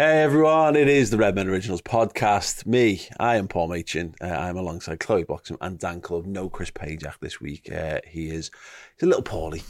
[0.00, 2.64] Hey everyone, it is the Redmen Originals podcast.
[2.64, 4.14] Me, I am Paul Machin.
[4.18, 6.24] Uh, I'm alongside Chloe Boxham and Dan Club.
[6.24, 7.70] No Chris Pajak this week.
[7.70, 8.50] Uh, he is
[8.96, 9.62] he's a little poorly,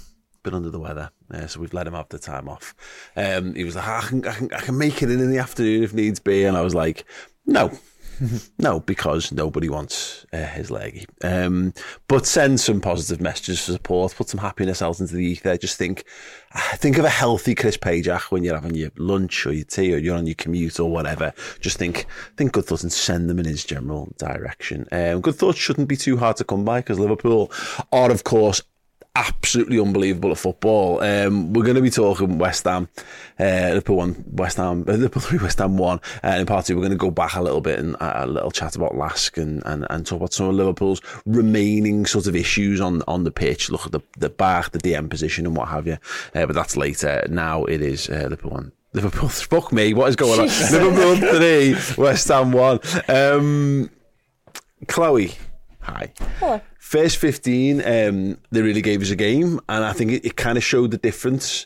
[0.45, 2.77] been under the weather, uh, so we've let him have the time off.
[3.16, 5.38] Um, he was like, I can, I, can, I can make it in in the
[5.38, 7.07] afternoon if needs be, and I was like,
[7.45, 7.73] no,
[8.59, 11.07] no, because nobody wants uh, his leggy.
[11.23, 11.73] Um,
[12.09, 14.15] but send some positive messages for support.
[14.15, 15.57] Put some happiness out into the ether.
[15.57, 16.04] Just think,
[16.74, 19.98] think of a healthy Chris Pajak when you're having your lunch or your tea or
[19.98, 21.32] you're on your commute or whatever.
[21.60, 24.87] Just think, think good thoughts and send them in his general direction.
[24.93, 27.51] Um, good thoughts shouldn't be too hard to come by because Liverpool
[27.93, 28.63] are, of course,
[29.16, 31.01] absolutely unbelievable at football.
[31.03, 32.89] Um, we're going to be talking West Ham,
[33.39, 36.01] uh, Liverpool one, West Ham, uh, Liverpool three, West Ham one.
[36.23, 38.27] Uh, in part two, we're going to go back a little bit and uh, a
[38.27, 42.37] little chat about Lask and, and, and talk about some of Liverpool's remaining sort of
[42.37, 43.71] issues on on the pitch.
[43.71, 45.99] Look at the the back, the DM position, and what have you.
[46.35, 47.25] Uh, but that's later.
[47.29, 48.73] Now it is uh, Liverpool one.
[48.93, 50.47] Liverpool, fuck me, what is going on?
[50.47, 52.81] Liverpool three, West Ham one.
[53.09, 53.91] Um,
[54.87, 55.33] Chloe,
[55.81, 56.13] hi.
[56.38, 56.61] Hello.
[56.91, 60.59] First 15, um, they really gave us a game, and I think it, it kind
[60.59, 61.65] of showed the difference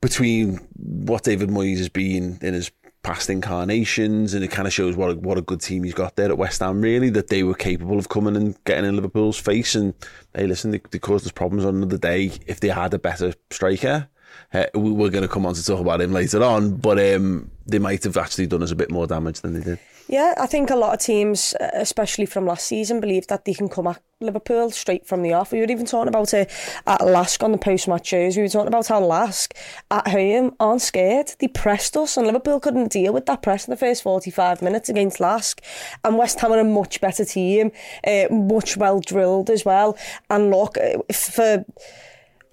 [0.00, 2.72] between what David Moyes has been in his
[3.04, 6.16] past incarnations, and it kind of shows what a, what a good team he's got
[6.16, 6.80] there at West Ham.
[6.80, 9.76] Really, that they were capable of coming and getting in Liverpool's face.
[9.76, 9.94] And
[10.34, 12.32] hey, listen, they, they caused us problems on another day.
[12.44, 14.08] If they had a better striker,
[14.52, 16.78] uh, we, we're going to come on to talk about him later on.
[16.78, 19.78] But um, they might have actually done us a bit more damage than they did.
[20.08, 23.54] Yeah, I think a lot of teams, uh, especially from last season, believe that they
[23.54, 25.52] can come at Liverpool straight from the off.
[25.52, 26.50] We were even talking about it
[26.86, 28.36] at Lask on the post-match shows.
[28.36, 29.54] We were talking about how Lask
[29.90, 31.32] at home aren't scared.
[31.38, 34.88] They pressed us and Liverpool couldn't deal with that press in the first 45 minutes
[34.88, 35.62] against Lask.
[36.04, 37.72] And West Ham are a much better team,
[38.06, 39.96] uh, much well drilled as well.
[40.28, 40.98] And look, uh,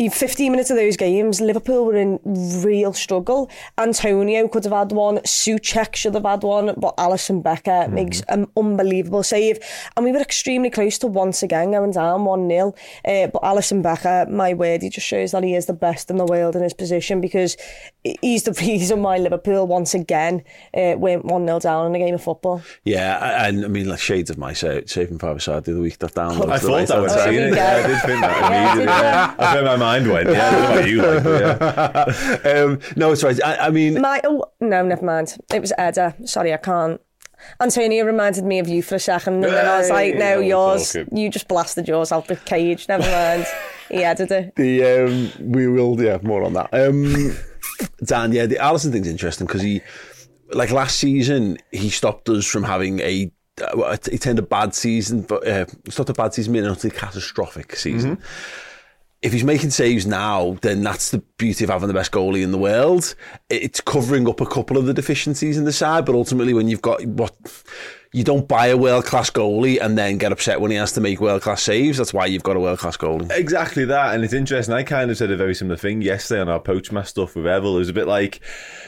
[0.08, 0.30] for...
[0.30, 2.20] 15 minutes of those games, Liverpool were in
[2.64, 3.50] real struggle.
[3.78, 7.92] Antonio could have had one, Soucek should have had one, but Alisson Becker mm.
[7.92, 9.60] makes an unbelievable save.
[9.98, 12.76] And we were extremely close to once again going down 1 0.
[13.04, 16.18] Uh, but Alisson Becker, my word, he just shows that he is the best in
[16.18, 17.58] the world in his position because
[18.22, 20.44] he's the reason why Liverpool once again
[20.76, 22.62] uh, went 1 0 down in a game of football.
[22.84, 26.14] Yeah, and I mean, like shades of my saving five side the other week that
[26.14, 26.34] down.
[26.50, 27.56] I thought that was oh, it.
[27.56, 28.86] Yeah, I did think that immediately.
[28.86, 30.30] yeah, I think my mind went.
[30.30, 31.24] Yeah, what you like.
[31.24, 32.52] Yeah.
[32.64, 33.42] um, no, sorry.
[33.42, 35.38] I, I mean, my oh no, never mind.
[35.54, 36.16] It was Edda.
[36.26, 37.02] Sorry, I can't.
[37.62, 40.96] Antonio reminded me of you for a second, and then I was like, "No, yours.
[41.12, 42.88] You just blasted yours out the cage.
[42.88, 43.46] Never mind."
[43.90, 44.56] he added it.
[44.56, 46.70] The um, we will, yeah, more on that.
[46.72, 47.36] Um,
[48.04, 49.82] Dan, yeah, the Alisson thing's interesting because he,
[50.52, 55.22] like last season, he stopped us from having a uh, he turned a bad season,
[55.22, 58.18] but uh, stopped a bad season being an utterly catastrophic season.
[58.18, 58.66] Mm-hmm
[59.22, 62.52] if he's making saves now, then that's the beauty of having the best goalie in
[62.52, 63.16] the world.
[63.50, 66.82] It's covering up a couple of the deficiencies in the side, but ultimately, when you've
[66.82, 67.36] got what
[68.12, 71.02] you don't buy a world class goalie and then get upset when he has to
[71.02, 72.00] make world class saves.
[72.00, 73.30] That's why you've got a world class goalie.
[73.32, 74.74] Exactly that, and it's interesting.
[74.74, 77.46] I kind of said a very similar thing yesterday on our poach match stuff with
[77.46, 77.76] Evel.
[77.76, 78.42] It was a bit like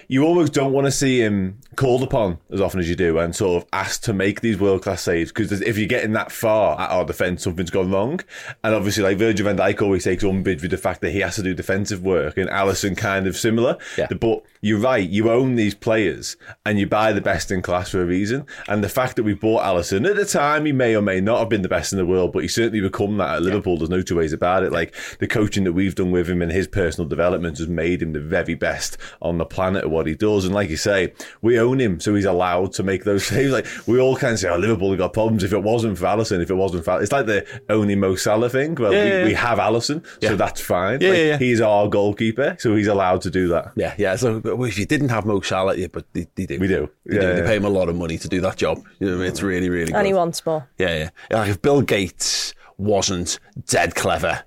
[0.08, 3.36] you almost don't want to see him called upon as often as you do and
[3.36, 6.80] sort of asked to make these world class saves because if you're getting that far
[6.81, 8.20] at our defence, something's gone wrong.
[8.64, 11.36] And obviously, like Virgil van Dijk always takes umbrage with the fact that he has
[11.36, 13.78] to do defensive work, and Alisson kind of similar.
[14.00, 14.08] Yeah.
[14.10, 18.02] But you're right, you own these players and you buy the best in class for
[18.02, 18.46] a reason.
[18.68, 21.40] And the fact that we bought Alisson at the time, he may or may not
[21.40, 23.74] have been the best in the world, but he certainly become that at Liverpool.
[23.74, 23.80] Yeah.
[23.80, 24.72] There's no two ways about it.
[24.72, 28.13] Like the coaching that we've done with him and his personal development has made him
[28.13, 30.46] the very best on the planet at what he does.
[30.46, 33.52] And like you say, we own him, so he's allowed to make those saves.
[33.52, 35.44] Like we all of say, oh, Liverpool have got problems.
[35.44, 38.50] If it wasn't for Alisson, if it wasn't for, it's like the only Mo Salah
[38.50, 38.75] thing.
[38.75, 39.25] Well, yeah, we, yeah.
[39.25, 41.02] we, have Alisson, so that's fine.
[41.02, 43.72] Yeah, like, He's our goalkeeper, so he's allowed to do that.
[43.75, 44.16] Yeah, yeah.
[44.16, 46.59] So if you didn't have Mo Salah, yeah, but they, they do.
[46.59, 46.89] We do.
[47.06, 47.36] They, yeah, do.
[47.36, 48.83] they pay him a lot of money to do that job.
[49.00, 49.94] You know, it's really, really.
[49.94, 50.68] And he wants more.
[50.77, 51.38] Yeah, yeah.
[51.38, 54.44] Like if Bill Gates wasn't dead clever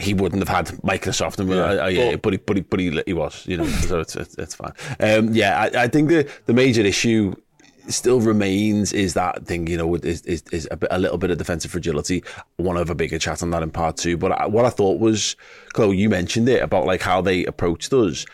[0.00, 1.84] he wouldn't have had Microsoft, and yeah.
[1.84, 4.16] uh, yeah, but, but, he, but, he, but he, he was, you know, so it's,
[4.16, 4.72] it's, it's fine.
[4.98, 7.34] Um, yeah, I, I think the, the major issue
[7.88, 11.30] still remains is that thing, you know, is, is, is a, bit, a, little bit
[11.30, 12.22] of defensive fragility.
[12.58, 14.16] I want to have a bigger chat on that in part two.
[14.16, 15.36] But I, what I thought was,
[15.72, 18.24] Chloe, you mentioned it about like how they approached us.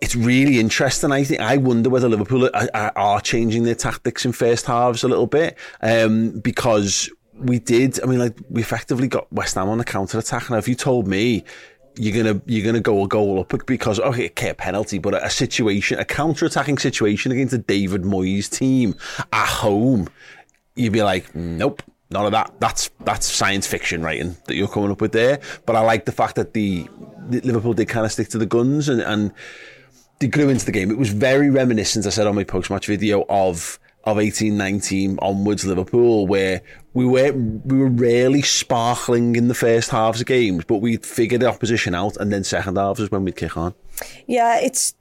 [0.00, 1.10] It's really interesting.
[1.10, 5.08] I think I wonder whether Liverpool are, are changing their tactics in first halves a
[5.08, 8.02] little bit um, because we did.
[8.02, 10.50] I mean, like we effectively got West Ham on the counter attack.
[10.50, 11.44] Now, if you told me
[11.98, 15.30] you're gonna you're gonna go a goal up because okay, okay, a penalty, but a
[15.30, 18.94] situation, a counter attacking situation against a David Moyes team
[19.32, 20.08] at home,
[20.74, 21.82] you'd be like, nope.
[22.08, 22.54] None of that.
[22.60, 25.40] That's that's science fiction writing that you're coming up with there.
[25.64, 26.86] But I like the fact that the,
[27.28, 29.32] the Liverpool did kind of stick to the guns and, and
[30.18, 30.90] they grew into the game.
[30.90, 35.18] It was very reminiscent, I said on my post match video, of of eighteen nineteen
[35.20, 36.62] onwards Liverpool, where
[36.94, 41.38] we were we were rarely sparkling in the first halves of games, but we'd figure
[41.38, 43.74] the opposition out, and then second halves is when we'd kick on.
[44.26, 44.94] Yeah, it's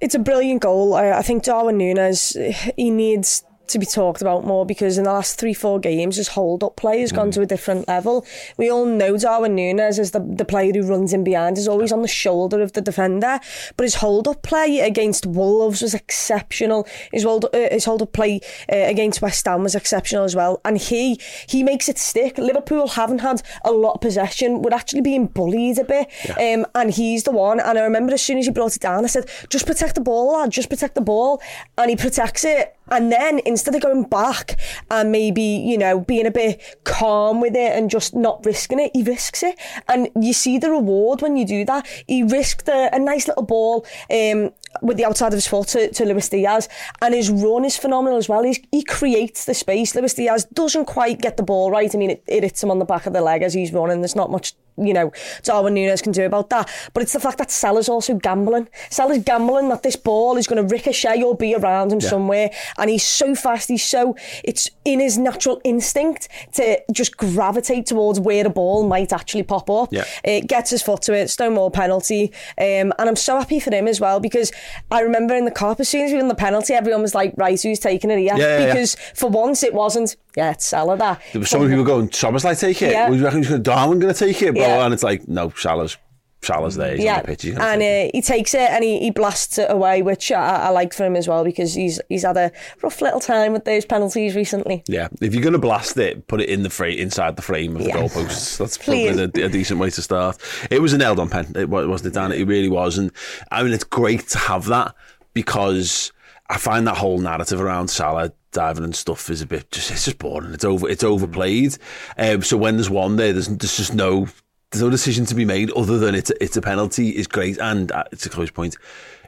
[0.00, 0.94] it's a brilliant goal.
[0.94, 5.12] I, I think Darwin Núñez he needs to be talked about more because in the
[5.12, 7.16] last three, four games, his hold up play has mm.
[7.16, 8.26] gone to a different level.
[8.56, 11.92] We all know Darwin Núñez is the, the player who runs in behind, is always
[11.92, 13.40] on the shoulder of the defender,
[13.76, 16.86] but his hold up play against Wolves was exceptional.
[17.12, 18.40] His hold, uh, his hold up play
[18.72, 20.60] uh, against West Ham was exceptional as well.
[20.64, 22.38] And he he makes it stick.
[22.38, 24.62] Liverpool haven't had a lot of possession.
[24.62, 26.08] We're actually being bullied a bit.
[26.24, 26.54] Yeah.
[26.54, 27.60] Um, and he's the one.
[27.60, 30.00] And I remember as soon as he brought it down, I said, just protect the
[30.00, 31.40] ball, lad, just protect the ball.
[31.78, 32.75] And he protects it.
[32.90, 34.58] And then instead of going back
[34.90, 38.90] and maybe, you know, being a bit calm with it and just not risking it,
[38.94, 39.58] he risks it.
[39.88, 41.86] And you see the reward when you do that.
[42.06, 45.90] He risked a, a nice little ball um, with the outside of his foot to,
[45.92, 46.68] to Luis Diaz.
[47.02, 48.42] And his run is phenomenal as well.
[48.42, 49.94] He's, he creates the space.
[49.94, 51.94] Luis Diaz doesn't quite get the ball right.
[51.94, 54.00] I mean, it, it hits him on the back of the leg as he's running.
[54.00, 55.12] There's not much you know,
[55.42, 56.70] Darwin Núñez can do about that.
[56.92, 58.68] But it's the fact that Salah's also gambling.
[58.90, 62.08] Salah's gambling that this ball is going to ricochet or be around him yeah.
[62.08, 62.50] somewhere.
[62.78, 63.68] And he's so fast.
[63.68, 69.12] He's so, it's in his natural instinct to just gravitate towards where the ball might
[69.12, 69.92] actually pop up.
[69.92, 70.04] Yeah.
[70.24, 71.28] It gets his foot to it.
[71.28, 72.32] Stonewall penalty.
[72.58, 74.52] Um, and I'm so happy for him as well because
[74.90, 77.34] I remember in the cup, as soon as we won the penalty, everyone was like,
[77.36, 78.36] right, who's taking it here?
[78.36, 81.22] Yeah, because for once it wasn't, yeah, it's Salah that.
[81.32, 82.92] There were so many people going, Thomas like take it.
[82.92, 83.10] Yeah.
[83.10, 84.52] We reckon Darwin going to take it?
[84.52, 84.62] bro?
[84.62, 84.84] yeah.
[84.84, 85.96] and it's like no, Salah's
[86.42, 86.94] Salah's there.
[86.94, 87.44] He's yeah, the pitch.
[87.44, 90.92] And uh, he takes it and he, he blasts it away, which I, I like
[90.92, 92.52] for him as well because he's he's had a
[92.82, 94.84] rough little time with those penalties recently.
[94.86, 97.76] Yeah, if you're going to blast it, put it in the frame inside the frame
[97.76, 97.96] of the yeah.
[97.96, 98.58] goalposts.
[98.58, 100.38] That's probably a, a, decent way to start.
[100.70, 101.52] It was an nailed on pen.
[101.54, 102.32] It wasn't it, Dan?
[102.32, 103.10] It really was, and
[103.50, 104.94] I mean it's great to have that
[105.34, 106.12] because
[106.48, 110.04] I find that whole narrative around Salah diving and stuff is a bit just it's
[110.04, 110.52] just boring.
[110.52, 111.76] It's over it's overplayed.
[112.16, 114.28] Um, so when there's one there, there's there's just no
[114.76, 117.90] there's no decision to be made other than it's it's a penalty is great and
[117.92, 118.76] uh, it's a close point.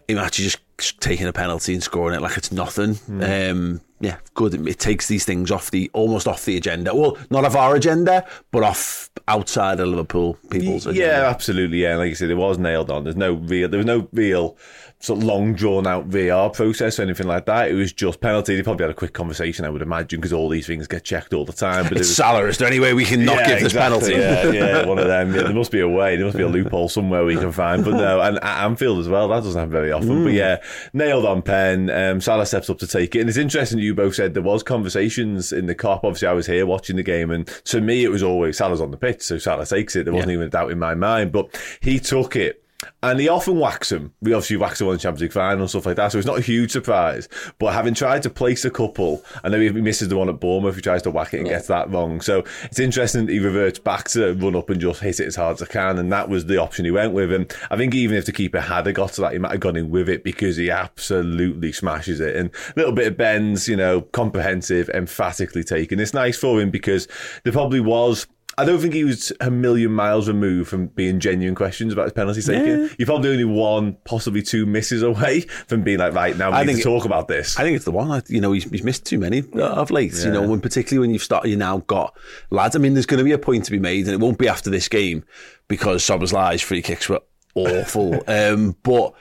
[0.06, 2.95] Him actually just taking a penalty and scoring it like it's nothing.
[2.95, 3.50] Mm.
[3.50, 4.55] Um, yeah, good.
[4.67, 6.95] It, takes these things off the almost off the agenda.
[6.95, 10.87] Well, not of our agenda, but off outside of Liverpool people's.
[10.87, 11.27] Yeah, agenda.
[11.27, 11.83] absolutely.
[11.83, 13.05] Yeah, like you said, it was nailed on.
[13.05, 13.69] There's no real.
[13.69, 14.56] There was no real
[15.00, 17.71] sort of long drawn out VR process or anything like that.
[17.71, 18.56] It was just penalty.
[18.56, 21.33] They probably had a quick conversation, I would imagine, because all these things get checked
[21.33, 21.85] all the time.
[21.85, 22.47] But it's it was, Salah.
[22.47, 24.59] Is there any way we can not yeah, give this exactly, penalty?
[24.59, 25.35] Yeah, yeah, one of them.
[25.35, 26.17] Yeah, there must be a way.
[26.17, 27.85] There must be a loophole somewhere we can find.
[27.85, 29.29] But no, and at Anfield as well.
[29.29, 30.09] That doesn't happen very often.
[30.09, 30.25] Mm.
[30.25, 30.56] But yeah,
[30.93, 31.91] nailed on pen.
[31.91, 33.78] Um, Salah steps up to take it, and it's interesting.
[33.78, 36.00] You both said there was conversations in the Kop.
[36.04, 38.90] Obviously, I was here watching the game, and to me, it was always Salah's on
[38.90, 40.04] the pitch, so Salah takes it.
[40.04, 40.35] There wasn't yeah.
[40.35, 41.33] even a doubt in my mind.
[41.33, 42.62] But he took it
[43.02, 44.12] and he often whacks him.
[44.20, 46.26] We obviously whacks him on the Champions League final and stuff like that, so it's
[46.26, 47.28] not a huge surprise.
[47.58, 50.76] But having tried to place a couple, I know he misses the one at Bournemouth,
[50.76, 51.54] he tries to whack it and yeah.
[51.54, 52.20] gets that wrong.
[52.20, 55.37] So it's interesting that he reverts back to run up and just hit it as
[55.37, 57.32] hard as I can, and that was the option he went with.
[57.32, 59.76] And I think even if the keeper had got to that, he might have gone
[59.76, 62.37] in with it because he absolutely smashes it.
[62.37, 66.00] And a little bit of bends, you know, comprehensive, emphatically taken.
[66.00, 67.08] It's nice for him because
[67.44, 68.26] there probably was
[68.59, 72.12] I don't think he was a million miles removed from being genuine questions about his
[72.12, 72.67] penalty taking.
[72.67, 72.88] Yeah.
[72.99, 76.65] You're probably only one, possibly two misses away from being like, right now we I
[76.65, 77.57] need to talk about this.
[77.57, 78.21] I think it's the one.
[78.27, 80.12] You know, he's, he's missed too many of late.
[80.12, 80.25] Yeah.
[80.25, 82.17] You know, when particularly when you've started, you now got
[82.50, 82.75] lads.
[82.75, 84.49] I mean, there's going to be a point to be made, and it won't be
[84.49, 85.25] after this game
[85.69, 87.21] because Szoboszlai's free kicks were
[87.55, 88.25] awful.
[88.29, 89.15] um, but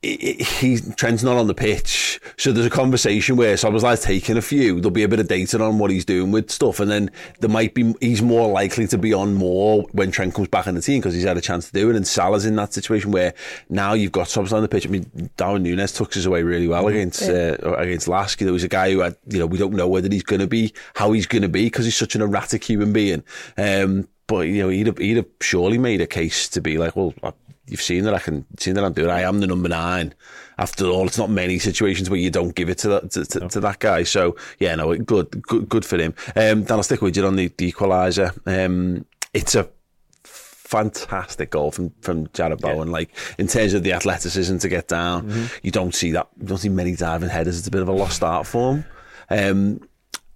[0.00, 4.42] he's Trent's not on the pitch, so there's a conversation where someone's like taking a
[4.42, 4.76] few.
[4.76, 7.50] There'll be a bit of data on what he's doing with stuff, and then there
[7.50, 10.80] might be he's more likely to be on more when Trent comes back in the
[10.80, 11.96] team because he's had a chance to do it.
[11.96, 13.34] And Salah's in that situation where
[13.68, 14.86] now you've got Szoboszlai on the pitch.
[14.86, 17.56] I mean, Darwin Núñez took us away really well against yeah.
[17.62, 18.44] uh, against Lasky.
[18.44, 20.46] There was a guy who had you know we don't know whether he's going to
[20.46, 23.24] be how he's going to be because he's such an erratic human being.
[23.56, 26.94] Um, but you know, he'd have, he'd have surely made a case to be like,
[26.94, 27.32] well, I,
[27.70, 29.10] you've seen that I can seen that I'm doing.
[29.10, 30.14] I am the number nine.
[30.58, 33.48] After all, it's not many situations where you don't give it to that to, to,
[33.48, 34.02] to that guy.
[34.02, 36.14] So yeah, no, good, good, good for him.
[36.34, 38.32] Um, Dan, I'll stick with you on the, the equaliser.
[38.46, 39.68] Um, it's a
[40.24, 42.90] fantastic goal from from Jarrod Bowen.
[42.90, 45.44] Like in terms of the athleticism to get down, Mm-hmm.
[45.62, 46.28] you don't see that.
[46.40, 47.58] You don't see many diving headers.
[47.58, 48.84] It's a bit of a lost art form.
[49.30, 49.80] Um,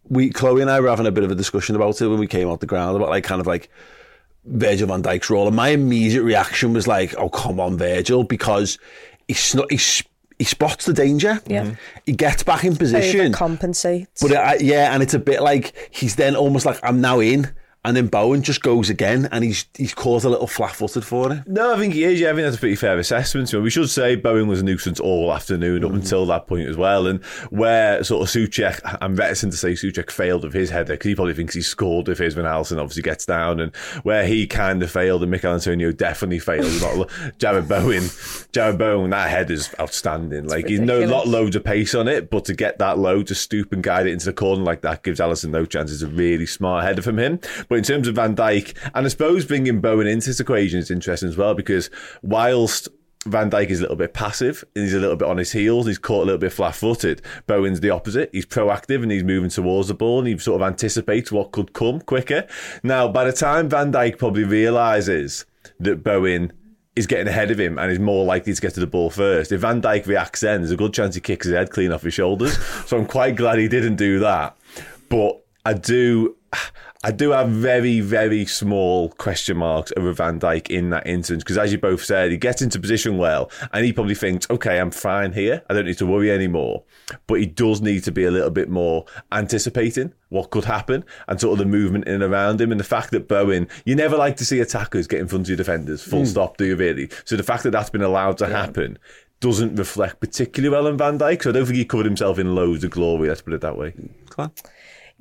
[0.09, 2.27] we Chloe and I were having a bit of a discussion about it when we
[2.27, 3.71] came out the ground about like kind of like
[4.45, 8.79] Virgil van Dijk's role, and my immediate reaction was like, "Oh come on, Virgil," because
[9.29, 9.79] he sn- he,
[10.39, 11.41] he spots the danger.
[11.47, 11.75] Yeah.
[12.07, 13.33] he gets back in position.
[13.33, 14.21] Overcompensates.
[14.21, 17.53] But uh, yeah, and it's a bit like he's then almost like I'm now in,
[17.85, 21.49] and then Bowen just goes again, and he's he's caught a little flat-footed for it.
[21.49, 22.21] No, I think he is.
[22.21, 23.53] Yeah, I think that's a pretty fair assessment.
[23.53, 26.01] We should say Bowen was a nuisance all afternoon up mm-hmm.
[26.01, 27.09] until that point as well.
[27.09, 31.09] And where sort of Souček, I'm reticent to say Souček failed with his header because
[31.09, 33.59] he probably thinks he scored if his Van Alisson obviously gets down.
[33.59, 33.75] And
[34.05, 36.81] where he kind of failed and Michail Antonio definitely failed.
[36.81, 37.09] not
[37.39, 38.05] Jarrod Bowen,
[38.53, 40.47] Jarrod Bowen, that head is outstanding.
[40.47, 43.35] like he's no lot loads of pace on it, but to get that low to
[43.35, 45.93] stoop and guide it into the corner like that gives Alisson no chance.
[45.93, 47.41] It's a really smart header from him.
[47.73, 50.91] But in terms of Van Dijk, and I suppose bringing Bowen into this equation is
[50.91, 51.89] interesting as well because
[52.21, 52.91] whilst
[53.25, 55.87] Van Dijk is a little bit passive and he's a little bit on his heels.
[55.87, 57.23] He's caught a little bit flat footed.
[57.47, 58.29] Bowen's the opposite.
[58.31, 61.73] He's proactive and he's moving towards the ball and he sort of anticipates what could
[61.73, 62.47] come quicker.
[62.83, 65.47] Now, by the time Van Dijk probably realises
[65.81, 66.53] that Bowen
[66.95, 69.51] is getting ahead of him and is more likely to get to the ball first.
[69.51, 72.03] If Van Dijk reacts then, there's a good chance he kicks his head clean off
[72.03, 72.59] his shoulders.
[72.87, 74.59] so I'm quite glad he didn't do that.
[75.09, 76.37] But I do
[77.05, 81.59] I do have very, very small question marks over Van Dijk in that instance because,
[81.59, 84.93] as you both said, he gets into position well and he probably thinks, okay, I'm
[84.93, 85.63] fine here.
[85.69, 86.85] I don't need to worry anymore.
[87.27, 91.41] But he does need to be a little bit more anticipating what could happen and
[91.41, 92.71] sort of the movement in and around him.
[92.71, 95.49] And the fact that Bowen, you never like to see attackers get in front of
[95.49, 96.27] your defenders, full hmm.
[96.27, 97.11] stop, do you really?
[97.25, 98.97] So the fact that that's been allowed to happen
[99.41, 101.43] doesn't reflect particularly well on Van Dijk.
[101.43, 103.77] So I don't think he covered himself in loads of glory, let's put it that
[103.77, 103.93] way.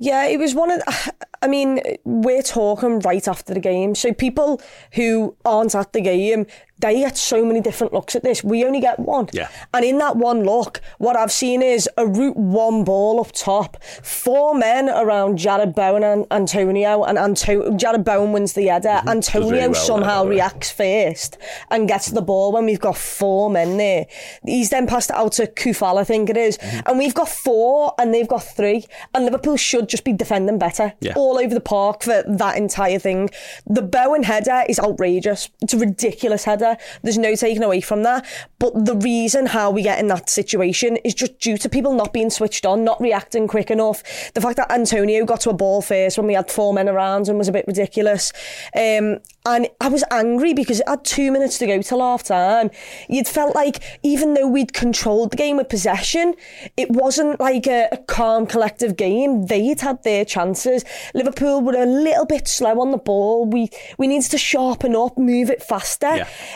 [0.02, 0.82] Yeah, it was one of.
[1.42, 4.60] I mean, we're talking right after the game, so people
[4.94, 6.46] who aren't at the game,
[6.82, 8.44] they get so many different looks at this.
[8.44, 9.28] We only get one.
[9.32, 9.48] Yeah.
[9.72, 13.82] And in that one look, what I've seen is a route one ball up top,
[14.02, 18.88] four men around Jarrod Bowen and Antonio, and Anto- Jarrod Bowen wins the header.
[18.88, 19.08] Mm-hmm.
[19.08, 20.34] Antonio really well, somehow by the way.
[20.36, 21.38] reacts first
[21.70, 24.06] and gets the ball when we've got four men there.
[24.44, 26.58] He's then passed it out to Coufal, I think it is.
[26.58, 26.80] Mm-hmm.
[26.88, 28.84] And we've got four and they've got three.
[29.14, 31.12] And Liverpool should just be defending better Yeah.
[31.16, 33.30] all over the park for that entire thing.
[33.66, 35.48] The Bowen header is outrageous.
[35.60, 36.71] It's a ridiculous header.
[37.02, 38.26] There's no taking away from that.
[38.58, 42.12] But the reason how we get in that situation is just due to people not
[42.12, 44.02] being switched on, not reacting quick enough.
[44.34, 47.28] The fact that Antonio got to a ball first when we had four men around
[47.28, 48.32] and was a bit ridiculous.
[48.76, 52.70] Um, and I was angry because it had two minutes to go till half time.
[53.08, 56.34] You'd felt like even though we'd controlled the game with possession,
[56.76, 59.46] it wasn't like a, a calm, collective game.
[59.46, 60.84] They'd had their chances.
[61.12, 63.44] Liverpool were a little bit slow on the ball.
[63.44, 66.06] We we needed to sharpen up, move it faster.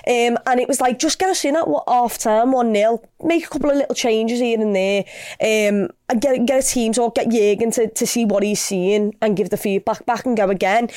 [0.08, 3.02] Um, and it was like, just get us in at what, half time, 1 0,
[3.24, 5.04] make a couple of little changes here and there.
[5.40, 9.16] Um, and get, get a team talk, get Jürgen to, to see what he's seeing
[9.20, 10.88] and give the feedback back and go again.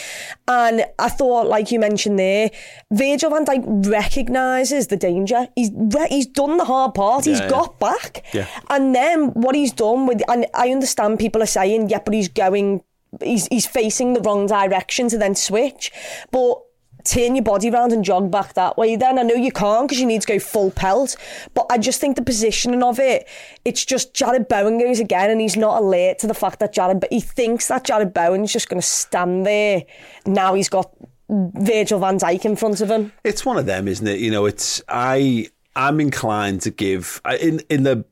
[0.48, 2.52] And I thought, like you mentioned there,
[2.92, 5.48] Virgil van Dijk recognises the danger.
[5.56, 7.26] He's re- he's done the hard part.
[7.26, 7.50] he's Yeah, yeah.
[7.50, 8.26] got back.
[8.34, 8.48] Yeah.
[8.70, 12.28] And then what he's done with, and I understand people are saying, yeah, but he's
[12.30, 12.84] going,
[13.24, 15.92] he's, he's facing the wrong direction to then switch.
[16.30, 16.62] But
[17.10, 19.18] turn your body round and jog back that way then.
[19.18, 21.16] I know you can't because you need to go full pelt,
[21.54, 23.28] but I just think the positioning of it,
[23.66, 27.00] it's just Jarrod Bowen goes again and he's not alert to the fact that Jarrod,
[27.00, 29.84] but he thinks that Jarrod Bowen's just going to stand there.
[30.26, 30.94] Now he's got
[31.30, 33.12] Virgil van Dijk in front of him.
[33.24, 34.20] It's one of them, isn't it?
[34.20, 35.50] You know, it's I.
[35.76, 38.04] I'm inclined to give in in the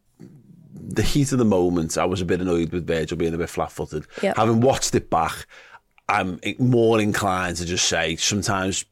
[0.88, 1.98] the heat of the moment.
[1.98, 4.06] I was a bit annoyed with Virgil being a bit flat-footed.
[4.22, 4.34] Yeah.
[4.38, 5.46] Having watched it back,
[6.10, 8.86] I'm more inclined to just say sometimes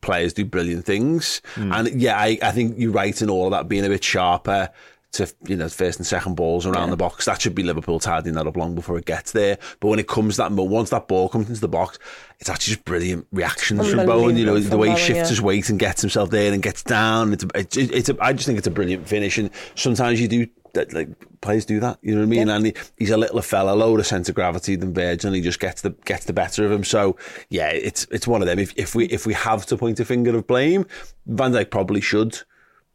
[0.00, 3.68] players do brilliant things, and yeah, I, I think you're right in all of that
[3.68, 4.70] being a bit sharper.
[5.12, 8.34] To you know, first and second balls around the box, that should be Liverpool tidying
[8.34, 9.58] that up long before it gets there.
[9.78, 12.00] But when it comes that once that ball comes into the box,
[12.40, 14.36] it's actually just brilliant reactions from Bowen.
[14.36, 15.28] You know, the way he shifts yeah.
[15.28, 17.32] his weight and gets himself there and gets down.
[17.32, 20.26] It's a, it's, it's a, I just think it's a brilliant finish, and sometimes you
[20.26, 20.92] do that.
[20.92, 21.08] Like
[21.40, 22.48] players do that, you know what I mean?
[22.48, 25.60] And he, he's a littler fella, lower centre of gravity than Virgil, and he just
[25.60, 26.84] gets the gets the better of him.
[26.84, 27.16] So
[27.50, 28.58] yeah, it's it's one of them.
[28.58, 30.86] If if we if we have to point a finger of blame,
[31.26, 32.40] Van Dijk probably should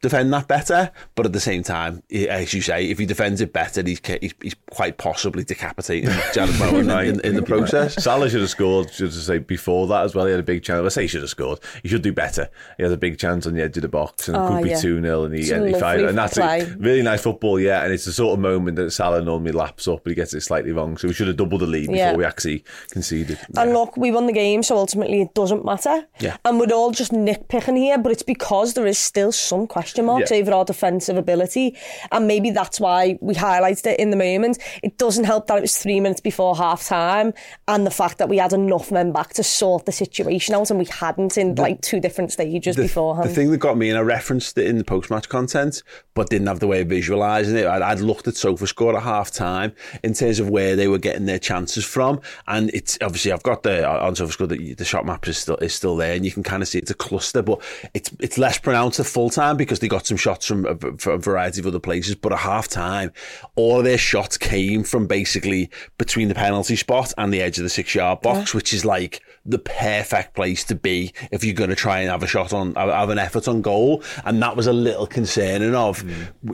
[0.02, 0.92] defend that better.
[1.16, 4.34] But at the same time, as you say, if he defends it better, he's he's,
[4.42, 8.02] he's quite possibly decapitating Jarrod Bowen in, in, the process.
[8.04, 8.92] Salah should have scored.
[8.92, 10.26] Should I say before that as well.
[10.26, 10.86] He had a big chance.
[10.86, 11.60] I say he should have scored.
[11.84, 12.50] He should do better.
[12.78, 14.64] He had a big chance on the edge of the box and Oh, it could
[14.64, 14.80] be yeah.
[14.80, 16.06] two 0 and he It's and he lovely fired.
[16.10, 16.60] And that's play.
[16.62, 16.80] it.
[16.80, 17.60] really nice football.
[17.60, 20.34] Yeah, and it's the sort of moment that Salah normally laps up, but he gets
[20.34, 20.98] it slightly wrong.
[20.98, 22.16] So we should have doubled the lead before Yeah.
[22.16, 23.40] we actually conceded.
[23.58, 26.06] And look, we won the game, so ultimately it doesn't matter.
[26.20, 26.38] Yeah.
[26.46, 30.32] And we're all just nitpicking here, but it's because there is still some question marks
[30.32, 30.38] Yeah.
[30.38, 31.76] over our defensive ability.
[32.12, 34.58] And maybe that's why we highlighted it in the moment.
[34.84, 37.34] It doesn't help that it was three minutes before half time
[37.68, 40.80] and the fact that we had enough men back to sort the situation out and
[40.80, 43.30] we hadn't in like two different stages the, beforehand.
[43.30, 46.30] the thing that got me, and I referenced it in the post match content, but
[46.30, 47.66] didn't have the way of visualising it.
[47.66, 51.26] I'd, I'd looked at SofaScore at half time in terms of where they were getting
[51.26, 52.20] their chances from.
[52.48, 55.58] And it's obviously, I've got the uh, on SofaScore that the shot map is still
[55.58, 57.62] is still there, and you can kind of see it's a cluster, but
[57.94, 61.14] it's it's less pronounced at full time because they got some shots from a, from
[61.14, 62.16] a variety of other places.
[62.16, 63.12] But at half time,
[63.56, 67.64] all of their shots came from basically between the penalty spot and the edge of
[67.64, 71.72] the six yard box, which is like the perfect place to be if you're going
[71.72, 74.04] to try and have a shot on, have an effort on goal.
[74.24, 76.04] And that was a little concerning of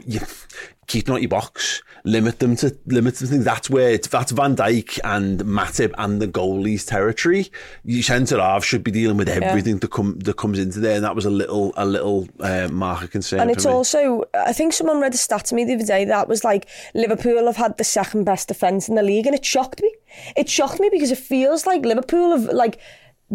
[0.06, 0.20] you,
[0.86, 3.28] keep them at your box, limit them to limit them.
[3.28, 3.44] to things.
[3.44, 7.50] That's where it's, that's Van Dijk and Matip and the goalie's territory.
[7.84, 11.04] You centre half should be dealing with everything that come that comes into there, and
[11.04, 13.40] that was a little a little uh, mark of concern.
[13.40, 13.72] And it's me.
[13.72, 16.66] also, I think someone read a stat to me the other day that was like
[16.94, 19.92] Liverpool have had the second best defence in the league, and it shocked me.
[20.36, 22.78] It shocked me because it feels like Liverpool have like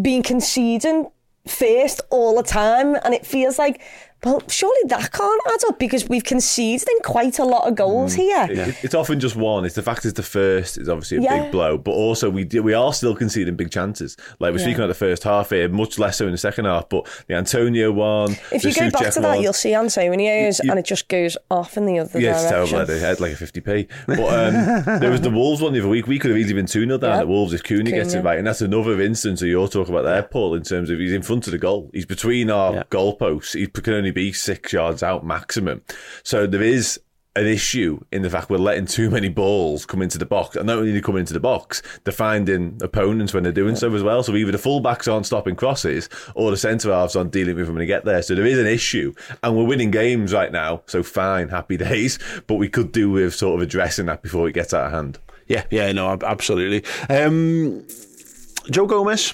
[0.02, 1.10] been conceding
[1.48, 3.82] first all the time, and it feels like,
[4.24, 8.14] well, surely that can't add up because we've conceded in quite a lot of goals
[8.14, 8.48] here.
[8.50, 9.66] It- It's often just one.
[9.66, 11.42] It's the fact it's the first is obviously a Yeah.
[11.44, 14.16] big blow, but also we do, we are still conceding big chances.
[14.40, 14.66] Like we're Yeah.
[14.66, 16.88] speaking about the first half here, much less so in the second half.
[16.90, 20.60] But the Antonio one, If you go back Souček to that, one- you'll see Antonio's,
[20.64, 22.76] You- and it just goes off in the other Yeah, it's direction.
[22.78, 22.94] terrible.
[22.94, 23.88] They had like a 50p.
[24.08, 26.08] But um, there was the Wolves one the other week.
[26.08, 27.20] We could have easily been 2 0 down Yeah.
[27.22, 28.38] at Wolves if Cunha gets it right.
[28.38, 31.22] And that's another instance of your talk about there, Paul, in terms of he's in
[31.22, 31.90] front of the goal.
[31.94, 32.84] He's between our Yeah.
[32.92, 33.54] goalposts.
[33.58, 35.82] He can only be six yards out maximum.
[36.24, 37.00] So there is
[37.36, 40.58] an issue in the fact we're letting too many balls come into the box.
[40.58, 43.94] And not only they come into the box, they're finding opponents when they're doing so
[43.94, 44.22] as well.
[44.22, 47.76] So either the fullbacks aren't stopping crosses or the centre halves aren't dealing with them
[47.76, 48.22] when they get there.
[48.22, 49.14] So there is an issue.
[49.44, 50.84] And we're winning games right now.
[50.88, 52.20] So fine, happy days.
[52.48, 55.20] But we could do with sort of addressing that before it gets out of hand.
[55.48, 56.84] Yeah, yeah, no, absolutely.
[57.10, 57.86] Um,
[58.70, 59.34] Joe Gomez,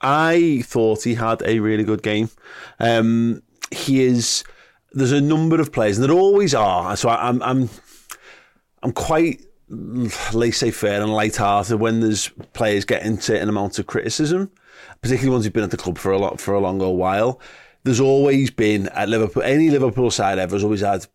[0.00, 2.30] I thought he had a really good game.
[2.78, 4.44] Um, he is.
[4.92, 6.96] There's a number of players, and there always are.
[6.96, 7.70] So I, I'm, I'm,
[8.82, 14.50] I'm quite laissez-faire and light-hearted when there's players getting certain amounts of criticism,
[15.00, 17.40] particularly ones who've been at the club for a lot for a longer while.
[17.84, 21.06] There's always been at Liverpool, any Liverpool side ever has always had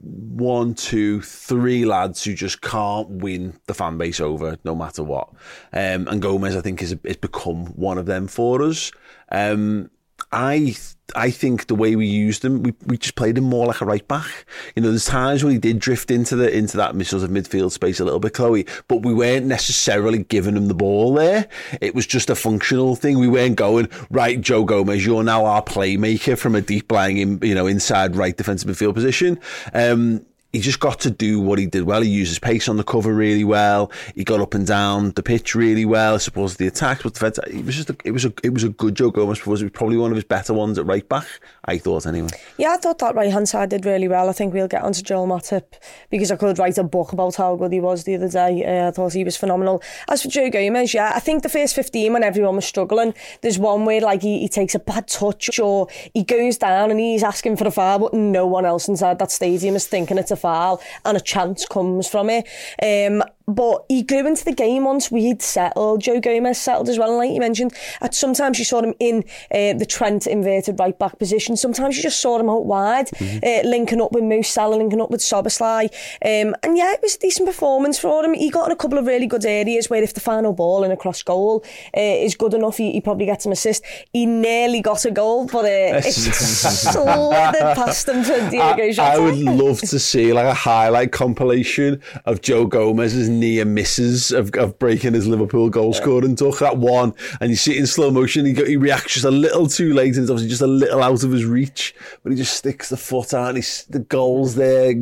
[0.00, 5.28] one, two, three lads who just can't win the fan base over no matter what.
[5.72, 8.92] Um, and Gomez, I think, has, has become one of them for us.
[9.32, 9.90] Um,
[10.30, 10.74] I
[11.16, 13.86] I think the way we used him, we, we just played him more like a
[13.86, 14.44] right back.
[14.76, 17.72] You know, there's times when he did drift into the into that sort of midfield
[17.72, 21.48] space a little bit, Chloe, but we weren't necessarily giving him the ball there.
[21.80, 23.18] It was just a functional thing.
[23.18, 27.38] We weren't going right, Joe Gomez, you're now our playmaker from a deep lying, in,
[27.42, 29.40] you know, inside right defensive midfield position.
[29.72, 32.00] Um, he just got to do what he did well.
[32.00, 33.92] He used his pace on the cover really well.
[34.14, 36.14] He got up and down the pitch really well.
[36.14, 38.64] I suppose the attacks, but defense, it was just a, it was a it was
[38.64, 39.40] a good Joe Gomez.
[39.40, 41.26] It was probably one of his better ones at right back.
[41.66, 42.30] I thought anyway.
[42.56, 44.30] Yeah, I thought that right hand side did really well.
[44.30, 45.64] I think we'll get onto Joel Matip
[46.08, 48.64] because I could write a book about how good he was the other day.
[48.64, 49.82] Uh, I thought he was phenomenal.
[50.08, 53.58] As for Joe Gomez, yeah, I think the first 15 when everyone was struggling, there's
[53.58, 57.22] one where like he, he takes a bad touch or he goes down and he's
[57.22, 60.37] asking for a foul, but no one else inside that stadium is thinking it's a
[60.38, 62.46] foul and a chance comes from it.
[62.82, 66.02] Um, but he grew into the game once we'd settled.
[66.02, 67.08] Joe Gomez settled as well.
[67.08, 70.96] And like you mentioned, at sometimes you saw him in uh, the Trent inverted right
[70.98, 71.56] back position.
[71.56, 75.10] Sometimes you just saw him out wide, uh, linking up with Mo Salah, linking up
[75.10, 75.84] with Szoboszlai.
[76.22, 78.34] Um, and yeah, it was a decent performance for him.
[78.34, 80.90] He got in a couple of really good areas where if the final ball in
[80.90, 81.64] a cross goal
[81.96, 83.82] uh, is good enough, he, he probably gets an assist.
[84.12, 85.68] He nearly got a goal, but uh,
[86.04, 91.12] it slithered past him to Diogo I, I would love to see like a highlight
[91.12, 96.58] compilation of Joe Gomez's near misses of, of breaking his Liverpool goal scoring duck.
[96.58, 98.46] That one, and you see it in slow motion.
[98.46, 101.24] He, he reacts just a little too late, and it's obviously just a little out
[101.24, 101.94] of his reach.
[102.22, 104.94] But he just sticks the foot out, and he's, the goal's there.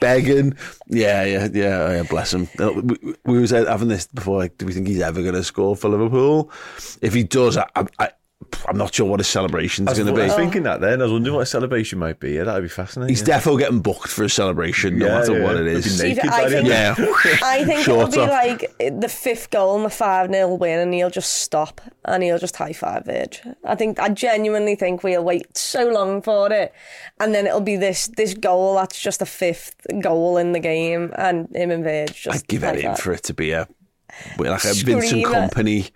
[0.00, 0.56] Begging,
[0.88, 2.02] yeah, yeah, yeah, oh, yeah.
[2.02, 2.48] Bless him.
[2.58, 4.38] We, we was having this before.
[4.38, 6.50] Like, do we think he's ever going to score for Liverpool?
[7.00, 7.68] If he does, I,
[8.00, 8.10] I,
[8.68, 10.22] I'm not sure what his celebration's I was, going to be.
[10.22, 11.00] I was thinking that then.
[11.00, 12.32] I was wondering what a celebration might be.
[12.32, 13.08] Yeah, that'd be fascinating.
[13.10, 15.44] He's definitely getting booked for a celebration, no Yeah, matter yeah.
[15.44, 16.94] what it He'll be naked See, by I the think, end Yeah.
[17.42, 20.94] I think Shorts it'll be like the fifth goal and the 5 0 win, and
[20.94, 23.38] he'll just stop and he'll just high five Virg.
[23.64, 26.72] I think, I genuinely think we'll wait so long for it,
[27.20, 31.12] and then it'll be this this goal that's just a fifth goal in the game,
[31.16, 32.28] and him and Virg just.
[32.36, 32.98] I'd give high anything five.
[33.00, 33.68] for it to be a
[34.38, 35.30] like a Vincent Screamer.
[35.48, 35.92] Kompany, Phil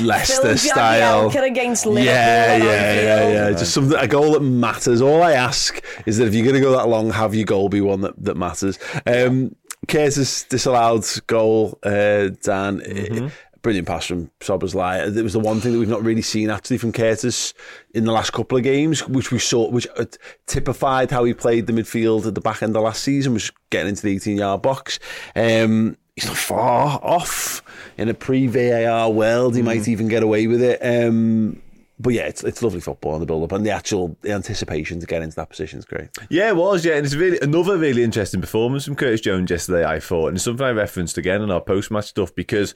[0.00, 1.30] Leicester style.
[1.30, 2.04] Jagielka against Liverpool.
[2.04, 3.34] Yeah, on yeah, yeah, Anfield.
[3.34, 3.58] yeah.
[3.58, 5.00] Just something, a goal that matters.
[5.00, 7.68] All I ask is that if you're going to go that long, have your goal
[7.68, 8.78] be one that, that matters.
[9.06, 9.54] Um,
[9.86, 12.80] Curtis disallowed goal, uh, Dan.
[12.80, 13.28] Mm-hmm.
[13.62, 15.16] Brilliant pass from Szoboszlai.
[15.16, 17.54] It was the one thing that we've not really seen actually from Curtis
[17.92, 20.04] in the last couple of games, which we saw, which uh,
[20.46, 23.88] typified how he played the midfield at the back end of last season, was getting
[23.90, 25.00] into the 18 yard box.
[25.34, 27.62] Um, he's not far off
[27.96, 29.54] in a pre VAR world.
[29.54, 30.80] He might even get away with it.
[30.82, 31.62] Um,
[32.00, 35.00] but yeah, it's it's lovely football and the build up and the actual the anticipation
[35.00, 36.08] to get into that position is great.
[36.30, 36.84] Yeah, it was.
[36.84, 39.84] Yeah, and it's really another really interesting performance from Curtis Jones yesterday.
[39.84, 42.74] I thought, and it's something I referenced again in our post match stuff because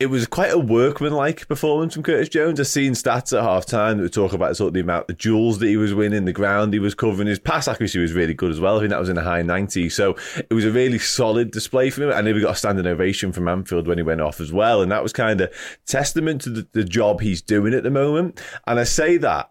[0.00, 2.58] it was quite a workman-like performance from Curtis Jones.
[2.58, 5.18] I've seen stats at half time that would talk about sort of the amount of
[5.18, 7.28] duels that he was winning, the ground he was covering.
[7.28, 8.76] His pass accuracy was really good as well.
[8.76, 9.92] I think that was in the high 90s.
[9.92, 12.10] So it was a really solid display from him.
[12.10, 14.82] And then we got a standing ovation from Anfield when he went off as well.
[14.82, 15.52] And that was kind of
[15.86, 18.40] testament to the, the job he's doing at the moment.
[18.66, 19.50] And I say that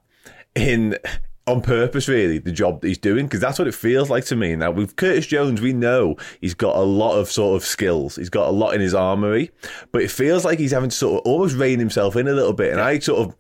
[0.56, 0.98] in
[1.48, 4.36] on purpose, really, the job that he's doing, because that's what it feels like to
[4.36, 4.56] me.
[4.56, 8.16] Now, with Curtis Jones, we know he's got a lot of sort of skills.
[8.16, 9.52] He's got a lot in his armory,
[9.92, 12.54] but it feels like he's having to sort of almost rein himself in a little
[12.54, 12.72] bit.
[12.72, 13.36] And I sort of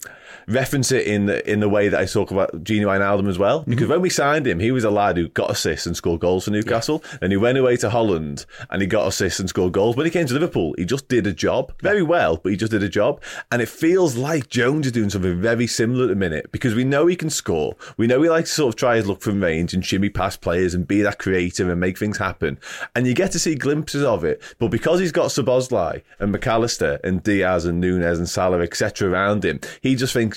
[0.47, 3.63] reference it in the, in the way that I talk about Gino Wijnaldum as well,
[3.67, 3.91] because mm-hmm.
[3.91, 6.51] when we signed him, he was a lad who got assists and scored goals for
[6.51, 9.95] Newcastle, and he went away to Holland and he got assists and scored goals.
[9.95, 12.71] When he came to Liverpool, he just did a job very well, but he just
[12.71, 16.15] did a job, and it feels like Jones is doing something very similar at the
[16.15, 17.75] minute because we know he can score.
[17.97, 20.41] We know he likes to sort of try his luck from range and shimmy past
[20.41, 22.59] players and be that creative and make things happen.
[22.95, 24.41] And you get to see glimpses of it.
[24.59, 29.43] But because he's got Szoboszlai and McAllister and Diaz and Núñez and Salah, etc., around
[29.43, 30.34] him, he just thinks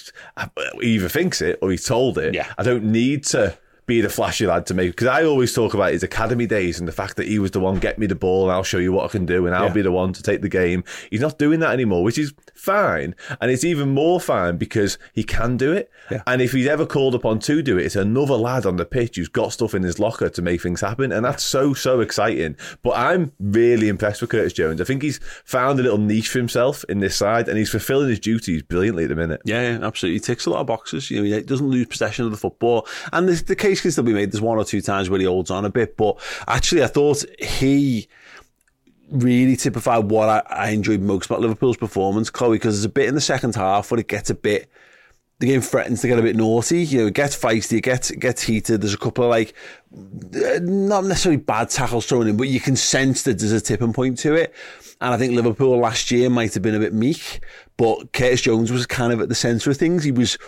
[0.81, 2.35] he either thinks it or he's told it.
[2.35, 2.53] Yeah.
[2.57, 3.57] I don't need to
[3.89, 6.87] be the flashy lad to make because I always talk about his academy days and
[6.87, 8.93] the fact that he was the one get me the ball and I'll show you
[8.93, 9.73] what I can do and I'll Yeah.
[9.73, 10.85] be the one to take the game.
[11.11, 15.25] He's not doing that anymore, which is fine, and it's even more fine because he
[15.25, 15.91] can do it.
[16.11, 16.23] Yeah.
[16.27, 19.17] And if he's ever called upon to do it, it's another lad on the pitch
[19.17, 22.57] who's got stuff in his locker to make things happen, and that's so so exciting.
[22.83, 24.81] But I'm really impressed with Curtis Jones.
[24.81, 28.09] I think he's found a little niche for himself in this side, and he's fulfilling
[28.11, 29.41] his duties brilliantly at the minute.
[29.45, 30.17] Yeah, yeah, absolutely.
[30.17, 31.11] He ticks a lot of boxes.
[31.11, 34.05] You know, he doesn't lose possession of the football, and the, the case can still
[34.05, 34.33] be made.
[34.33, 37.25] There's one or two times where he holds on a bit, but actually, I thought
[37.39, 38.09] he
[39.11, 43.09] really typified what I, I enjoyed most about Liverpool's performance, Chloe, because there's a bit
[43.09, 44.71] in the second half where it gets a bit.
[45.41, 46.85] The game threatens to get a bit naughty.
[46.85, 48.81] You know, it gets feisty, it gets gets heated.
[48.81, 49.55] There's a couple of like,
[49.93, 54.19] not necessarily bad tackles thrown in, but you can sense that there's a tipping point
[54.19, 54.53] to it.
[55.01, 57.41] And I think Liverpool last year might have been a bit meek,
[57.77, 60.03] but Curtis Jones was kind of at the centre of things.
[60.03, 60.39] He was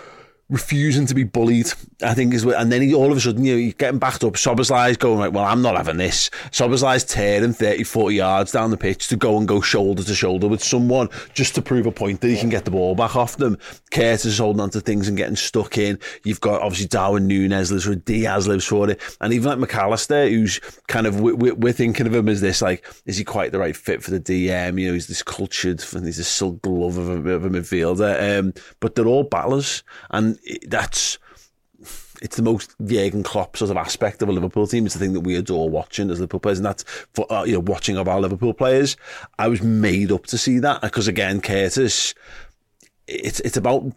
[0.51, 3.45] refusing to be bullied, I think is what, and then he all of a sudden,
[3.45, 4.35] you know, he's getting backed up.
[4.35, 6.29] Szoboszlai's going like, well, I'm not having this.
[6.51, 10.49] Szoboszlai's tearing 30, 40 yards down the pitch to go and go shoulder to shoulder
[10.49, 13.37] with someone just to prove a point that he can get the ball back off
[13.37, 13.57] them.
[13.93, 15.99] Curtis is holding on to things and getting stuck in.
[16.25, 20.29] You've got obviously Darwin Núñez lives for Diaz lives for it, and even like McAllister,
[20.29, 20.59] who's
[20.89, 23.77] kind of, we, we're thinking of him as this, like, is he quite the right
[23.77, 24.81] fit for the DM?
[24.81, 28.39] You know, he's this cultured, and he's a silk glove of a, of a midfielder.
[28.39, 31.19] Um, but they're all battlers, and that's
[32.21, 34.85] it's the most Jurgen Klopp sort of aspect of a Liverpool team.
[34.85, 36.83] It's the thing that we adore watching as Liverpool players, and that's
[37.15, 38.97] for uh, you know watching of our Liverpool players.
[39.39, 42.15] I was made up to see that because again, Curtis.
[43.13, 43.93] It's it's about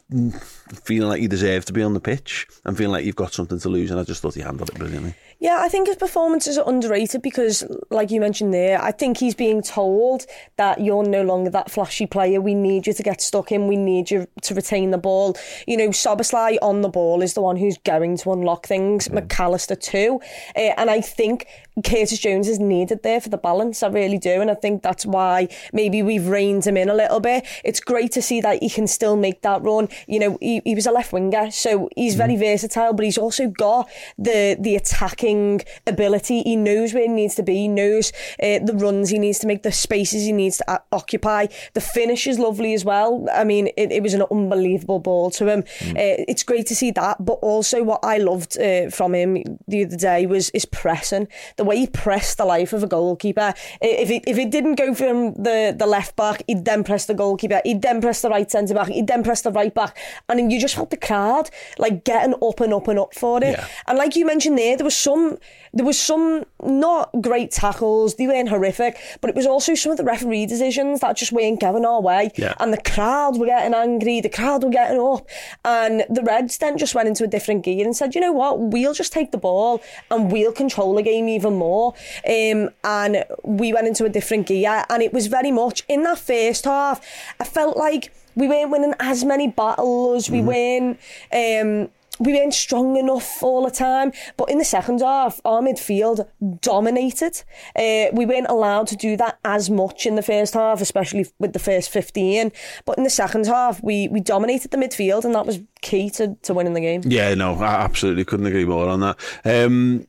[0.85, 3.59] feeling like you deserve to be on the pitch and feeling like you've got something
[3.59, 5.13] to lose, and I just thought he handled it brilliantly.
[5.43, 9.35] Yeah, I think his performances are underrated because, like you mentioned there, I think he's
[9.35, 10.25] being told
[10.55, 12.39] that you're no longer that flashy player.
[12.39, 13.67] We need you to get stuck in.
[13.67, 15.35] We need you to retain the ball.
[15.67, 19.09] You know, Szoboszlai on the ball is the one who's going to unlock things.
[19.09, 20.21] McAllister too,
[20.55, 21.45] uh, and I think
[21.81, 23.81] Curtis Jones is needed there for the balance.
[23.83, 27.19] I really do, and I think that's why maybe we've reined him in a little
[27.19, 27.45] bit.
[27.63, 29.89] It's great to see that he can still make that run.
[30.07, 33.47] You know, he, he was a left winger, so he's very versatile, but he's also
[33.47, 36.43] got the the attacking ability.
[36.43, 37.55] He knows where he needs to be.
[37.55, 40.79] He knows uh, the runs he needs to make, the spaces he needs to uh,
[40.91, 41.47] occupy.
[41.73, 43.27] The finish is lovely as well.
[43.33, 45.63] I mean, it, it was an unbelievable ball to him.
[45.79, 45.91] Mm.
[45.91, 49.85] Uh, it's great to see that, but also what I loved uh, from him the
[49.85, 51.27] other day was his pressing.
[51.57, 53.53] The way he pressed the life of a goalkeeper.
[53.81, 57.13] If it, if it didn't go from the, the left back, he'd then press the
[57.13, 57.61] goalkeeper.
[57.63, 58.87] He'd then press the right centre back.
[58.87, 59.97] He'd then press the right back.
[60.29, 63.57] And you just felt the crowd like getting up and up and up for it.
[63.57, 63.67] Yeah.
[63.87, 65.37] And like you mentioned there, there was some
[65.73, 69.97] there was some not great tackles, they weren't horrific, but it was also some of
[69.97, 72.31] the referee decisions that just weren't going our way.
[72.35, 72.53] Yeah.
[72.59, 75.27] And the crowd were getting angry, the crowd were getting up.
[75.65, 78.59] And the Reds then just went into a different gear and said, you know what,
[78.59, 81.93] we'll just take the ball and we'll control the game even more.
[82.27, 84.85] Um, and we went into a different gear.
[84.89, 87.05] And it was very much in that first half,
[87.39, 90.97] I felt like we weren't winning as many battles, we mm-hmm.
[91.31, 91.81] weren't.
[91.85, 94.11] Um, we weren't strong enough all the time.
[94.37, 96.27] But in the second half, our midfield
[96.61, 97.43] dominated.
[97.75, 101.53] Uh, we weren't allowed to do that as much in the first half, especially with
[101.53, 102.51] the first 15.
[102.85, 106.35] But in the second half, we, we dominated the midfield, and that was key to,
[106.43, 107.01] to winning the game.
[107.05, 109.17] Yeah, no, I absolutely couldn't agree more on that.
[109.43, 110.07] Um,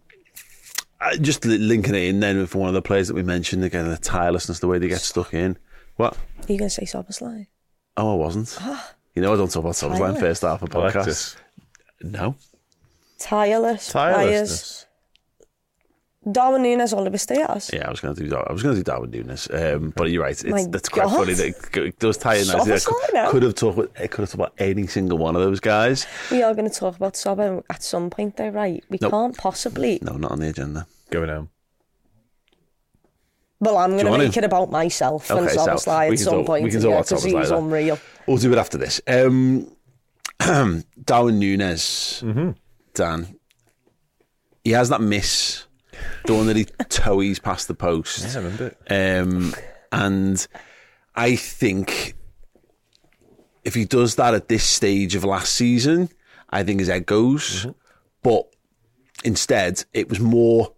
[1.20, 3.96] just linking it in then with one of the players that we mentioned again, the
[3.98, 5.58] tirelessness, the way they get stuck in.
[5.96, 6.14] What?
[6.14, 7.46] Are you going to say Szoboszlai?
[7.96, 8.56] Oh, I wasn't.
[8.60, 8.94] Ah.
[9.14, 11.36] you know, I don't talk about Szoboszlai first half of podcast.
[12.04, 12.36] No.
[13.18, 13.88] Tireless.
[13.88, 14.86] Tirelessness.
[16.30, 17.70] Darwin Núñez Oliver Stiers.
[17.72, 20.10] Yeah, I was going to do I was going to do Darwin Núñez, um, but
[20.10, 20.42] you're right.
[20.42, 22.86] It's, that's quite funny that those tired nights.
[22.86, 23.78] Could, could have talked.
[24.00, 26.06] It could have talked about any single one of those guys.
[26.30, 28.82] We are going to talk about Sobo at some point, though, right?
[28.88, 29.10] We nope.
[29.10, 29.98] can't possibly.
[30.00, 30.86] No, not on the agenda.
[31.10, 31.50] Going home.
[33.60, 36.46] Well, I'm going to make it about myself okay, and Szoboszlai so at some talk,
[36.46, 36.64] point.
[36.64, 37.40] We can talk yeah, about Szoboszlai.
[37.40, 37.98] He's unreal.
[38.26, 39.00] We'll do it after this.
[39.06, 39.73] Um,
[41.04, 42.50] Darwin Núñez, mm-hmm.
[42.94, 43.38] Dan,
[44.62, 45.66] he has that miss,
[46.26, 48.24] the one that he toes past the post.
[48.24, 48.76] Yeah, I remember.
[48.90, 49.54] Um,
[49.92, 50.46] and
[51.14, 52.14] I think
[53.64, 56.10] if he does that at this stage of last season,
[56.50, 57.60] I think his head goes.
[57.60, 57.70] Mm-hmm.
[58.22, 58.46] But
[59.24, 60.74] instead, it was more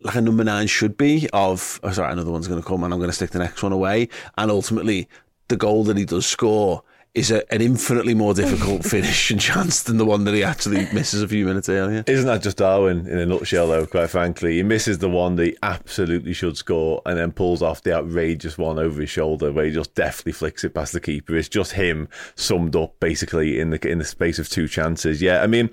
[0.00, 2.92] like a number nine should be of, oh, sorry, another one's going to come and
[2.92, 4.10] I'm going to stick the next one away.
[4.36, 5.08] And ultimately,
[5.48, 6.82] the goal that he does score
[7.14, 10.86] is a, an infinitely more difficult finish and chance than the one that he actually
[10.92, 12.02] misses a few minutes earlier.
[12.06, 14.56] Isn't that just Darwin in a nutshell, though, quite frankly?
[14.56, 18.58] He misses the one that he absolutely should score and then pulls off the outrageous
[18.58, 21.36] one over his shoulder where he just deftly flicks it past the keeper.
[21.36, 25.22] It's just him summed up basically in the in the space of two chances.
[25.22, 25.70] Yeah, I mean,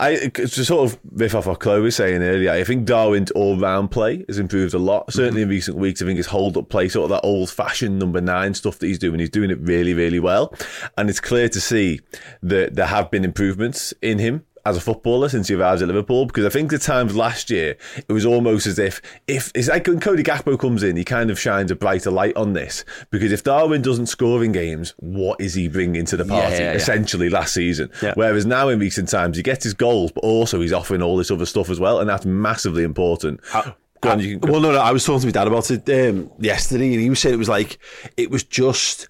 [0.00, 3.58] I to sort of riff off what Chloe was saying earlier, I think Darwin's all
[3.58, 5.12] round play has improved a lot.
[5.12, 5.50] Certainly mm-hmm.
[5.50, 8.20] in recent weeks, I think his hold up play, sort of that old fashioned number
[8.20, 10.54] nine stuff that he's doing, he's doing it really, really well.
[10.96, 12.00] And it's clear to see
[12.42, 16.26] that there have been improvements in him as a footballer since he arrived at Liverpool
[16.26, 19.86] because I think the times last year it was almost as if if it's like
[19.86, 23.32] when Cody Gakpo comes in, he kind of shines a brighter light on this because
[23.32, 26.54] if Darwin doesn't score in games, what is he bringing to the party?
[26.54, 26.76] Yeah, yeah, yeah.
[26.76, 27.90] Essentially, last season.
[28.14, 31.30] Whereas now in recent times, he gets his goals, but also he's offering all this
[31.30, 33.40] other stuff as well, and that's massively important.
[33.52, 36.92] Uh, on, well, no, no, I was talking to my dad about it um, yesterday,
[36.92, 37.78] and he was saying it was like
[38.16, 39.08] it was just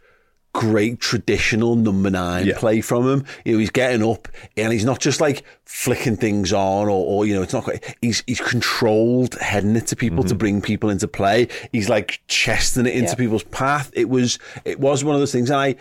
[0.53, 2.59] great traditional number nine yeah.
[2.59, 3.25] play from him.
[3.45, 7.27] You know, he's getting up and he's not just like flicking things on or, or
[7.27, 10.29] you know, it's not quite, he's, he's controlled heading it to people mm-hmm.
[10.29, 11.49] to bring people into play.
[11.73, 13.17] He's like chesting it into yeah.
[13.17, 13.91] people's path.
[13.93, 15.51] It was, it was one of those things.
[15.51, 15.77] And I,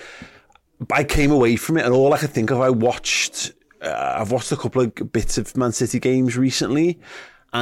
[0.92, 4.32] I came away from it and all I could think of, I watched, uh, I've
[4.32, 7.00] watched a couple of bits of Man City games recently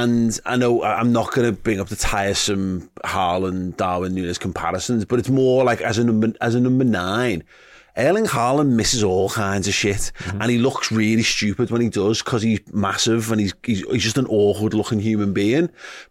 [0.02, 5.04] and I know I'm not going to bring up the tiresome Haaland, Darwin Núñez comparisons,
[5.04, 7.42] but it's more like as a number as a number nine.
[7.98, 10.42] Erling Haaland misses all kinds of shit, mm-hmm.
[10.42, 14.02] and he looks really stupid when he does because he's massive and he's, he's he's
[14.02, 15.70] just an awkward looking human being.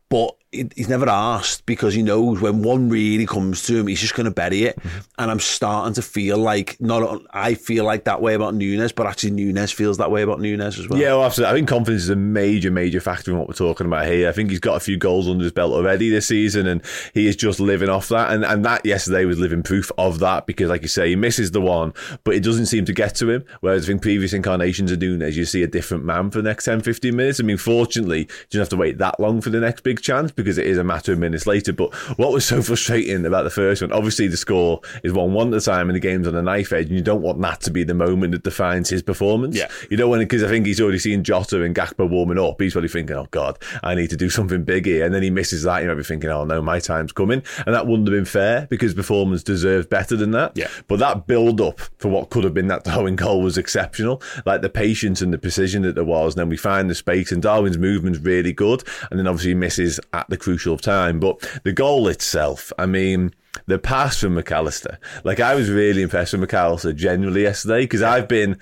[0.10, 0.36] But
[0.76, 4.26] he's never asked because he knows when one really comes to him, he's just going
[4.26, 4.78] to bury it.
[4.78, 5.00] Mm-hmm.
[5.20, 9.08] And I'm starting to feel like not I feel like that way about Núñez, but
[9.08, 11.00] actually Núñez feels that way about Núñez as well.
[11.00, 11.52] Yeah, well, absolutely.
[11.52, 14.30] I think confidence is a major, major factor in what we're talking about here.
[14.30, 16.82] I think he's got a few goals under his belt already this season, and
[17.14, 18.32] he is just living off that.
[18.32, 21.52] And and that yesterday was living proof of that because, like you say, he misses
[21.52, 23.46] the one, but it doesn't seem to get to him.
[23.62, 26.66] Whereas I think previous incarnations of Núñez, you see a different man for the next
[26.66, 27.40] 10, 15 minutes.
[27.40, 30.32] I mean, fortunately, you don't have to wait that long for the next big chance
[30.32, 31.74] because it is a matter of minutes later.
[31.74, 35.48] But what was so frustrating about the first one, obviously the score is 1 1
[35.48, 37.62] at the time and the game's on a knife edge, and you don't want that
[37.62, 39.56] to be the moment that defines his performance.
[39.56, 39.70] Yeah.
[39.90, 42.62] You don't want to, because I think he's already seen Jota and Gakpo warming up.
[42.62, 45.06] He's probably thinking, oh God, I need to do something big here.
[45.06, 47.44] And then he misses that, you know, be thinking, oh no, my time's coming.
[47.66, 50.54] And that wouldn't have been fair because performance deserves better than that.
[50.56, 50.70] Yeah.
[50.88, 54.22] But that build up for what could have been that Darwin goal was exceptional.
[54.46, 56.34] Like the patience and the precision that there was.
[56.34, 58.84] And then we find the space, and Darwin's movement's really good.
[59.10, 61.20] And then obviously he misses at the crucial time.
[61.20, 63.34] But the goal itself, I mean,
[63.68, 64.98] the pass from McAllister.
[65.24, 68.60] Like I was really impressed with McAllister generally yesterday because I've been.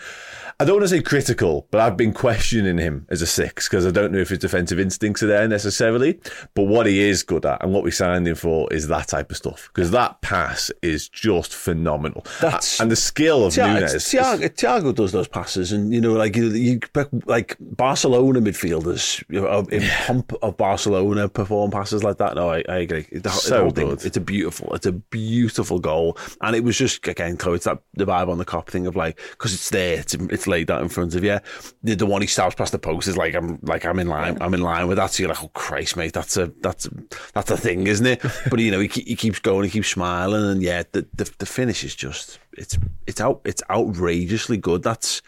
[0.63, 3.85] I don't want to say critical, but I've been questioning him as a six because
[3.85, 6.21] I don't know if his defensive instincts are there necessarily.
[6.53, 9.29] But what he is good at and what we signed him for is that type
[9.29, 12.25] of stuff because that pass is just phenomenal.
[12.39, 13.93] That's- and the skill of Thiago, Núñez.
[13.95, 16.79] is- Thiago, Thiago does those passes, and you know, like you, you
[17.25, 22.35] like Barcelona midfielders you know, in pomp of Barcelona perform passes like that.
[22.35, 23.05] No, I, I agree.
[23.11, 24.05] The, whole- the So thing, good.
[24.05, 27.79] it's a beautiful, it's a beautiful goal, and it was just again, Chloe, it's that
[27.95, 30.81] the vibe on the Kop thing of like because it's there, it's, it's laid out
[30.81, 31.39] in front of you.
[31.83, 34.37] The, the one he stabs past the post is like I'm like I'm in line,
[34.39, 35.11] I'm in line with that.
[35.11, 36.87] So you're like, oh Christ, mate, that's a that's
[37.33, 38.21] that's a thing, isn't it?
[38.49, 41.45] but you know, he, he keeps going, he keeps smiling, and yeah, the, the the
[41.45, 44.83] finish is just it's it's out it's outrageously good.
[44.83, 45.21] That's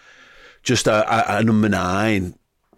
[0.64, 2.36] just a, a, a number nine,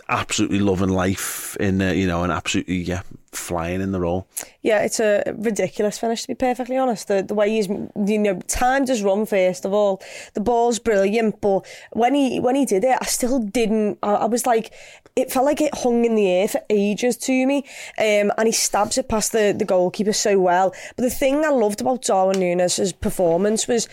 [0.10, 3.01] absolutely loving life in uh, you know, and absolutely yeah,
[3.38, 4.28] flying in the role.
[4.62, 7.08] Yeah, it's a ridiculous finish to be perfectly honest.
[7.08, 10.02] The the way he's you know time just run first of all,
[10.34, 14.00] the ball's brilliant, but when he when he did it, I still didn't.
[14.04, 14.73] I, I was like,
[15.15, 17.63] it felt like it hung in the air for ages to me,
[17.97, 20.73] um, and he stabs it past the the goalkeeper so well.
[20.95, 23.88] But the thing I loved about Darwin Núñez' performance was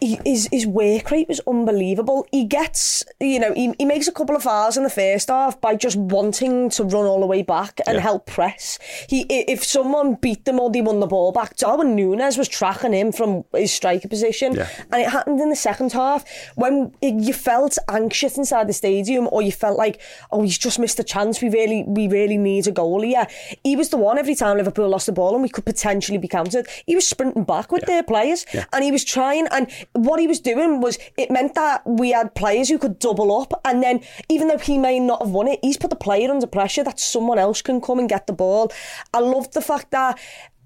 [0.00, 2.26] he, his his work rate was unbelievable.
[2.32, 5.60] He gets, you know, he, he makes a couple of fouls in the first half
[5.60, 8.00] by just wanting to run all the way back and Yeah.
[8.02, 8.78] help press.
[9.08, 12.92] He if someone beat them or they won the ball back, Darwin Núñez was tracking
[12.92, 14.68] him from his striker position, Yeah.
[14.92, 16.24] and it happened in the second half
[16.56, 20.00] when you felt anxious inside the stadium or you felt like,
[20.32, 21.40] oh, he's just missed a chance.
[21.40, 23.26] We really we really need a goal here.
[23.64, 26.28] He was the one every time Liverpool lost the ball and we could potentially be
[26.28, 26.66] countered.
[26.86, 30.40] He was sprinting back with their players and he was trying and what he was
[30.40, 34.48] doing was it meant that we had players who could double up and then even
[34.48, 37.38] though he may not have won it, he's put the player under pressure that someone
[37.38, 38.72] else can come and get the ball.
[39.14, 40.18] I loved the fact that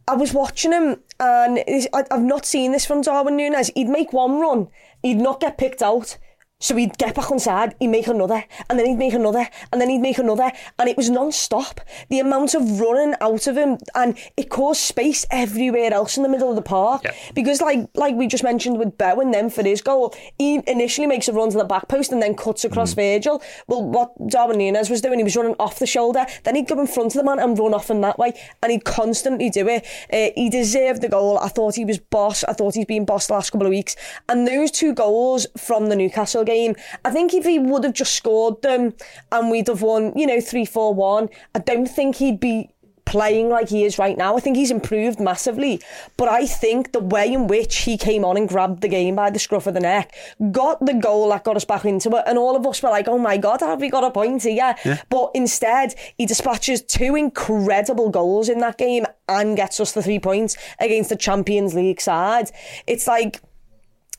[0.08, 3.70] I was watching him and I've not seen this from Darwin Núñez.
[3.74, 4.68] He'd make one run,
[5.02, 6.18] he'd not get picked out.
[6.60, 9.80] So he'd get back on side, he'd make another, and then he'd make another, and
[9.80, 11.80] then he'd make another, and it was non-stop.
[12.10, 16.28] The amount of running out of him, and it caused space everywhere else in the
[16.28, 17.02] middle of the park.
[17.04, 17.14] Yeah.
[17.34, 21.28] Because like like we just mentioned with Bowen then for his goal, he initially makes
[21.28, 23.42] a run to the back post and then cuts across Virgil.
[23.66, 26.78] Well, what Darwin Núñez was doing, he was running off the shoulder, then he'd go
[26.78, 29.66] in front of the man and run off him that way, and he'd constantly do
[29.66, 29.86] it.
[30.12, 31.38] Uh, he deserved the goal.
[31.38, 32.44] I thought he was boss.
[32.44, 33.96] I thought he's been boss the last couple of weeks.
[34.28, 38.14] And those two goals from the Newcastle game, I think if he would have just
[38.14, 38.94] scored them
[39.30, 42.70] and we'd have won, you know, 3 4 1, I don't think he'd be
[43.10, 44.36] playing like he is right now.
[44.36, 45.80] I think he's improved massively.
[46.16, 49.30] But I think the way in which he came on and grabbed the game by
[49.30, 50.14] the scruff of the neck,
[50.52, 53.08] got the goal that got us back into it, and all of us were like,
[53.08, 54.76] oh my God, have we got a point here?
[55.08, 60.20] But instead, he dispatches two incredible goals in that game and gets us the three
[60.20, 62.50] points against the Champions League side.
[62.86, 63.40] It's like,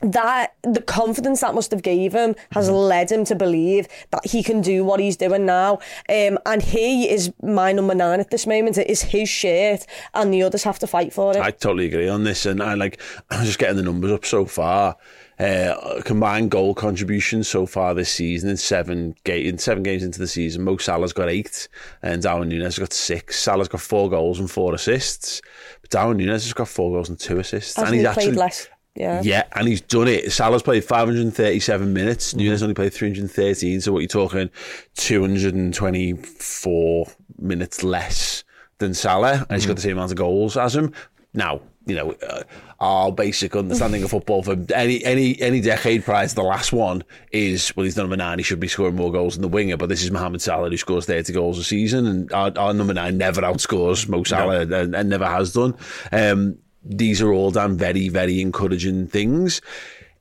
[0.02, 4.42] that the confidence that must have gave him has led him to believe that he
[4.42, 5.74] can do what he's doing now.
[6.08, 8.78] Um, and he is my number nine at this moment.
[8.78, 11.40] It is his shirt, and the others have to fight for it.
[11.40, 14.44] I totally agree on this, and I like I'm just getting the numbers up so
[14.44, 14.96] far.
[15.38, 20.18] Uh, combined goal contributions so far this season in seven ga- in seven games into
[20.18, 20.62] the season.
[20.62, 21.68] Mo Salah's got eight,
[22.02, 23.40] and Darwin Núñez has got six.
[23.40, 25.40] Salah's got four goals and four assists,
[25.80, 28.24] but Darwin Núñez has got four goals and two assists, Hasn't and he's he actually
[28.26, 28.68] played less?
[28.94, 29.22] Yeah.
[29.22, 30.30] yeah, and he's done it.
[30.32, 32.34] Salah's played 537 minutes.
[32.34, 33.80] Núñez only played 313.
[33.80, 34.50] So what you're talking,
[34.96, 37.06] 224
[37.38, 38.44] minutes less
[38.78, 40.92] than Salah, and he's got the same amount of goals as him.
[41.32, 42.42] Now, you know, uh,
[42.80, 47.02] our basic understanding of football for any any any decade prior to the last one
[47.32, 48.38] is well, he's number nine.
[48.38, 49.78] He should be scoring more goals than the winger.
[49.78, 52.92] But this is Mohamed Salah who scores 30 goals a season, and our, our number
[52.92, 55.74] nine never outscores Mo Salah and, and never has done.
[56.12, 59.60] Um, these are all done very, very encouraging things.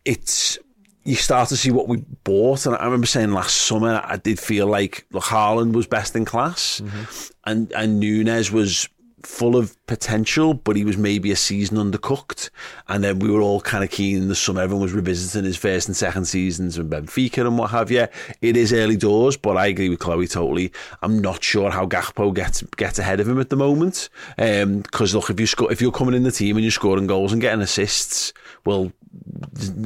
[0.06, 0.58] It's
[1.04, 4.40] you start to see what we bought, and I remember saying last summer I did
[4.40, 7.34] feel like look, Haaland was best in class, mm-hmm.
[7.46, 8.88] and and Núñez was
[9.24, 12.50] full of potential, but he was maybe a season undercooked.
[12.88, 14.62] And then we were all kind of keen in the summer.
[14.62, 18.08] Everyone was revisiting his first and second seasons in Benfica and what have you.
[18.42, 20.72] It is early doors, but I agree with Chloe totally.
[21.02, 24.10] I'm not sure how Gakpo gets gets ahead of him at the moment.
[24.38, 27.08] Because um, look, if you score, if you're coming in the team and you're scoring
[27.08, 28.34] goals and getting assists,
[28.66, 28.92] well,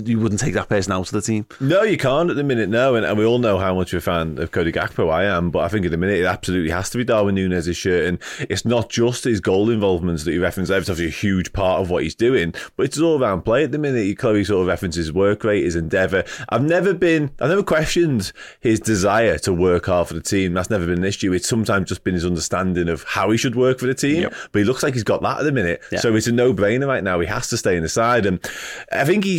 [0.04, 1.46] you wouldn't take that person out of the team.
[1.60, 2.70] No, you can't at the minute.
[2.70, 5.26] No, and, and we all know how much of a fan of Cody Gakpo I
[5.26, 5.52] am.
[5.52, 8.20] But I think at the minute it absolutely has to be Darwin Núñez's shirt, and
[8.50, 10.76] it's not just his goal involvements that he references.
[10.76, 13.72] It's obviously a huge part of what he's doing, but it's all around play at
[13.72, 14.04] the minute.
[14.04, 16.24] He chloe sort of references work rate, his endeavour.
[16.50, 20.54] I've never been, I've never questioned his desire to work hard for the team.
[20.54, 21.34] That's never been an issue.
[21.34, 24.24] It's sometimes just been his understanding of how he should work for the team.
[24.24, 24.34] Yep.
[24.52, 26.00] But he looks like he's got that at the minute, yeah.
[26.00, 27.20] so it's a no-brainer right now.
[27.20, 28.40] He has to stay in the side, and
[28.92, 29.35] I think he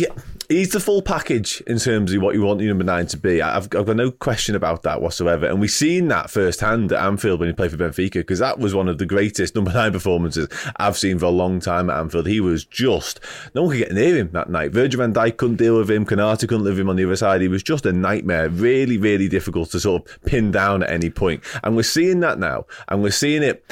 [0.49, 3.41] he's the full package in terms of what you want your number nine to be.
[3.41, 5.45] I've, I've got no question about that whatsoever.
[5.45, 8.73] And we've seen that firsthand at Anfield when he played for Benfica, because that was
[8.73, 12.27] one of the greatest number nine performances I've seen for a long time at Anfield.
[12.27, 13.19] He was just,
[13.53, 14.71] no one could get near him that night.
[14.71, 16.05] Virgil van Dijk couldn't deal with him.
[16.05, 17.41] Konate couldn't live him on the other side.
[17.41, 18.49] He was just a nightmare.
[18.49, 21.43] Really, really difficult to sort of pin down at any point.
[21.63, 22.65] And we're seeing that now.
[22.87, 23.63] And we're seeing it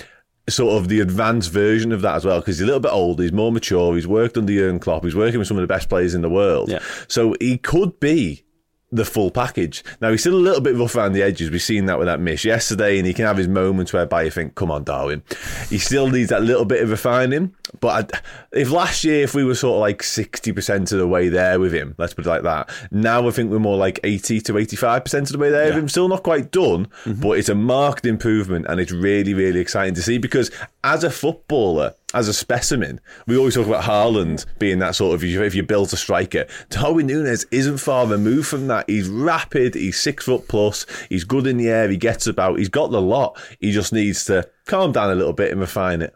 [0.47, 3.23] sort of the advanced version of that as well because he's a little bit older,
[3.23, 5.89] he's more mature, he's worked under Jurgen Klopp, he's working with some of the best
[5.89, 6.69] players in the world.
[6.69, 6.79] Yeah.
[7.07, 8.43] So he could be
[8.91, 9.83] the full package.
[9.99, 11.49] Now he's still a little bit rough around the edges.
[11.49, 14.31] We've seen that with that miss yesterday, and he can have his moments whereby you
[14.31, 15.23] think, "Come on, Darwin."
[15.69, 17.53] He still needs that little bit of refining.
[17.79, 18.19] But I,
[18.51, 21.59] if last year, if we were sort of like sixty percent of the way there
[21.59, 22.69] with him, let's put it like that.
[22.91, 25.75] Now I think we're more like eighty to eighty-five percent of the way there yeah.
[25.75, 25.89] with him.
[25.89, 27.21] Still not quite done, mm-hmm.
[27.21, 30.51] but it's a marked improvement, and it's really, really exciting to see because
[30.83, 33.01] as a footballer as a specimen.
[33.27, 36.45] We always talk about Haaland being that sort of if you build a striker.
[36.69, 38.89] Darwin Núñez isn't far removed from that.
[38.89, 42.69] He's rapid, he's six foot plus, he's good in the air, he gets about, he's
[42.69, 43.37] got the lot.
[43.59, 46.15] He just needs to calm down a little bit and refine it.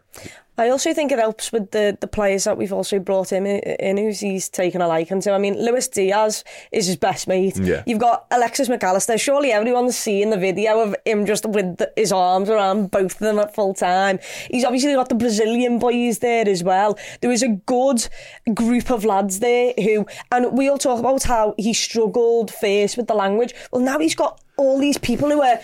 [0.60, 3.95] I also think it helps with the, the players that we've also brought in, in
[3.95, 5.32] who's he's taken a liking to.
[5.32, 6.43] I mean, Luis Diaz
[6.74, 7.57] is his best mate.
[7.57, 7.84] Yeah.
[7.88, 9.18] You've got Alexis Mac Allister.
[9.18, 13.20] Surely everyone's seen the video of him just with the, his arms around both of
[13.20, 14.20] them at full time.
[14.51, 16.99] He's obviously got the Brazilian boys there as well.
[17.22, 18.05] There is a good
[18.53, 23.07] group of lads there who, and we all talk about how he struggled first with
[23.07, 23.55] the language.
[23.72, 25.60] Well, now he's got all these people who are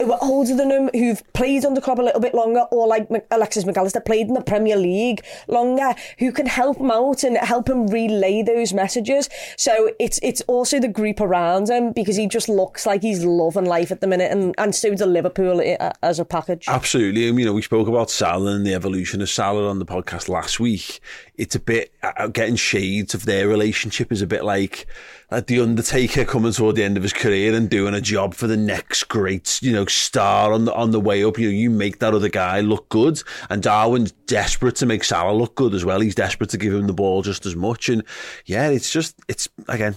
[0.00, 3.08] who are older than him, who've played under Klopp a little bit longer, or like
[3.30, 7.36] Alexis Mac Allister, played in the Premier League longer, who can help him out and
[7.38, 9.28] help him relay those messages.
[9.56, 13.66] So it's it's also the group around him because he just looks like he's loving
[13.66, 16.66] life at the minute, and, and so does Liverpool eh, as a package.
[16.68, 17.22] Absolutely.
[17.22, 20.60] You know, we spoke about Salah and the evolution of Salah on the podcast last
[20.60, 21.00] week.
[21.40, 24.86] It's a bit uh, getting shades of their relationship is a bit like
[25.46, 28.56] the Undertaker coming toward the end of his career and doing a job for the
[28.58, 31.38] next great, you know, star on the on the way up.
[31.38, 35.34] You know, you make that other guy look good, and Darwin's desperate to make Salah
[35.34, 36.00] look good as well.
[36.00, 38.02] He's desperate to give him the ball just as much, and
[38.44, 39.96] yeah, it's just it's again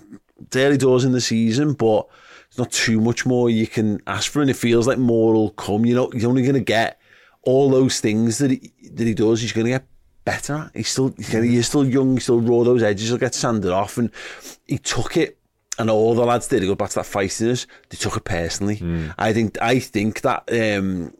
[0.56, 2.08] early doors in the season, but
[2.48, 5.50] it's not too much more you can ask for, and it feels like more will
[5.50, 5.86] come.
[5.86, 7.00] You know, you're only going to get
[7.41, 9.41] all those things that he, that he does.
[9.41, 9.88] He's going to get
[10.26, 10.72] better.
[10.74, 12.64] He's still he's still young, he's still raw.
[12.64, 14.12] Those edges will get sanded off, and
[14.66, 15.38] he took it.
[15.80, 16.62] And all the lads did.
[16.62, 17.66] He go back to that feistiness.
[17.90, 18.78] They took it personally.
[18.78, 19.16] Mm.
[19.18, 21.16] I think I think that um,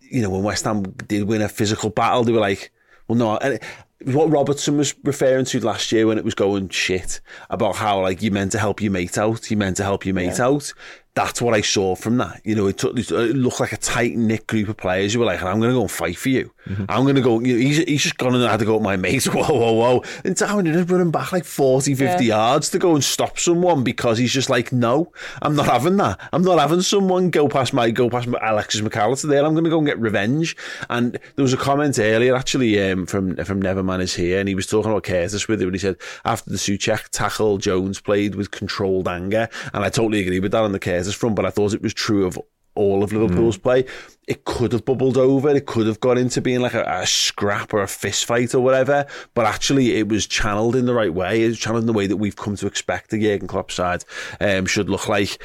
[0.00, 2.70] you know when West Ham did win a physical battle, they were like,
[3.06, 3.36] well, no.
[3.38, 3.60] And
[4.04, 7.20] what Robertson was referring to last year when it was going shit
[7.50, 10.14] about how like you meant to help your mate out, you meant to help your
[10.14, 10.46] mate yeah.
[10.46, 10.72] out
[11.18, 12.40] that's what I saw from that.
[12.44, 15.26] You know, it, took, it looked like a tight knit group of players who were
[15.26, 16.52] like, I'm going to go and fight for you.
[16.68, 16.84] Mm-hmm.
[16.88, 17.40] I'm going to go.
[17.40, 19.26] You know, he's, he's just gone and had to go with my mates.
[19.38, 20.04] Whoa, whoa, whoa.
[20.24, 22.36] And Darwin did running back like 40, 50 yeah.
[22.36, 25.12] yards to go and stop someone because he's just like, no,
[25.42, 26.20] I'm not having that.
[26.32, 29.44] I'm not having someone go past my, go past my Alexis Mac Allister there.
[29.44, 30.56] I'm going to go and get revenge.
[30.88, 34.54] And there was a comment earlier actually um, from, from Neverman is here and he
[34.54, 38.36] was talking about Curtis with it and he said after the Souček tackle, Jones played
[38.36, 39.48] with controlled anger.
[39.72, 41.94] And I totally agree with that on the Curtis from, but I thought it was
[41.94, 42.38] true of
[42.78, 43.62] all of Liverpool's mm.
[43.62, 43.84] play.
[44.28, 45.50] It could have bubbled over.
[45.50, 48.60] It could have gone into being like a, a, scrap or a fist fight or
[48.60, 49.04] whatever.
[49.34, 51.42] But actually, it was channeled in the right way.
[51.44, 54.04] It was channeled in the way that we've come to expect the Jurgen Klopp side
[54.40, 55.42] um, should look like.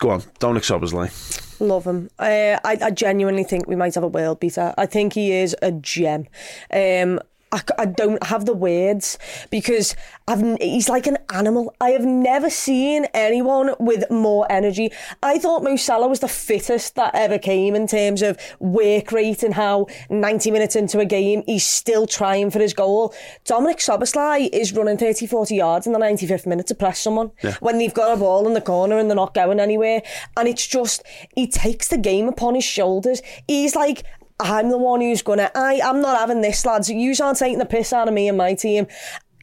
[0.00, 1.60] Go on, Dominic Szoboszlai.
[1.60, 2.10] Love him.
[2.18, 4.74] Uh, I, I genuinely think we might have a world beater.
[4.76, 6.26] I think he is a gem.
[6.72, 7.20] Um,
[7.54, 9.16] I, I don't have the words
[9.48, 9.94] because
[10.26, 11.72] I've he's like an animal.
[11.80, 14.90] I have never seen anyone with more energy.
[15.22, 19.44] I thought Mo Salah was the fittest that ever came in terms of work rate
[19.44, 23.14] and how 90 minutes into a game he's still trying for his goal.
[23.44, 27.54] Dominic Szoboszlai is running 30, 40 yards in the 95th minute to press someone yeah.
[27.60, 30.02] when they've got a ball in the corner and they're not going anywhere.
[30.36, 31.04] And it's just
[31.36, 33.22] he takes the game upon his shoulders.
[33.46, 34.02] He's like
[34.40, 35.50] I'm the one who's gonna.
[35.54, 36.90] I I'm not having this, lads.
[36.90, 38.86] You aren't taking the piss out of me and my team.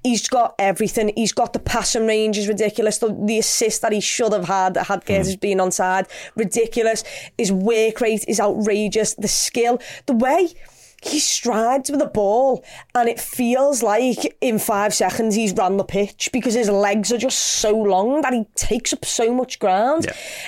[0.03, 1.13] He's got everything.
[1.15, 2.97] He's got the passing range is ridiculous.
[2.97, 5.39] The, the assist that he should have had that had Curtis hmm.
[5.39, 7.03] been on side, ridiculous.
[7.37, 9.13] His work rate is outrageous.
[9.13, 10.49] The skill, the way
[11.01, 15.83] he strides with the ball and it feels like in five seconds he's run the
[15.83, 20.07] pitch because his legs are just so long that he takes up so much ground.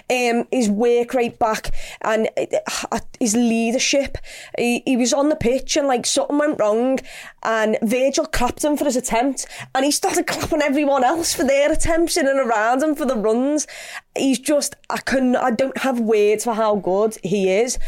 [0.10, 4.18] Um, his work rate back and uh, his leadership.
[4.58, 7.00] He, he was on the pitch and like something went wrong
[7.42, 11.72] and Virgil clapped him for his attempt and he started clapping everyone else for their
[11.72, 13.66] attempts in and around him for the runs.
[14.16, 17.80] He's just, I couldn't, I don't have words for how good he is.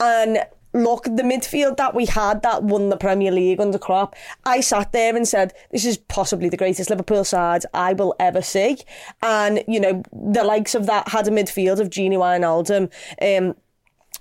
[0.00, 0.38] And
[0.74, 4.14] look, the midfield that we had that won the Premier League under Klopp,
[4.44, 8.42] I sat there and said, this is possibly the greatest Liverpool side I will ever
[8.42, 8.78] see.
[9.22, 12.90] And, you know, the likes of that had a midfield of Gini Wijnaldum,
[13.22, 13.54] um,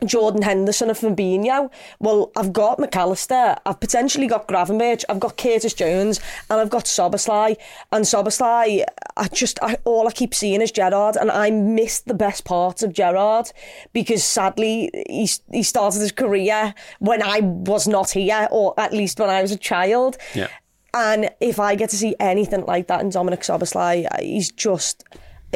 [0.05, 1.71] Jordan Henderson and Fabinho.
[1.99, 6.19] Well, I've got Mac Allister, I've potentially got Gravenberch, I've got Curtis Jones,
[6.49, 7.57] and I've got Szoboszlai.
[7.91, 8.83] And Szoboszlai,
[9.17, 12.83] I just, I, all I keep seeing is Gerrard, and I missed the best parts
[12.83, 13.51] of Gerrard
[13.93, 19.19] because sadly, he, he started his career when I was not here, or at least
[19.19, 20.17] when I was a child.
[20.33, 20.47] Yeah.
[20.93, 25.03] And if I get to see anything like that in Dominic Szoboszlai, he's just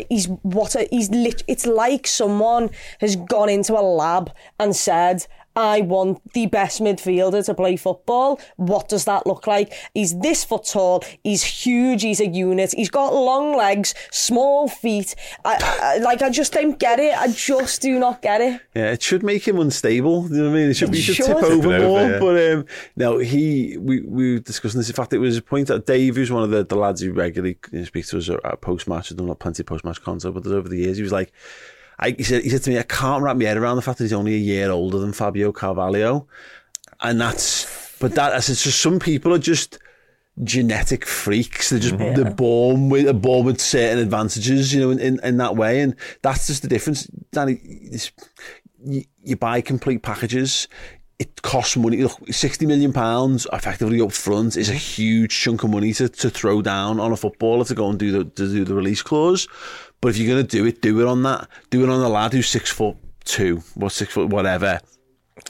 [0.10, 2.70] he's what a, he's lit, it's like someone
[3.00, 5.26] has gone into a lab and said
[5.58, 8.40] I want the best midfielder to play football.
[8.58, 9.74] What does that look like?
[9.96, 11.04] He's this foot tall.
[11.24, 12.04] He's huge.
[12.04, 12.74] He's a unit.
[12.78, 15.16] He's got long legs, small feet.
[15.44, 17.18] I, I, like I just don't get it.
[17.18, 18.62] I just do not get it.
[18.76, 20.28] Yeah, it should make him unstable.
[20.30, 20.70] You know what I mean?
[20.70, 21.26] It should, It be, should should.
[21.26, 22.02] tip over Tip more.
[22.02, 22.20] yeah.
[22.20, 24.90] But um, no, he we, we were discussing this.
[24.90, 27.12] In fact, it was a point that Dave, who's one of the, the lads who
[27.14, 30.02] regularly you know, speaks to us at post match, has done plenty of post match
[30.04, 30.98] content with us over the years.
[30.98, 31.32] He was like,
[32.00, 33.98] I, he said, he said to me, I can't wrap my head around the fact
[33.98, 36.28] that he's only a year older than Fabio Carvalho,
[37.02, 37.98] and that's.
[38.00, 39.80] But that I said, so some people are just
[40.44, 41.72] genetic freaks.
[41.72, 42.22] They're just mm-hmm.
[42.22, 45.96] they're born with born with certain advantages, you know, in, in, in that way, and
[46.22, 47.08] that's just the difference.
[47.32, 47.60] Danny,
[48.86, 50.68] you, you buy complete packages.
[51.18, 52.04] It costs money.
[52.04, 56.30] Look, sixty million pounds effectively up front is a huge chunk of money to, to
[56.30, 59.48] throw down on a footballer to go and do the to do the release clause.
[60.02, 61.48] But if you're going to do it, do it on that.
[61.70, 64.80] Do it on the lad who's six foot two, what six foot whatever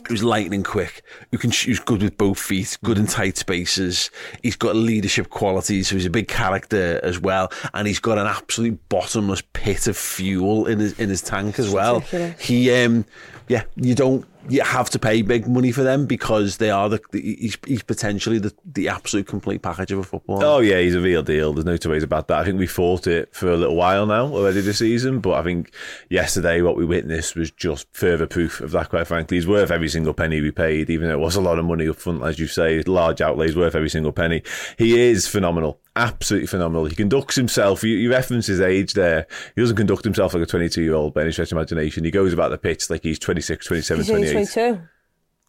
[0.07, 4.09] who's lightning quick, who can who's good with both feet, good in tight spaces.
[4.43, 8.27] He's got leadership qualities, so he's a big character as well, and he's got an
[8.27, 12.01] absolute bottomless pit of fuel in his in his tank as well.
[12.39, 13.05] He, um,
[13.47, 14.25] yeah, you don't.
[14.49, 16.99] You have to pay big money for them because they are the.
[17.11, 20.45] the he's, he's potentially the, the absolute complete package of a footballer.
[20.45, 21.53] Oh yeah, he's a real deal.
[21.53, 22.39] There's no two ways about that.
[22.39, 25.43] I think we fought it for a little while now already this season, but I
[25.43, 25.71] think
[26.09, 28.89] yesterday what we witnessed was just further proof of that.
[28.89, 31.59] Quite frankly, he's worth every single penny we paid, even though it was a lot
[31.59, 34.43] of money up front, as you say, large outlays worth every single penny.
[34.77, 35.79] He is phenomenal.
[35.97, 36.85] Absolutely phenomenal.
[36.85, 37.83] He conducts himself.
[37.83, 39.25] You, you reference his age there.
[39.55, 42.03] He doesn't conduct himself like a 22 year old by any stretch of imagination.
[42.03, 44.81] He goes about the pitch like he's 26, 27, He's only 28 22.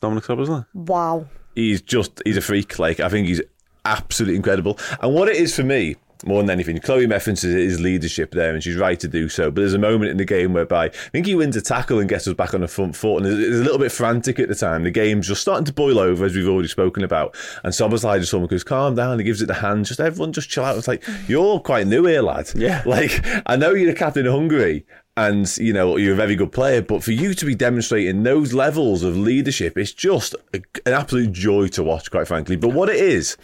[0.01, 0.67] Dominic Szoboszlai.
[0.73, 1.27] Wow.
[1.55, 2.79] he's just he's a freak.
[2.79, 3.43] Like I think he's
[3.85, 4.79] absolutely incredible.
[5.03, 8.63] And what it is for me, more than anything, Chloe references his leadership there, and
[8.63, 9.51] she's right to do so.
[9.51, 12.09] But there's a moment in the game whereby I think he wins a tackle and
[12.09, 14.55] gets us back on the front foot, and it's a little bit frantic at the
[14.55, 14.85] time.
[14.85, 17.37] The game's just starting to boil over, as we've already spoken about.
[17.63, 19.87] And Szoboszlai just almost goes, "Calm down." He gives it the hand.
[19.87, 20.77] Just everyone, just chill out.
[20.77, 22.51] It's like you're quite new here, lad.
[22.55, 22.83] Yeah.
[22.89, 24.87] Like I know you're the captain of Hungary,
[25.27, 28.53] and you know you're a very good player but for you to be demonstrating those
[28.55, 32.55] levels of leadership it's just a, an absolute joy to watch quite frankly.
[32.57, 33.37] But what it is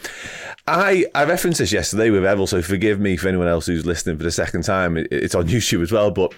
[0.69, 4.17] i i referenced this yesterday with Evel so forgive me for anyone else who's listening
[4.17, 4.97] for the second time.
[4.97, 6.33] It- it's on youtube as well but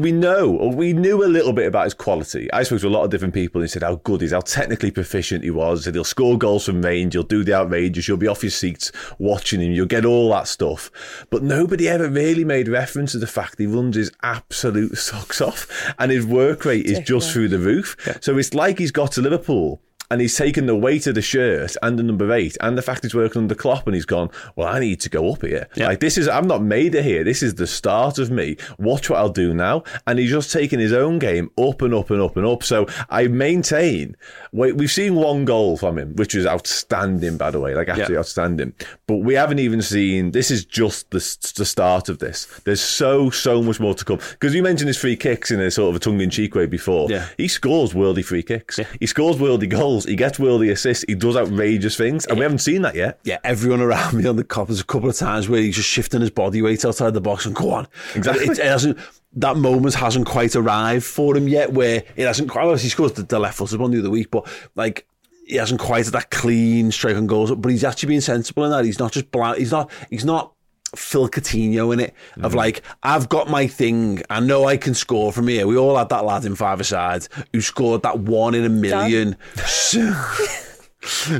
[0.00, 2.52] we know, or we knew a little bit about his quality.
[2.52, 4.40] I spoke to a lot of different people and said how good he is, how
[4.40, 5.84] technically proficient he was.
[5.84, 8.92] Said he'll score goals from range, he'll do the outrageous, you'll be off your seats
[9.18, 10.90] watching him, you'll get all that stuff.
[11.30, 15.66] But nobody ever really made reference to the fact he runs his absolute socks off
[15.98, 17.96] and his work rate is just through the roof.
[18.20, 19.80] So it's like he's got to Liverpool
[20.14, 23.02] and he's taken the weight of the shirt and the number eight and the fact
[23.02, 25.66] he's working under Klopp and he's gone, well, I need to go up here.
[25.76, 27.24] Like this is, I'm not made it here.
[27.24, 28.56] This is the start of me.
[28.78, 29.82] Watch what I'll do now.
[30.06, 32.62] And he's just taken his own game up and up and up and up.
[32.62, 34.16] So I maintain,
[34.52, 38.14] we- we've seen one goal from him, which was outstanding, by the way, like absolutely
[38.14, 38.20] Yeah.
[38.20, 38.72] outstanding.
[39.08, 41.18] But we haven't even seen, this is just the,
[41.56, 42.46] the start of this.
[42.64, 44.18] There's so, so much more to come.
[44.30, 46.66] Because you mentioned his free kicks in a sort of a tongue in cheek way
[46.66, 47.10] before.
[47.10, 47.26] Yeah.
[47.36, 48.78] He scores worldy free kicks.
[49.00, 50.03] He scores worldy goals.
[50.04, 51.04] He gets worldy assists.
[51.06, 53.18] He does outrageous things, and we haven't seen that yet.
[53.24, 54.68] yeah, everyone around me on the Kop.
[54.68, 57.46] There's a couple of times where he's just shifting his body weight outside the box
[57.46, 57.88] and go on.
[58.14, 58.46] Exactly.
[58.46, 58.98] It, it hasn't,
[59.34, 61.72] that moment hasn't quite arrived for him yet.
[61.72, 62.62] Where it hasn't quite.
[62.64, 65.06] Obviously, he scored the, the left footed one the other week, but like
[65.46, 67.54] he hasn't quite had that clean strike on goals.
[67.54, 68.84] But he's actually being sensible in that.
[68.84, 69.58] He's not just blind.
[69.58, 69.90] He's not.
[70.10, 70.53] He's not.
[70.96, 72.56] Phil Coutinho in it of Mm.
[72.56, 74.22] like I've got my thing.
[74.30, 75.66] I know I can score from here.
[75.66, 79.36] We all had that lad in five aside who scored that one in a million.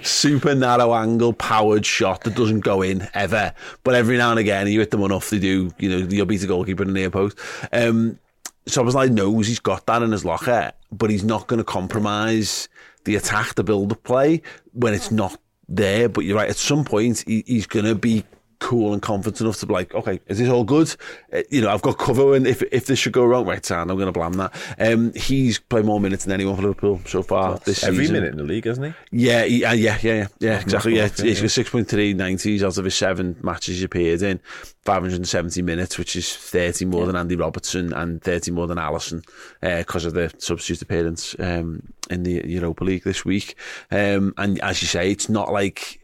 [0.03, 3.55] Super narrow angle powered shot that doesn't go in ever.
[3.83, 5.73] But every now and again, you hit them enough, they do.
[5.79, 7.39] You know, you'll beat a goalkeeper in the near post.
[7.73, 8.19] Um,
[8.67, 11.59] so I was like, knows he's got that in his locker, but he's not going
[11.59, 12.69] to compromise
[13.05, 14.43] the attack, the build up play
[14.73, 15.39] when it's not
[15.69, 16.09] there.
[16.11, 18.25] But you're right, at some point, he, he's going to be
[18.65, 20.97] cool and confident enough to be like, okay, is this all good?
[21.31, 23.91] Uh, you know, I've got cover, and if if this should go wrong, right, Sam,
[23.91, 24.55] I'm going to blame that.
[24.79, 27.89] Um, he's played more minutes than anyone for Liverpool so far this season.
[27.91, 28.15] Every season.
[28.15, 28.95] minute in the league, hasn't he?
[29.27, 30.97] Yeah, he, uh, yeah, yeah, yeah, yeah, exactly.
[30.97, 34.23] Yeah, yeah, he's got six point three nineties out of his seven matches he appeared
[34.23, 34.41] in,
[34.83, 38.67] five hundred and seventy minutes, which is thirty more than Andy Robertson and thirty more
[38.67, 39.23] than Alisson
[39.61, 43.57] because of the substitute appearance um, in the Europa League this week.
[43.91, 46.01] Um, and as you say, it's not like.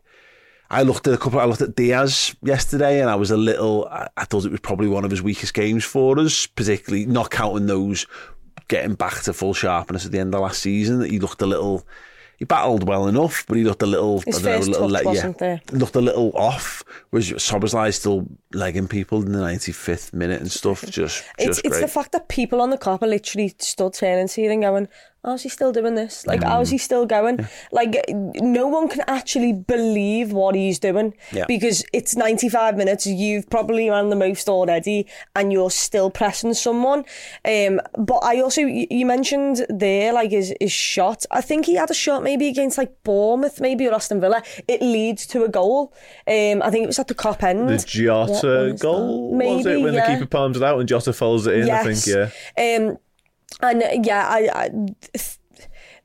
[0.71, 1.41] I looked at a couple.
[1.41, 3.89] I looked at Diaz yesterday, and I was a little.
[3.89, 7.31] I, I thought it was probably one of his weakest games for us, particularly not
[7.31, 8.07] counting those
[8.69, 11.01] getting back to full sharpness at the end of last season.
[11.01, 11.87] That he looked a little.
[12.39, 14.21] He battled well enough, but he looked a little.
[14.21, 15.61] His I don't know, a little wasn't there.
[15.73, 16.85] Looked a little off.
[17.11, 20.83] Was Szoboszlai still legging people in the ninety fifth minute and stuff?
[20.83, 21.81] Just, It's just it's great.
[21.83, 24.89] the fact that people on the Kop are literally stood turning to you and going,
[25.25, 26.27] "How's he still doing this?
[26.27, 27.47] Like, how's he still going?
[27.73, 31.45] Like, no one can actually believe what he's doing Yeah.
[31.47, 33.07] because it's 95 minutes.
[33.07, 35.07] You've probably ran the most already,
[35.37, 37.05] and you're still pressing someone.
[37.45, 41.25] Um, but I also you mentioned there like his his shot.
[41.31, 44.43] I think he had a shot maybe against like Bournemouth, maybe or Aston Villa.
[44.69, 45.93] It leads to a goal.
[46.27, 47.69] Um, I think it was at the Kop end.
[47.69, 49.47] The was goal that?
[49.47, 50.07] was it Maybe, when yeah.
[50.09, 51.71] the keeper palms it out and Jota follows it in?
[51.71, 52.77] I think yeah.
[52.89, 52.99] Um,
[53.61, 54.71] and uh, yeah, I, I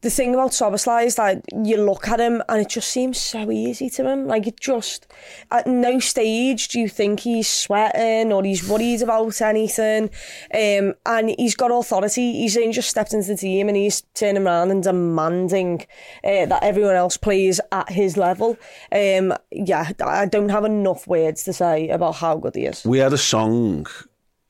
[0.05, 3.49] the thing about Szoboszlai is that you look at him and it just seems so
[3.49, 4.27] easy to him.
[4.27, 5.11] Like it just
[5.49, 10.11] at no stage do you think he's sweating or he's worried about anything.
[10.53, 12.33] Um, and he's got authority.
[12.33, 15.87] He's just stepped into the team and he's turning around and demanding
[16.23, 18.57] uh, that everyone else plays at his level.
[18.91, 22.85] Um, yeah, I don't have enough words to say about how good he is.
[22.85, 23.87] We had a song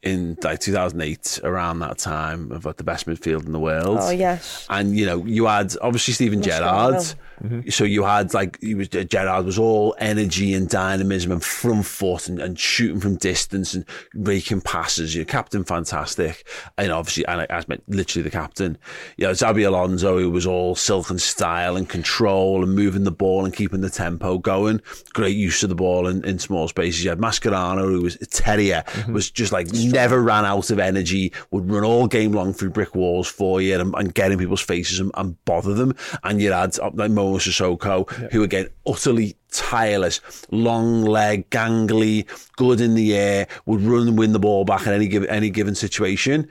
[0.05, 3.97] in like 2008 around that time of like the best midfield in the world.
[3.99, 4.67] Oh yes.
[4.69, 7.03] And you know, you had obviously Steven Gerrard.
[7.43, 7.69] Mm-hmm.
[7.69, 11.85] So you had like he was uh, Gerrard was all energy and dynamism and front
[11.85, 13.83] foot and, and shooting from distance and
[14.13, 15.15] raking passes.
[15.15, 16.47] You know, captain fantastic,
[16.77, 18.77] and obviously, and I, I meant literally the captain.
[19.17, 23.11] You know, Xabi Alonso who was all silk and style and control and moving the
[23.11, 24.81] ball and keeping the tempo going.
[25.13, 27.03] Great use of the ball in, in small spaces.
[27.03, 29.13] You had Mascherano who was a terrier, mm-hmm.
[29.13, 32.93] was just like never ran out of energy, would run all game long through brick
[32.93, 35.95] walls for you and, um, and get in people's faces and, and bother them.
[36.23, 40.19] And you had like Momo Sissoko, who again utterly tireless,
[40.51, 42.27] long leg, gangly,
[42.57, 45.49] good in the air, would run and win the ball back in any given any
[45.49, 46.49] given situation.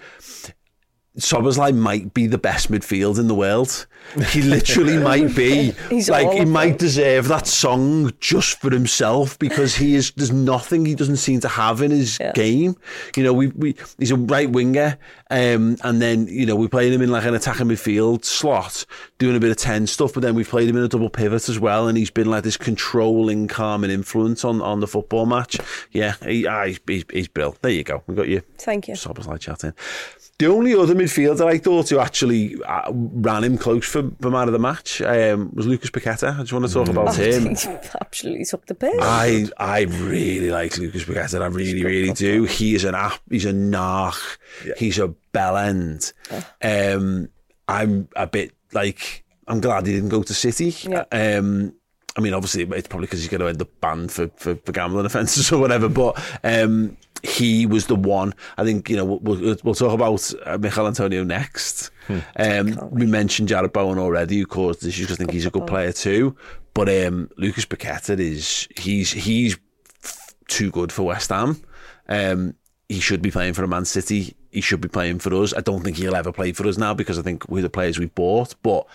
[1.19, 3.87] Szoboszlai might be the best midfield in the world.
[4.31, 5.71] He literally might be.
[5.89, 6.79] He's like he might them.
[6.79, 10.11] deserve that song just for himself because he is.
[10.17, 12.33] There's nothing he doesn't seem to have in his Yeah.
[12.33, 12.75] game.
[13.17, 14.99] You know, we we he's a right winger,
[15.31, 18.85] um, and then you know we played him in like an attacking midfield slot,
[19.19, 20.15] doing a bit of ten stuff.
[20.15, 22.43] But then we played him in a double pivot as well, and he's been like
[22.43, 25.59] this controlling, calming influence on on the football match.
[25.93, 27.63] Yeah, he, ah, he's, he's he's brilliant.
[27.63, 28.03] There you go.
[28.09, 28.43] We got you.
[28.59, 28.95] Thank you.
[28.95, 29.75] Szoboszlai chatting.
[30.45, 34.47] The only other midfielder I thought who actually uh, ran him close for, for man
[34.47, 36.39] of the match um, was Lucas Paqueta.
[36.39, 36.91] I just want to talk mm.
[36.91, 37.57] about oh, him.
[38.03, 38.95] Absolutely took the piss.
[39.01, 41.41] I I really like Lucas Paqueta.
[41.41, 42.45] I really really do.
[42.45, 43.19] He is an app.
[43.31, 44.21] He's a narc.
[44.67, 44.75] Yeah.
[44.77, 46.13] He's a bell end.
[46.31, 46.93] Yeah.
[46.93, 47.31] Um,
[47.67, 50.75] I'm a bit like I'm glad he didn't go to City.
[50.87, 51.07] Yeah.
[51.11, 51.73] Um,
[52.19, 54.73] I mean, obviously, it's probably because he's going to end up banned for, for, for
[54.73, 58.35] gambling offences or whatever, but um, he was the one.
[58.59, 61.91] I think you know we'll, we'll, talk about uh, Michail Antonio next.
[62.37, 65.11] Um, we mentioned Jarrod Bowen already, who caused issues.
[65.11, 66.37] I think he's a good player too.
[66.75, 69.57] But um, Lucas Paqueta is he's he's
[70.49, 71.63] too good for West Ham.
[72.09, 72.55] Um,
[72.89, 74.37] he should be playing for a Man City.
[74.51, 75.55] He should be playing for us.
[75.55, 77.99] I don't think he'll ever play for us now because I think we're the players
[77.99, 78.55] we bought.
[78.63, 78.87] But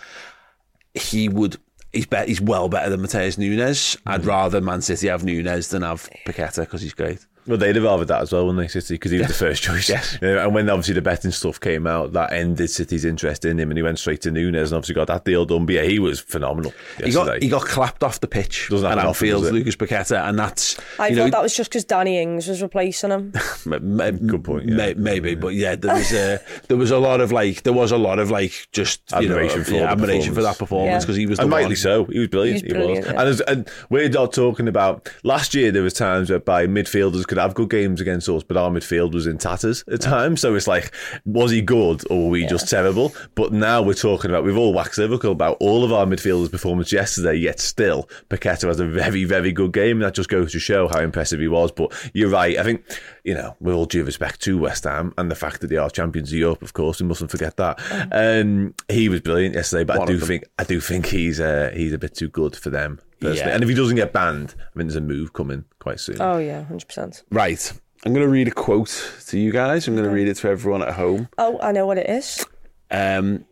[0.93, 1.57] he would.
[1.91, 2.27] He's bet.
[2.27, 3.97] He's well better than Matheus Nunes.
[4.05, 7.25] I'd rather Man City have Nunes than have Paqueta because he's great.
[7.49, 8.93] Well, they'd have rather that as well, wouldn't they, City?
[8.93, 9.89] Because he was the first choice.
[9.89, 10.19] Yes.
[10.21, 13.71] You and when obviously the betting stuff came out, that ended City's interest in him,
[13.71, 15.65] and he went straight to Nunes and obviously got that deal done.
[15.65, 16.73] But yeah, he was phenomenal.
[17.03, 19.53] He got he got clapped off the pitch Doesn't at happen often, Anfield, does it?
[19.55, 22.61] Lucas Paqueta, and that's I you thought know that was just because Danny Ings was
[22.61, 23.33] replacing him.
[23.65, 24.75] m- m- Good point, yeah.
[24.75, 27.91] may- maybe, but yeah, there was a there was a lot of like there was
[27.91, 30.91] a lot of like just you Admiration know, for yeah, the admiration for that performance
[30.91, 30.99] Yeah.
[31.07, 31.61] because he was the and one.
[31.61, 32.05] rightly so.
[32.05, 32.61] He was brilliant.
[32.61, 33.13] He was brilliant, he was.
[33.15, 33.19] yeah.
[33.21, 35.71] And, as- and we're not talking about last year.
[35.71, 39.13] There was times where by midfielders could have good games against us, but our midfield
[39.13, 40.41] was in tatters at times.
[40.41, 40.93] So it's like,
[41.25, 43.13] was he good or were we just terrible?
[43.35, 46.91] But now we're talking about we've all waxed lyrical about all of our midfielders' performance
[46.91, 47.35] yesterday.
[47.35, 49.97] Yet still, Paqueta has a very very good game.
[49.97, 51.71] And that just goes to show how impressive he was.
[51.71, 52.57] But you're right.
[52.57, 52.83] I think
[53.23, 55.89] you know, with all due respect to West Ham and the fact that they are
[55.89, 57.79] champions of Europe, of course, we mustn't forget that.
[58.11, 61.71] Um, he was brilliant yesterday, but One I do think I do think he's uh,
[61.73, 63.49] he's a bit too good for them personally.
[63.49, 63.55] Yeah.
[63.55, 66.17] And if he doesn't get banned, I think there's a move coming quite soon.
[66.19, 67.23] Oh yeah, hundred percent.
[67.31, 67.71] Right,
[68.05, 69.87] I'm going to read a quote to you guys.
[69.87, 71.27] I'm going to read it to everyone at home.
[71.37, 72.45] Oh, I know what it is.
[72.91, 73.45] Um,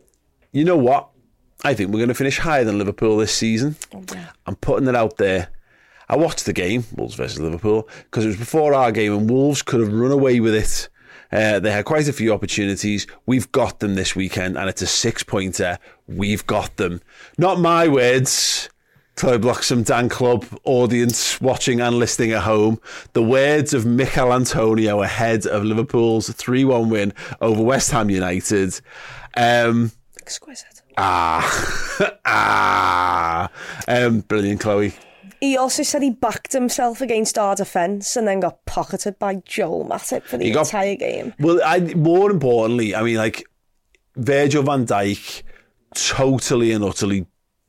[0.52, 1.08] you know what?
[1.64, 3.76] I think we're going to finish higher than Liverpool this season.
[4.46, 5.48] I'm putting it out there.
[6.08, 9.60] I watched the game, Wolves versus Liverpool, because it was before our game, and Wolves
[9.60, 10.88] could have run away with it.
[11.30, 13.06] Uh, they had quite a few opportunities.
[13.26, 15.78] We've got them this weekend, and it's a six pointer.
[16.06, 17.02] We've got them.
[17.36, 18.70] Not my words.
[19.18, 22.80] Chloe Bloxham Dan Club audience watching and listening at home.
[23.14, 28.80] The words of Michail Antonio ahead of Liverpool's 3 1 win over West Ham United.
[29.36, 29.90] Um,
[30.20, 30.82] Exquisite.
[30.96, 33.50] ah, ah.
[33.88, 34.92] Um, brilliant, Chloe.
[35.40, 39.84] He also said he backed himself against our defence and then got pocketed by Joel
[39.84, 41.34] Matip for the He got- entire game.
[41.40, 43.44] Well, I, more importantly, I mean, like
[44.16, 45.42] Virgil van Dijk
[45.94, 47.26] totally and utterly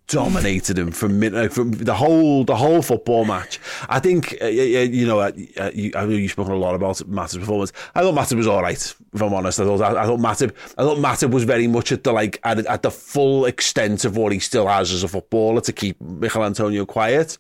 [0.10, 3.60] dominated him from uh, from the whole the whole football match.
[3.88, 6.98] I think uh, you know uh, uh, you, I know you've spoken a lot about
[6.98, 7.72] Matip's performance.
[7.96, 9.60] I thought Matip was all right, if I'm honest.
[9.60, 12.66] I thought I, thought Matip I thought Matip was very much at the like at,
[12.66, 16.44] at the full extent of what he still has as a footballer to keep Michail
[16.44, 17.38] Antonio quiet.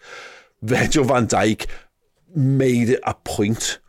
[0.61, 1.67] Virgil van Dijk
[2.35, 3.79] made it a point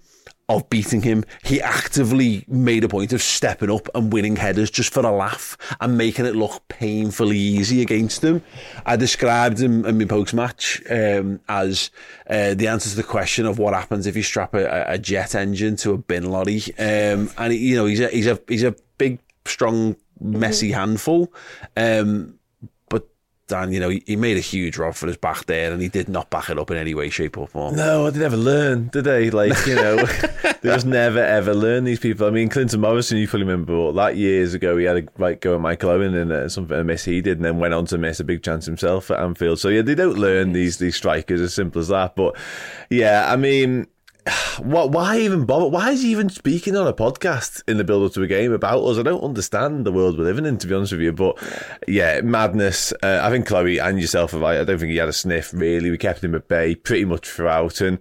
[0.50, 1.24] of beating him.
[1.44, 5.56] He actively made a point of stepping up and winning headers just for a laugh
[5.80, 8.42] and making it look painfully easy against him.
[8.84, 11.90] I described him in my post match um, as
[12.28, 15.34] uh, the answer to the question of what happens if you strap a, a jet
[15.36, 16.62] engine to a bin lorry.
[16.78, 21.32] Um, and you know he's a he's a he's a big, strong, messy handful.
[21.76, 22.39] Um,
[23.50, 25.88] Dan, you know, he, he made a huge rod for his back there, and he
[25.88, 27.76] did not back it up in any way, shape, or form.
[27.76, 29.30] No, they never learn, did they?
[29.30, 29.96] Like, you know,
[30.42, 32.26] they just never ever learn these people.
[32.26, 35.40] I mean, Clinton Morrison, you probably remember well, that years ago, he had a like
[35.40, 37.86] go at Michael Owen and uh, something a miss he did, and then went on
[37.86, 39.58] to miss a big chance himself at Anfield.
[39.58, 42.16] So yeah, they don't learn these these strikers as simple as that.
[42.16, 42.36] But
[42.88, 43.86] yeah, I mean.
[44.58, 44.90] What?
[44.90, 45.68] Why even bother?
[45.68, 48.82] Why is he even speaking on a podcast in the build-up to a game about
[48.84, 48.98] us?
[48.98, 51.12] I don't understand the world we're living in, to be honest with you.
[51.12, 51.38] But
[51.88, 52.92] yeah, madness.
[53.02, 54.42] Uh, I think Chloe and yourself have.
[54.42, 55.52] I don't think he had a sniff.
[55.52, 57.98] Really, we kept him at bay pretty much throughout, and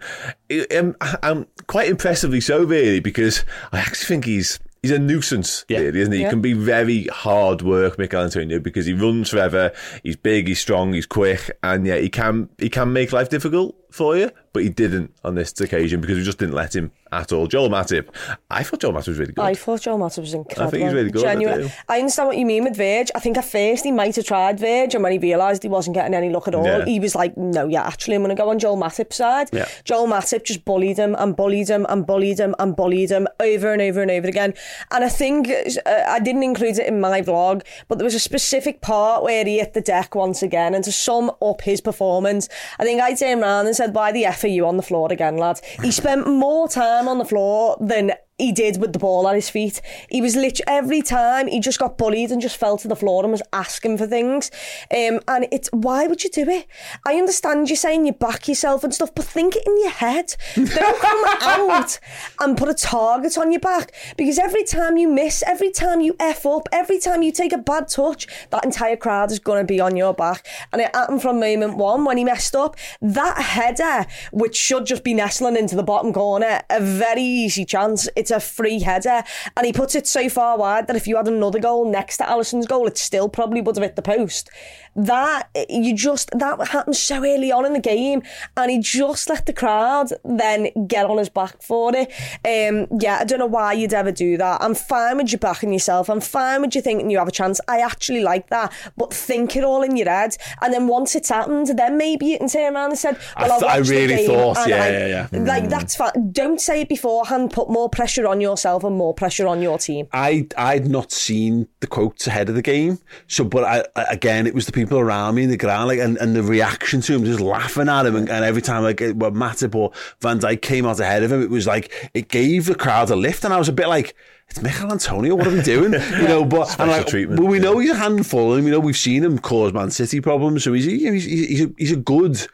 [0.75, 4.59] um, I'm quite impressively so, really, because I actually think he's.
[4.81, 5.79] He's a nuisance, Yeah.
[5.79, 6.19] really, isn't he?
[6.19, 6.27] Yeah.
[6.27, 9.71] He can be very hard work, Michail Antonio, because he runs forever.
[10.03, 13.75] He's big, he's strong, he's quick, and yeah, he can he can make life difficult
[13.91, 14.31] for you.
[14.53, 17.47] But he didn't on this occasion because we just didn't let him at all.
[17.47, 18.07] Joel Matip,
[18.49, 19.43] I thought Joel Matip was really good.
[19.43, 20.67] I thought Joel Matip was incredible.
[20.67, 21.61] I think he's really good, Genuine.
[21.63, 21.69] do.
[21.87, 23.09] I understand what you mean with Verge.
[23.15, 25.95] I think at first he might have tried Verge, and when he realised he wasn't
[25.95, 26.85] getting any look at all, Yeah.
[26.85, 29.67] he was like, "No, yeah, actually, I'm going to go on Joel Matip's side." Yeah.
[29.83, 33.71] Joel Matip just bullied him and bullied him and bullied him and bullied him over
[33.73, 34.53] and over and over again.
[34.91, 38.19] And I think uh, I didn't include it in my vlog, but there was a
[38.19, 42.47] specific part where he hit the deck once again, and to sum up his performance,
[42.79, 45.11] I think I turned around and said, "Why the f are you on the floor
[45.11, 49.27] again, lad?" He spent more time on the floor than he did with the ball
[49.27, 49.81] at his feet.
[50.09, 53.23] He was literally every time he just got bullied and just fell to the floor
[53.23, 54.49] and was asking for things.
[54.91, 56.67] Um, and it's why would you do it?
[57.05, 60.35] I understand you saying you back yourself and stuff, but think it in your head.
[60.55, 61.99] Don't come out
[62.39, 66.15] and put a target on your back because every time you miss, every time you
[66.19, 69.67] f up, every time you take a bad touch, that entire crowd is going to
[69.67, 70.47] be on your back.
[70.71, 72.75] And it happened from moment one when he messed up.
[73.01, 78.07] That header, which should just be nestling into the bottom corner, a very easy chance.
[78.15, 79.23] It's it's a free header,
[79.57, 82.23] and he puts it so far wide that if you had another goal next to
[82.23, 84.49] Alisson's goal, it still probably would have hit the post.
[84.95, 88.21] That you just that happened so early on in the game,
[88.57, 92.09] and he just let the crowd then get on his back for it.
[92.45, 94.61] Um, yeah, I don't know why you'd ever do that.
[94.61, 96.09] I'm fine with you backing yourself.
[96.09, 97.61] I'm fine with you thinking you have a chance.
[97.67, 101.29] I actually like that, but think it all in your head, and then once it's
[101.29, 103.89] happened, then maybe you can turn around and said, "Well, I, I, th- I the
[103.89, 105.39] really thought, yeah, I- yeah, yeah.
[105.43, 106.31] Like that's fine.
[106.31, 107.51] Don't say it beforehand.
[107.51, 110.07] Put more pressure on yourself and more pressure on your team.
[110.13, 114.47] I I'd not seen the quotes ahead of the game, so but I, I- again
[114.47, 117.15] it was the people around me in the ground like and, and the reaction to
[117.15, 120.61] him just laughing at him and, and every time like well, Matip or Van Dijk
[120.61, 123.53] came out ahead of him, it was like it gave the crowd a lift, and
[123.53, 124.15] I was a bit like.
[124.49, 125.35] It's Michail Antonio.
[125.35, 125.93] What are we doing?
[126.19, 128.97] You know, but and like, well, we know he's a handful, and we know we've
[128.97, 130.63] seen him cause Man City problems.
[130.63, 132.47] So he's he's he's a, he's a good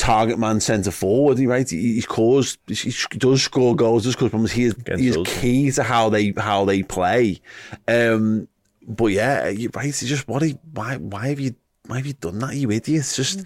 [0.00, 1.38] target man centre forward.
[1.38, 4.50] He right, he, he's caused he does score goals, does cause problems.
[4.50, 7.40] He is he is key to how they how they play.
[7.86, 8.48] Um,
[8.90, 9.88] but yeah, you're right.
[9.88, 11.54] It's just what he why why have you
[11.86, 12.54] why have you done that?
[12.54, 13.00] You idiot!
[13.00, 13.44] It's just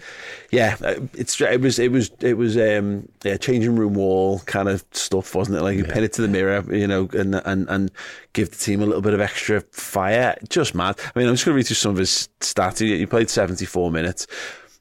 [0.51, 4.69] yeah, uh, it's it was it was it was um yeah changing room wall kind
[4.69, 5.63] of stuff, wasn't it?
[5.63, 7.91] Like you pin it to the mirror, you know, and and and
[8.33, 10.37] give the team a little bit of extra fire.
[10.47, 10.99] Just mad.
[11.15, 12.79] I mean, I'm just going to read through some of his stats.
[12.79, 14.27] He, he played 74 minutes.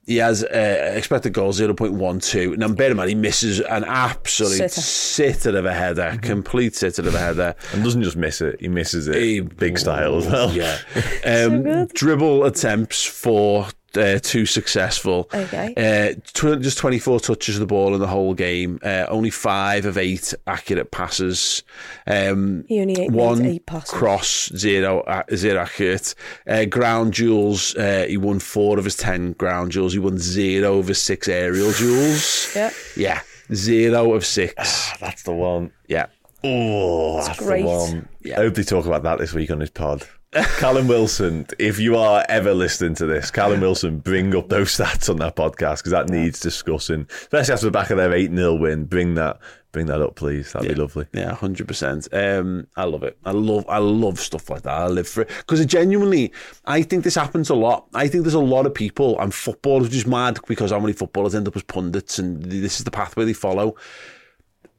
[0.06, 2.58] He has uh, expected goals 0.12.
[2.58, 4.80] Now, bear in mind, he misses an absolute Sitter.
[4.80, 7.54] sitter of a header, complete sitter of a header.
[7.72, 9.14] And doesn't just miss it, he misses it.
[9.16, 10.52] He- Big style as well.
[10.52, 10.78] Yeah.
[11.26, 15.28] Um, dribble attempts for uh, two successful.
[15.32, 15.74] Okay.
[15.76, 18.78] Uh, tw- just 24 touches of the ball in the whole game.
[18.82, 21.62] Uh, only five of eight accurate passes.
[22.06, 23.90] Um, He only ate- made one passes.
[23.90, 26.14] cross, zero, uh, accurate.
[26.46, 29.92] Uh, ground duels, uh, he won four of his 10 ground duels.
[29.92, 32.52] He won zero of his six aerial duels.
[32.54, 32.70] Yeah.
[32.96, 33.20] Yeah.
[33.52, 34.90] Zero of six.
[35.00, 35.70] That's the one.
[35.88, 36.06] yeah.
[36.46, 37.62] Oh, that's great.
[37.62, 38.08] the one.
[38.22, 38.34] Yeah.
[38.38, 40.06] I hope they talk about that this week on his pod.
[40.58, 45.08] Callum Wilson, if you are ever listening to this, Callum Wilson, bring up those stats
[45.08, 48.54] on that podcast because that needs discussing, especially after the back of their 8 0
[48.56, 48.84] win.
[48.84, 49.38] Bring that
[49.70, 50.52] bring that up, please.
[50.52, 51.06] That'd be lovely.
[51.12, 52.08] Yeah, hundred percent.
[52.12, 53.18] Um, I love it.
[53.24, 54.72] I love, I love stuff like that.
[54.72, 56.32] I live for it because it genuinely.
[56.64, 57.86] I think this happens a lot.
[57.94, 61.34] I think there's a lot of people and footballers just mad because how many footballers
[61.34, 63.76] end up as pundits and this is the pathway they follow.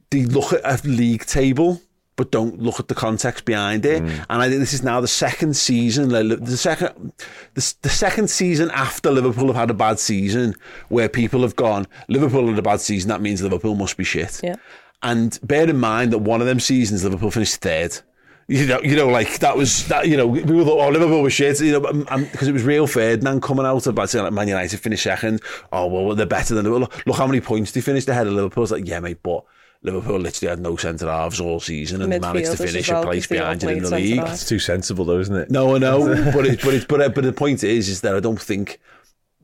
[0.09, 1.81] They look at a league table.
[2.17, 4.25] But don't look at the context behind it, mm.
[4.29, 7.11] and I think this is now the second season, the second,
[7.55, 10.55] the, the second season after Liverpool have had a bad season,
[10.87, 14.39] where people have gone, Liverpool had a bad season, that means Liverpool must be shit.
[14.41, 14.55] Yeah.
[15.03, 17.99] And bear in mind that one of them seasons Liverpool finished third.
[18.47, 20.07] You know, you know, like that was that.
[20.07, 22.61] You know, people thought, "Oh, Liverpool was shit." You know, because um, um, it was
[22.61, 25.41] Rio Ferdinand coming out about saying like Man United finished second.
[25.73, 26.81] Oh well, they're better than Liverpool.
[26.81, 28.63] Look, look how many points they finished ahead of Liverpool.
[28.63, 29.43] It's like, yeah, mate, but
[29.85, 33.25] Liverpool literally had no centre halves all season and managed to finish well, a place
[33.27, 34.17] 'cause they all behind you in the league.
[34.19, 34.33] halves.
[34.41, 35.51] It's too sensible, though, isn't it?
[35.51, 35.99] No, I know,
[36.33, 38.79] but it, but it, but it, but the point is, is that I don't think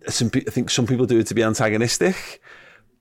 [0.07, 0.29] some.
[0.29, 2.41] pe- I think some people do it to be antagonistic,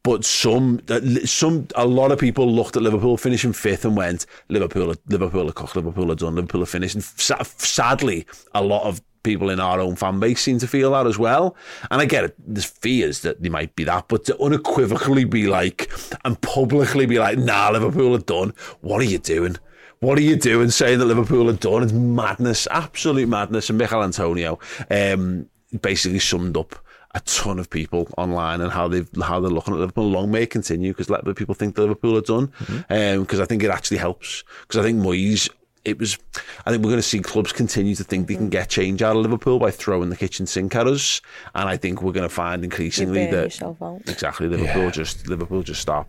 [0.03, 4.27] but some, uh, some, a lot of people looked at Liverpool finishing fifth and went,
[4.49, 6.95] Liverpool, Liverpool are cooked, Liverpool are done, Liverpool are finished.
[6.95, 11.07] And sadly, a lot of people in our own fan base seem to feel that
[11.07, 11.57] as well.
[11.91, 12.35] And I get it.
[12.39, 15.91] There's fears that they might be that, but to unequivocally be like
[16.25, 18.55] and publicly be like, Nah, Liverpool are done.
[18.81, 19.57] What are you doing?
[20.01, 21.83] What are you doing saying that Liverpool are done?
[21.83, 23.69] It's madness, absolute madness.
[23.69, 24.59] And Michail Antonio
[24.91, 25.47] um,
[25.83, 26.75] basically summed up
[27.15, 30.09] a ton of people online and how they've how they're looking at Liverpool.
[30.09, 32.53] Long may it continue because let the people think that Liverpool are done.
[32.89, 34.45] Because I think it actually helps.
[34.63, 35.51] Because I think Moyes.
[35.85, 36.19] It was.
[36.67, 39.17] I think we're going to see clubs continue to think they can get change out
[39.17, 41.23] of Liverpool by throwing the kitchen sink at us,
[41.55, 46.07] and I think we're going to find increasingly that exactly Liverpool just Liverpool just start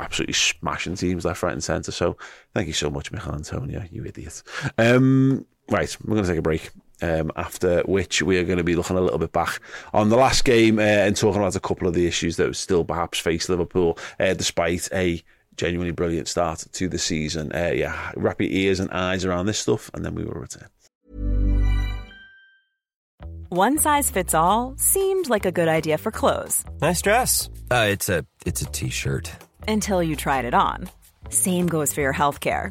[0.00, 1.92] absolutely smashing teams left, right, and centre.
[1.92, 2.16] So
[2.54, 4.42] thank you so much, Michail Antonio, you idiot.
[4.76, 6.70] Um, right, we're going to take a break.
[7.00, 9.60] Um, after which we are going to be looking a little bit back
[9.94, 12.84] on the last game uh, and talking about a couple of the issues that still
[12.84, 15.22] perhaps face Liverpool, uh, despite a
[15.58, 17.52] genuinely brilliant start to the season.
[17.52, 20.68] Uh, yeah, wrap your ears and eyes around this stuff, and then we will return.
[23.50, 27.48] One size fits all seemed like a good idea for clothes Nice dress.
[27.70, 29.30] Uh, it's a it's a t-shirt.
[29.66, 30.88] until you tried it on.
[31.30, 32.70] Same goes for your healthcare.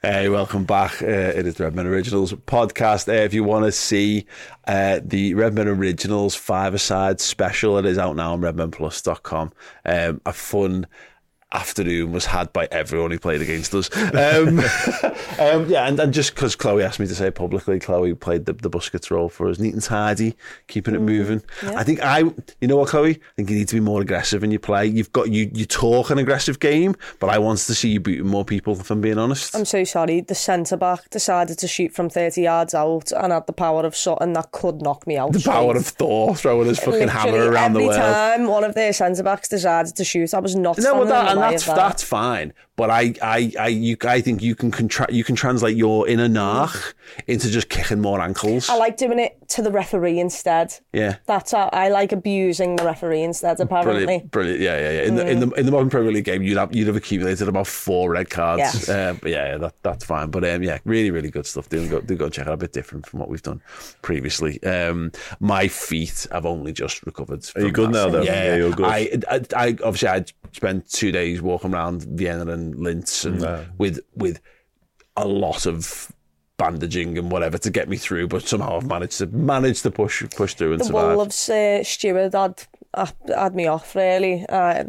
[0.00, 1.02] Hey, welcome back.
[1.02, 3.08] Uh, it is the Redmen Originals podcast.
[3.08, 4.26] Uh, if you want to see
[4.68, 9.52] uh, the Redmen Originals five-a-side special, it is out now on redmenplus.com.
[9.84, 10.86] Um, a fun
[11.52, 13.88] afternoon was had by everyone who played against us.
[13.96, 14.58] Um,
[15.38, 18.52] um, yeah, and, and just because Chloe asked me to say publicly, Chloe played the,
[18.52, 20.36] the Busquets role for us, neat and tidy,
[20.66, 21.42] keeping it moving.
[21.62, 22.18] I think I,
[22.60, 23.12] you know what, Chloe?
[23.12, 24.86] I think you need to be more aggressive in your play.
[24.86, 28.26] You've got you you talk an aggressive game, but I wanted to see you beating
[28.26, 28.78] more people.
[28.78, 30.20] If I'm being honest, I'm so sorry.
[30.20, 33.96] The centre back decided to shoot from 30 yards out and had the power of
[33.96, 35.32] something that could knock me out.
[35.32, 35.76] the power straight.
[35.76, 38.00] of Thor throwing his fucking hammer Literally around the every world.
[38.00, 41.24] time one of their centre backs decided to shoot, I was not No, standing well,
[41.24, 42.52] that, in and that's that's fine.
[42.78, 46.28] But I, I, I, you, I think you can contra- you can translate your inner
[46.28, 46.94] nach
[47.26, 48.70] into just kicking more ankles.
[48.70, 50.72] I like doing it to the referee instead.
[50.92, 51.16] yeah.
[51.26, 53.58] That's how I like abusing the referee instead.
[53.58, 54.60] Apparently, Brilliant, brilliant.
[54.60, 55.02] Yeah, yeah, yeah.
[55.08, 57.48] In the in the in the modern Premier League game, you'd have you'd have accumulated
[57.48, 58.60] about four red cards.
[58.60, 58.88] Yes.
[58.88, 60.30] Uh, but yeah, yeah, that that's fine.
[60.30, 61.68] But um, yeah, really, really good stuff.
[61.68, 62.54] Do go do go and check it out.
[62.54, 63.60] A bit different from what we've done
[64.02, 64.62] previously.
[64.62, 65.10] Um,
[65.40, 67.44] my feet have only just recovered.
[67.56, 67.92] Are you from good that.
[67.92, 68.22] now, though?
[68.22, 68.86] Yeah, Yeah, you're good.
[68.86, 74.00] I, I, I obviously I spent two days walking around Vienna and Linz and with
[74.14, 74.40] with
[75.16, 76.12] a lot of
[76.58, 80.24] bandaging and whatever to get me through, but somehow I've managed to manage to push
[80.36, 81.16] push through and the survive.
[81.16, 82.66] Wolves uh, steward had
[83.34, 84.44] had me off really.
[84.48, 84.84] Uh,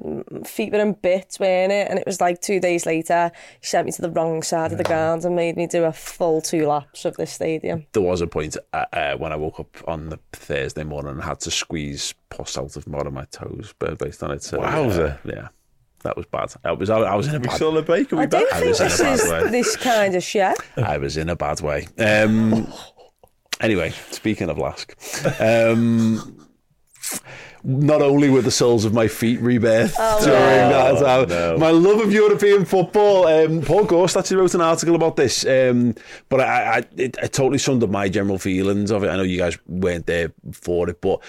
[0.45, 1.87] feet were in bits, weren't it?
[1.89, 4.77] And it was like two days later, he sent me to the wrong side of
[4.77, 7.85] the ground and made me do a full two laps of the stadium.
[7.93, 11.23] there was a point uh, uh, when I woke up on the Thursday morning and
[11.23, 14.43] had to squeeze pus out of one of my toes based on it.
[14.43, 15.13] So, Wowza.
[15.13, 15.47] uh, yeah,
[16.03, 16.53] that was bad.
[16.63, 17.53] I was, I, was in a bad.
[17.53, 18.11] still on the break?
[18.13, 19.49] I don't think was this is way.
[19.49, 20.57] this kind of shit.
[20.77, 21.87] I was in a bad way.
[21.97, 22.71] Um,
[23.61, 26.47] anyway, speaking of LASK, um,
[27.63, 31.57] not only were the soles of my feet rebirthed during that time, no.
[31.57, 33.27] my love of European football.
[33.27, 35.95] Um, Paul Gorst actually wrote an article about this, um,
[36.29, 39.09] but I, I, it, it totally summed up my general feelings of it.
[39.09, 41.21] I know you guys weren't there for it, but.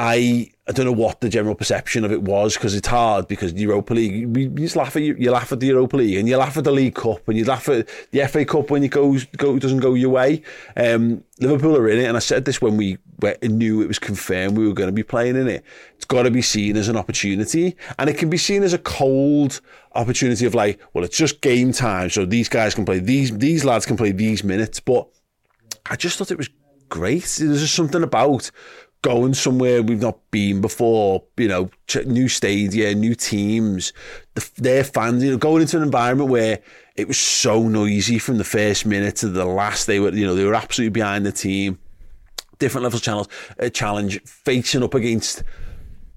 [0.00, 3.52] I I don't know what the general perception of it was because it's hard because
[3.54, 6.28] Europa League we, you just laugh at you, you laugh at the Europa League and
[6.28, 8.92] you laugh at the League Cup and you laugh at the FA Cup when it
[8.92, 10.42] goes go doesn't go your way.
[10.76, 12.98] Um, Liverpool are in it, and I said this when we
[13.42, 15.64] knew it was confirmed we were going to be playing in it.
[15.96, 18.78] It's got to be seen as an opportunity, and it can be seen as a
[18.78, 19.60] cold
[19.96, 23.64] opportunity of like, well, it's just game time, so these guys can play these these
[23.64, 25.08] lads can play these minutes, but
[25.90, 26.50] I just thought it was
[26.88, 27.36] great.
[27.38, 28.50] There's just something about
[29.02, 33.92] going somewhere we've not been before, you know, ch- new stadium, new teams,
[34.34, 36.58] the, their fans, you know, going into an environment where
[36.96, 39.86] it was so noisy from the first minute to the last.
[39.86, 41.78] They were, you know, they were absolutely behind the team.
[42.58, 43.28] Different levels of channels,
[43.60, 45.44] uh, challenge, facing up against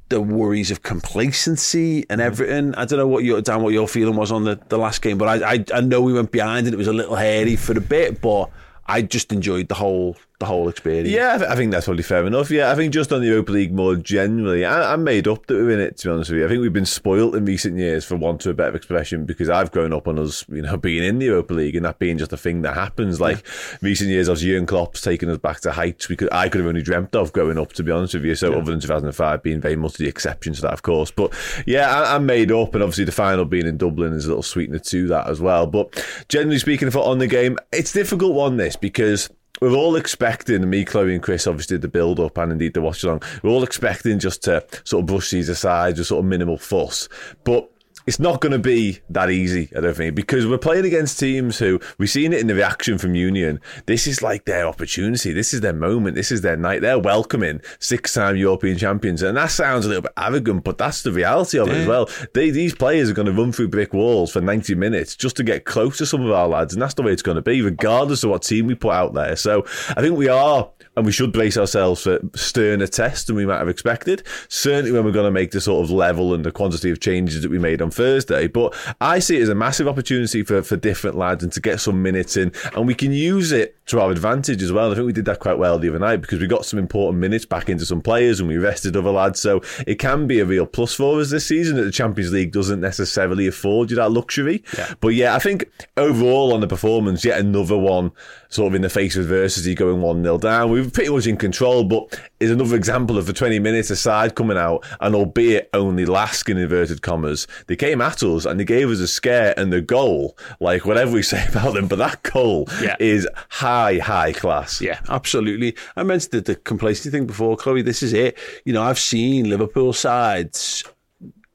[0.09, 2.73] the worries of complacency and everything.
[2.75, 5.17] I don't know what your Dan, what your feeling was on the, the last game,
[5.17, 7.77] but I, I I know we went behind and it was a little hairy for
[7.77, 8.49] a bit, but
[8.87, 11.07] I just enjoyed the whole the whole experience.
[11.07, 12.49] Yeah, I th- I think that's probably fair enough.
[12.49, 15.53] Yeah, I think just on the Europa League more generally, I, I'm made up that
[15.53, 15.97] we're in it.
[15.97, 18.45] To be honest with you, I think we've been spoilt in recent years, for want
[18.45, 21.27] of a better expression, because I've grown up on us, you know, being in the
[21.27, 23.21] Europa League and that being just a thing that happens.
[23.21, 23.45] Like
[23.81, 26.67] recent years, as Jurgen Klopp's taken us back to heights we could I could have
[26.67, 27.73] only dreamt of growing up.
[27.73, 30.61] To be honest with you, so other than 2005 being very much the exception to
[30.61, 31.11] that, of course.
[31.11, 31.33] But
[31.67, 34.43] yeah, I, I'm made up, and obviously the final being in Dublin is a little
[34.43, 35.67] sweetener to that as well.
[35.67, 39.29] But generally speaking, for on the game, it's difficult one this because
[39.61, 43.03] we're all expecting, me, Chloe, and Chris obviously the build up and indeed the watch
[43.03, 43.21] along.
[43.43, 47.07] We're all expecting just to sort of brush these aside, just sort of minimal fuss.
[47.43, 47.70] But
[48.05, 51.59] it's not going to be that easy, I don't think, because we're playing against teams
[51.59, 53.59] who we've seen it in the reaction from Union.
[53.85, 55.33] This is like their opportunity.
[55.33, 56.15] This is their moment.
[56.15, 56.81] This is their night.
[56.81, 59.21] They're welcoming six time European champions.
[59.21, 62.09] And that sounds a little bit arrogant, but that's the reality of it as well.
[62.33, 65.43] They, these players are going to run through brick walls for 90 minutes just to
[65.43, 66.73] get close to some of our lads.
[66.73, 69.13] And that's the way it's going to be, regardless of what team we put out
[69.13, 69.35] there.
[69.35, 73.45] So I think we are and we should brace ourselves for sterner tests than we
[73.45, 74.23] might have expected.
[74.49, 77.41] Certainly when we're going to make the sort of level and the quantity of changes
[77.41, 78.47] that we made on Thursday.
[78.47, 81.79] But I see it as a massive opportunity for, for different lads and to get
[81.79, 84.91] some minutes in, and we can use it to our advantage as well.
[84.91, 87.19] I think we did that quite well the other night because we got some important
[87.19, 89.39] minutes back into some players and we rested other lads.
[89.39, 92.51] So it can be a real plus for us this season that the Champions League
[92.51, 94.63] doesn't necessarily afford you that luxury.
[94.77, 94.93] Yeah.
[94.99, 98.11] But yeah, I think overall on the performance, yet another one
[98.51, 100.69] sort of in the face of adversity going 1 0 down.
[100.69, 104.35] We were pretty much in control, but is another example of the 20 minutes aside
[104.35, 108.65] coming out, and albeit only LASK in inverted commas, they came at us and they
[108.65, 112.21] gave us a scare and the goal, like whatever we say about them, but that
[112.23, 112.95] goal Yeah.
[112.99, 114.79] is high, high class.
[114.81, 115.75] Yeah, absolutely.
[115.95, 117.81] I mentioned the, the complacency thing before, Chloe.
[117.81, 118.37] This is it.
[118.65, 120.83] You know, I've seen Liverpool sides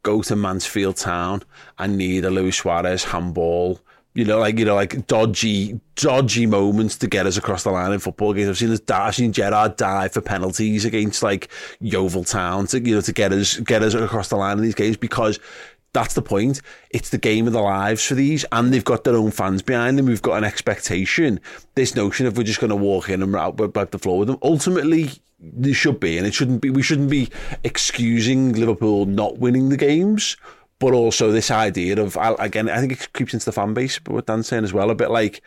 [0.02, 1.42] go to Mansfield Town
[1.78, 3.80] and need a Luis Suarez handball.
[4.16, 7.92] You know, like you know, like dodgy, dodgy moments to get us across the line
[7.92, 8.48] in football games.
[8.48, 11.50] I've seen us, I've seen Gerard dive for penalties against like
[11.80, 14.74] Yeovil Town to you know to get us get us across the line in these
[14.74, 15.38] games because
[15.92, 16.62] that's the point.
[16.90, 19.98] It's the game of the lives for these, and they've got their own fans behind
[19.98, 20.06] them.
[20.06, 21.38] We've got an expectation.
[21.74, 24.38] This notion of we're just going to walk in and wipe the floor with them.
[24.42, 26.70] Ultimately, there should be, and it shouldn't be.
[26.70, 27.28] We shouldn't be
[27.64, 30.38] excusing Liverpool not winning the games,
[30.78, 32.68] but also this idea of again.
[32.68, 34.94] I think it creeps into the fan base, but what Dan's saying as well, a
[34.94, 35.42] bit like.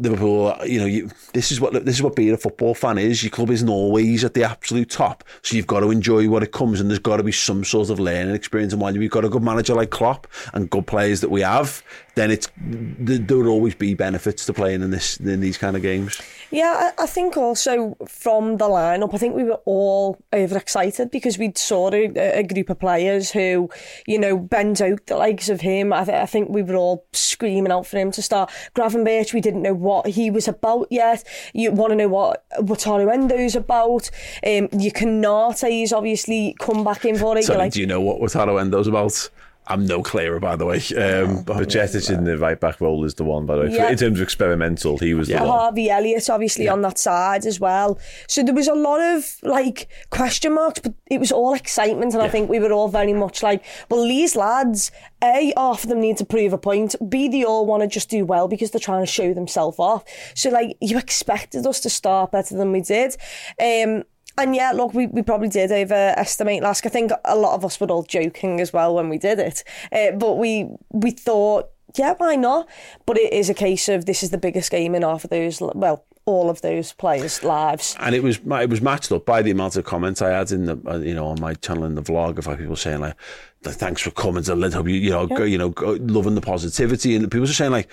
[0.00, 3.24] Liverpool, you know, you, this is what this is what being a football fan is.
[3.24, 6.52] Your club isn't always at the absolute top, so you've got to enjoy what it
[6.52, 8.72] comes, and there's got to be some sort of learning experience.
[8.72, 11.82] And while we've got a good manager like Klopp and good players that we have,
[12.18, 15.82] then it's there, will always be benefits to playing in this in these kind of
[15.82, 16.20] games.
[16.50, 21.38] Yeah, I, I think also from the lineup, I think we were all overexcited because
[21.38, 23.70] we'd saw a, a group of players who,
[24.06, 25.92] you know, Ben out the likes of him.
[25.92, 28.50] I, th- I think we were all screaming out for him to start.
[28.74, 31.24] Gravenberch, we didn't know what he was about yet.
[31.52, 34.10] You want to know what Wataru Endo's about.
[34.46, 37.44] Um, you cannot he's obviously come back in for it.
[37.44, 39.30] So, like, do you know what Wataru Endo's about?
[39.68, 40.80] I'm no clearer, by the way.
[40.96, 43.74] Oh, um, but Jettis in the right back role is the one, by the way.
[43.74, 43.90] Yeah.
[43.90, 45.40] In terms of experimental, he was yeah.
[45.40, 45.58] Oh, the one.
[45.58, 46.72] Harvey Elliott, obviously, yeah.
[46.72, 47.98] on that side as well.
[48.26, 52.14] So there was a lot of like question marks, but it was all excitement.
[52.14, 52.28] And yeah.
[52.28, 54.90] I think we were all very much like, well, these lads,
[55.22, 56.94] A, half of them need to prove a point.
[57.08, 60.04] B, they all want to just do well because they're trying to show themselves off.
[60.34, 63.16] So, like, you expected us to start better than we did.
[63.60, 64.04] Um,
[64.38, 66.86] and yeah, look, we, we probably did overestimate LASK.
[66.86, 69.64] I think a lot of us were all joking as well when we did it.
[69.92, 72.68] Uh, but we we thought, yeah, why not?
[73.06, 75.60] But it is a case of this is the biggest game in half of those,
[75.60, 77.96] well, all of those players' lives.
[78.00, 80.66] and it was it was matched up by the amount of comments I had in
[80.66, 83.16] the uh, you know on my channel in the vlog of people saying like
[83.62, 86.40] thanks for coming to Lid, hope you you know go, you know go, loving the
[86.42, 87.88] positivity and people are saying like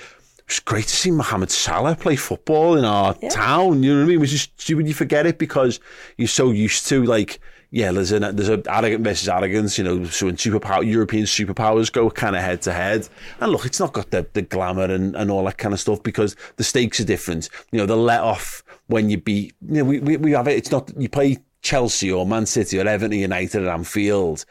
[0.48, 4.10] it's great to see Mohamed Salah play football in our town you know what I
[4.10, 4.20] mean?
[4.20, 5.38] Which is when you forget it?
[5.38, 5.80] Because
[6.18, 7.39] you're so used to like
[7.72, 11.91] yeah there's an there's a arrogant versus arrogance you know so when superpower European superpowers
[11.91, 13.08] go kind of head to head.
[13.39, 16.04] And look it's not got the, the glamour and, and all that kind of stuff
[16.04, 17.50] because the stakes are different.
[17.72, 20.58] You know the let off when you beat you know we, we, we have it
[20.58, 24.46] it's not you play Chelsea or Man City or Everton United at Anfield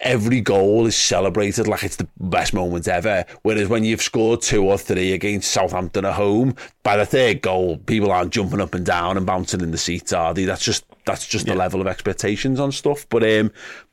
[0.00, 3.24] every goal is celebrated like it's the best moment ever.
[3.42, 7.76] Whereas when you've scored two or three against Southampton at home, by the third goal,
[7.78, 10.44] people aren't jumping up and down and bouncing in the seats, are they?
[10.44, 13.06] That's just that's just the level of expectations on stuff.
[13.08, 13.52] But um,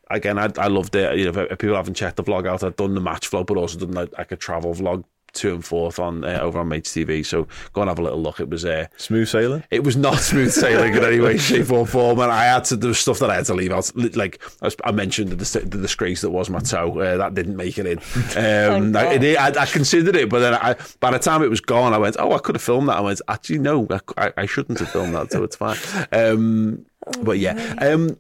[0.09, 1.17] again, I, I loved it.
[1.17, 3.57] You know, if people haven't checked the vlog out, I've done the match vlog, but
[3.57, 5.03] also done like, like a travel vlog
[5.37, 7.25] to and forth on uh, over on Mates TV.
[7.25, 8.39] So go and have a little look.
[8.39, 9.63] It was uh, Smooth sailing.
[9.71, 12.19] it was not smooth sailing in any way, shape, or form.
[12.19, 13.91] And I had to do stuff that I had to leave out.
[14.15, 16.99] Like I, was, I mentioned, the, dis- the disgrace that was my toe.
[16.99, 17.99] Uh, that didn't make it in.
[18.37, 21.61] Um, I, it- I, I considered it, but then I, by the time it was
[21.61, 24.45] gone, I went, "Oh, I could have filmed that." I went, "Actually, no, I, I
[24.45, 25.77] shouldn't have filmed that." So it's fine.
[26.11, 26.85] Um,
[27.21, 27.75] but yeah.
[27.79, 28.17] Um,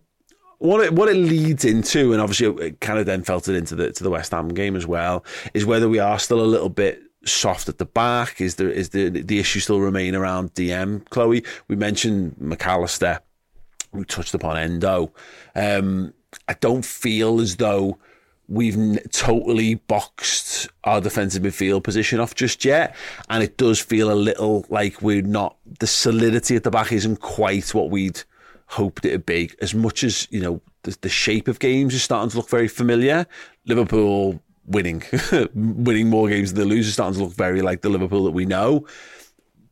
[0.59, 3.91] what it what it leads into, and obviously it kind of then filtered into the
[3.91, 7.01] to the West Ham game as well, is whether we are still a little bit
[7.27, 8.41] soft at the back.
[8.41, 11.07] Is there is the the issue still remain around DM?
[11.09, 13.19] Chloe, we mentioned Mac Allister.
[13.91, 15.13] We touched upon Endo.
[15.55, 16.13] Um,
[16.47, 17.97] I don't feel as though
[18.49, 22.95] we've totally boxed our defensive midfield position off just yet,
[23.29, 25.57] and it does feel a little like we're not.
[25.79, 28.21] The solidity at the back isn't quite what we'd
[28.67, 29.51] hoped it'd be.
[29.61, 32.67] As much as you know, the, the shape of games is starting to look very
[32.67, 33.25] familiar.
[33.65, 35.03] Liverpool winning,
[35.53, 38.45] winning more games than they lose starting to look very like the Liverpool that we
[38.45, 38.85] know.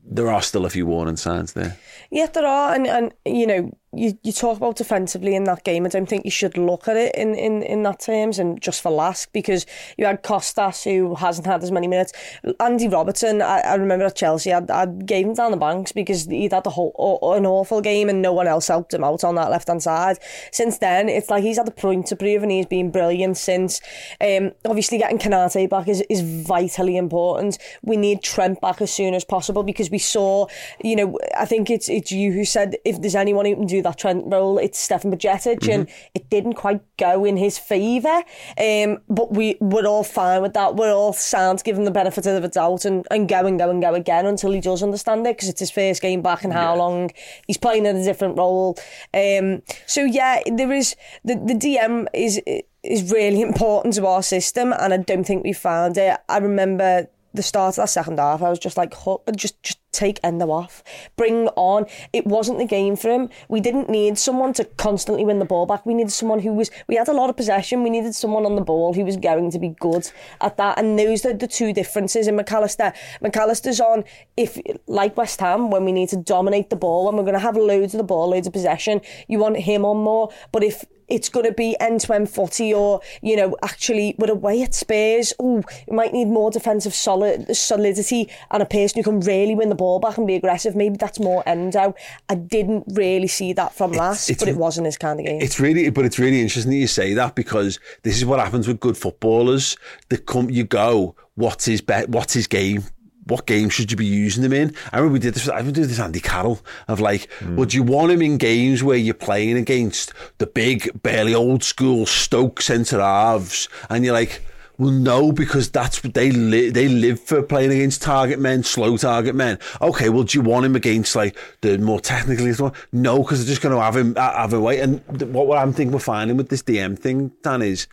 [0.03, 1.77] There are still a few warning signs there.
[2.11, 5.85] Yeah, there are, and, and you know, you, you talk about defensively in that game.
[5.85, 8.81] I don't think you should look at it in, in, in that terms and just
[8.81, 9.65] for LASK because
[9.97, 12.13] you had Kostas who hasn't had as many minutes.
[12.59, 16.25] Andy Robertson, I, I remember at Chelsea, I, I gave him down the banks because
[16.25, 16.93] he'd had a whole,
[17.35, 20.19] an awful game and no one else helped him out on that left hand side.
[20.51, 23.81] Since then, it's like he's had a point to prove and he's been brilliant since.
[24.21, 27.57] Um, obviously, getting Konaté back is, is vitally important.
[27.81, 30.47] We need Trent back as soon as possible because we saw,
[30.83, 33.81] you know, I think it's it's you who said if there's anyone who can do
[33.85, 35.71] that Trent role, it's Stefan Bajcetic, mm-hmm.
[35.71, 38.23] and it didn't quite go in his favour.
[38.57, 40.75] Um, but we we're all fine with that.
[40.75, 43.69] We're all sound, give him the benefit of the doubt, and, and go and go
[43.69, 46.51] and go again until he does understand it because it's his first game back and
[46.51, 46.79] how yeah.
[46.79, 47.11] long
[47.47, 48.77] he's playing in a different role.
[49.13, 52.41] Um, so yeah, there is the the DM is
[52.83, 56.17] is really important to our system, and I don't think we found it.
[56.27, 58.93] I remember the start of that second half, I was just like,
[59.35, 60.83] just just take Endo off,
[61.15, 61.85] bring on.
[62.11, 63.29] It wasn't the game for him.
[63.47, 65.85] We didn't need someone to constantly win the ball back.
[65.85, 66.69] We needed someone who was.
[66.87, 67.83] We had a lot of possession.
[67.83, 70.11] We needed someone on the ball who was going to be good
[70.41, 70.77] at that.
[70.77, 72.93] And those are the two differences in Mac Allister.
[73.21, 74.03] McAllister's on
[74.37, 77.39] if like West Ham when we need to dominate the ball when we're going to
[77.39, 79.01] have loads of the ball, loads of possession.
[79.27, 80.31] You want him on more.
[80.51, 84.31] But if it's going to be end to end footy or, you know, actually we're
[84.31, 85.33] away at Spurs.
[85.39, 89.69] Oh, we might need more defensive solid, solidity and a person who can really win
[89.69, 90.75] the ball back and be aggressive.
[90.75, 91.95] Maybe that's more Endo.
[92.29, 95.41] I didn't really see that from LASK, but it wasn't his kind of game.
[95.41, 98.67] It's really, but it's really interesting that you say that because this is what happens
[98.67, 99.77] with good footballers.
[100.09, 102.83] They come, you go, what's his bet, what's his game?
[103.25, 104.75] What game should you be using them in?
[104.91, 105.49] I remember we did this.
[105.49, 107.55] I remember did this Andy Carroll of like, mm.
[107.55, 112.05] would you want him in games where you're playing against the big, barely old school
[112.05, 114.41] Stoke centre halves, and you're like.
[114.77, 116.73] Well, no, because that's what they live.
[116.73, 119.57] They live for playing against target men, slow target men.
[119.81, 122.53] Okay, well, do you want him against like the more technically?
[122.91, 124.81] No, because they're just going to have him have a way.
[124.81, 125.01] And
[125.33, 127.87] what, what I'm thinking we're finding with this DM thing, Dan, is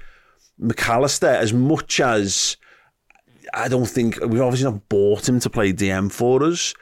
[0.59, 2.57] Mac Allister as much as
[3.55, 6.75] I don't think we've obviously not bought him to play DM for us.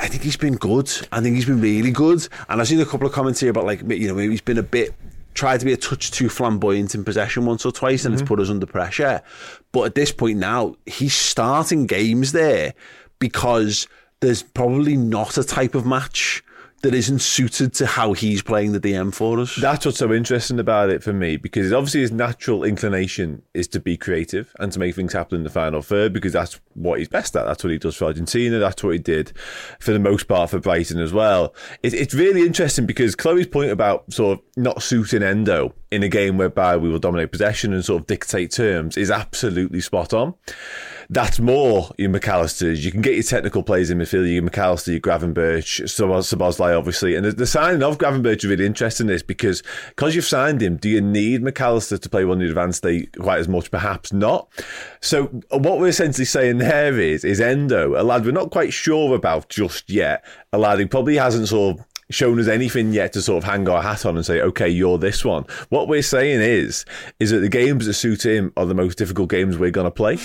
[0.00, 0.90] I think he's been good.
[1.12, 2.26] I think he's been really good.
[2.48, 4.58] And I've seen a couple of comments here about like you know maybe he's been
[4.58, 4.94] a bit
[5.34, 8.22] tried to be a touch too flamboyant in possession once or twice, and mm-hmm.
[8.22, 9.22] it's put us under pressure.
[9.70, 12.74] But at this point now, he's starting games there
[13.20, 13.86] because
[14.20, 16.42] there's probably not a type of match
[16.82, 19.56] that isn't suited to how he's playing the DM for us.
[19.56, 23.80] That's what's so interesting about it for me because obviously his natural inclination is to
[23.80, 27.08] be creative and to make things happen in the final third because that's what he's
[27.08, 27.44] best at.
[27.46, 28.58] That's what he does for Argentina.
[28.58, 29.32] That's what he did
[29.80, 31.54] for the most part for Brighton as well.
[31.82, 36.08] It, it's really interesting because Chloe's point about sort of not suiting Endo in a
[36.08, 40.34] game whereby we will dominate possession and sort of dictate terms is absolutely spot on
[41.10, 42.84] that's more your Mac Allisters.
[42.84, 47.14] You can get your technical players in midfield, your Mac Allister, your Gravenberch, Szoboszlai, obviously.
[47.14, 50.76] And the, the signing of Gravenberch is really interesting this because because you've signed him,
[50.76, 53.70] do you need Mac Allister to play one in the advanced state quite as much?
[53.70, 54.48] Perhaps not.
[55.00, 58.72] So uh, what we're essentially saying there is, is Endo, a lad we're not quite
[58.72, 63.12] sure about just yet, a lad who probably hasn't sort of shown us anything yet
[63.12, 65.44] to sort of hang our hat on and say, okay, you're this one.
[65.68, 66.84] What we're saying is,
[67.20, 69.90] is that the games that suit him are the most difficult games we're going to
[69.90, 70.18] play.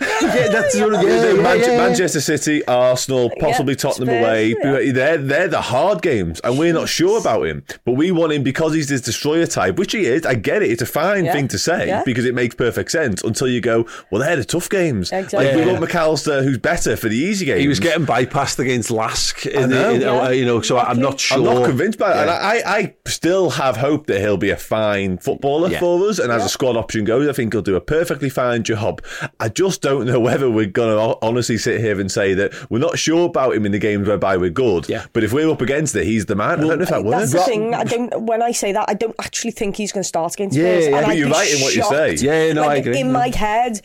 [0.22, 4.20] yeah, that's yeah, yeah, yeah, Man- Manchester City, Arsenal, possibly Tottenham Spurs,
[4.62, 4.90] away.
[4.92, 7.64] They're they're the hard games, and we're not sure about him.
[7.84, 10.26] But we want him because he's this destroyer type, which he is.
[10.26, 13.22] I get it; it's a fine thing to say because it makes perfect sense.
[13.22, 15.12] Until you go, well, they're the tough games.
[15.12, 15.46] Exactly.
[15.46, 17.60] Like we want Mac Allister, who's better for the easy games.
[17.60, 19.98] He was getting bypassed against LASK, in know.
[19.98, 20.60] The, in, uh, you know.
[20.60, 21.38] So I'm not sure.
[21.38, 22.16] I'm not convinced by it.
[22.16, 26.32] And I, I still have hope that he'll be a fine footballer for us, and
[26.32, 29.02] as a squad option goes, I think he'll do a perfectly fine job.
[29.40, 32.78] I just don't know whether we're going to honestly sit here and say that we're
[32.78, 34.88] not sure about him in the games whereby we're good.
[34.88, 35.06] Yeah.
[35.12, 36.58] But if we're up against it, he's the man.
[36.60, 37.32] Well, I don't know if that works.
[37.32, 37.74] That's the thing.
[37.74, 38.22] I don't.
[38.22, 40.88] When I say that, I don't actually think he's going to start against yeah, Spurs.
[40.88, 42.14] Yeah, but you're right in what you say.
[42.14, 43.00] Yeah, no, like, I agree.
[43.00, 43.12] In no.
[43.14, 43.80] my head,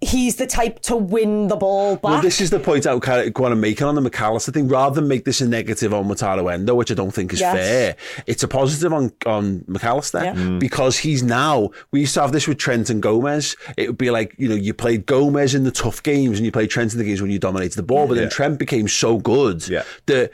[0.00, 2.02] he's the type to win the ball back.
[2.02, 4.68] Well, this is the point I want to make on the Mac Allister thing.
[4.68, 7.54] Rather than make this a negative on Wataru Endo, which I don't think is yes.
[7.54, 7.96] fair,
[8.26, 10.34] it's a positive on, on Mac Allister yeah.
[10.34, 10.58] mm.
[10.60, 13.56] because he's now, we used to have this with Trent and Gomez.
[13.76, 16.52] It would be like, you know, you played Gomez in the tough games and you
[16.52, 18.30] played Trent in the games when you dominated the ball, but then yeah.
[18.30, 19.84] Trent became so good yeah.
[20.06, 20.30] that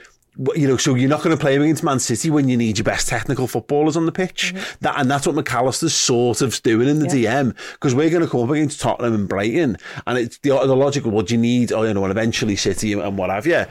[0.54, 2.78] you know, so you're not going to play him against Man City when you need
[2.78, 4.54] your best technical footballers on the pitch.
[4.54, 4.76] Mm-hmm.
[4.80, 7.42] That and that's what Mac Allister's sort of doing in the yeah.
[7.42, 9.76] DM because we're going to come up against Tottenham and Brighton,
[10.06, 11.10] and it's the, the logical.
[11.10, 11.72] What do you need?
[11.72, 13.66] Oh, you know, and eventually City and what have you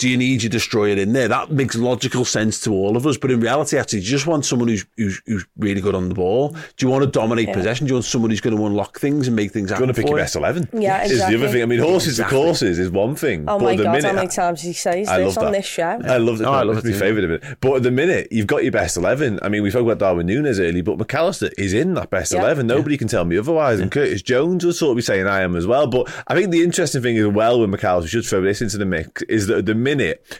[0.00, 1.28] do you need your destroyer in there?
[1.28, 3.16] That makes logical sense to all of us.
[3.16, 6.08] But in reality, actually, do you just want someone who's who's, who's really good on
[6.08, 6.48] the ball?
[6.48, 7.54] Do you want to dominate Yeah.
[7.54, 7.86] possession?
[7.86, 9.86] Do you want someone who's going to unlock things and make things Do you happen?
[9.86, 10.68] Going to pick your best eleven?
[10.72, 11.14] Yeah, exactly.
[11.16, 11.62] Is the other thing.
[11.62, 12.38] I mean, horses Exactly.
[12.38, 13.44] to courses is one thing.
[13.46, 15.52] Oh but my the god, minute, how many times he says I this love on
[15.52, 15.58] that.
[15.58, 16.00] this show?
[16.04, 16.48] I love that.
[16.48, 16.98] Oh, I love it's it my too.
[16.98, 17.58] favourite of it.
[17.60, 19.38] But at the minute, you've got your best 11.
[19.42, 22.32] I mean, we spoke about Darwin Núñez early, but Mac Allister is in that best
[22.32, 22.40] Yeah.
[22.40, 22.66] 11.
[22.66, 23.78] Nobody can tell me otherwise.
[23.80, 25.86] And Curtis Jones will sort of be saying I am as well.
[25.86, 28.62] But I think the interesting thing as well with Mac Allister, we should throw this
[28.62, 29.89] into the mix, is that at the minute,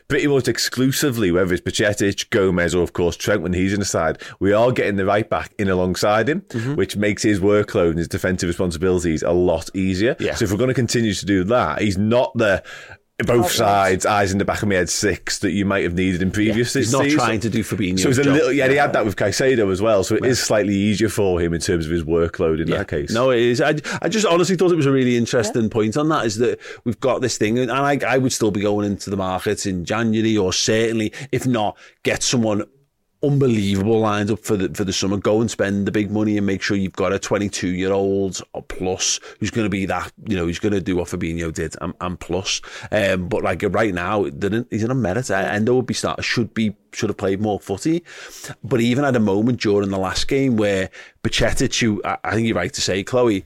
[0.08, 3.86] pretty much exclusively, whether it's Bajcetic, Gomez, or of course Trent when he's in the
[3.86, 6.74] side, we are getting the right back in alongside him, Mm-hmm.
[6.74, 10.16] which makes his workload and his defensive responsibilities a lot easier.
[10.20, 10.34] Yeah.
[10.34, 12.62] So if we're going to continue to do that, he's not the
[13.26, 13.52] both Outright.
[13.52, 16.30] sides, eyes in the back of my head six that you might have needed in
[16.30, 18.00] previous He's not trying to do Fabinho.
[18.00, 20.04] So it's a little, yeah, he had that with Caicedo as well.
[20.04, 23.10] So it is slightly easier for him in terms of his workload in that case.
[23.12, 23.60] No, it is.
[23.60, 26.60] I, I just honestly thought it was a really interesting point on that is that
[26.84, 29.84] we've got this thing, and I, I would still be going into the markets in
[29.84, 32.64] January, or certainly, if not, get someone
[33.22, 35.16] unbelievable lined up for the for the summer.
[35.16, 38.40] Go and spend the big money and make sure you've got a 22 year old
[38.52, 41.52] or plus who's going to be that, you know, who's going to do what Fabinho
[41.52, 42.60] did and, and plus.
[42.90, 45.30] Um, but like right now, he's in a merit.
[45.30, 48.02] Endo would be start should be should have played more footy,
[48.64, 50.90] but even had a moment during the last game where
[51.22, 53.44] Bajcetic, who I, I think you're right to say, Chloe,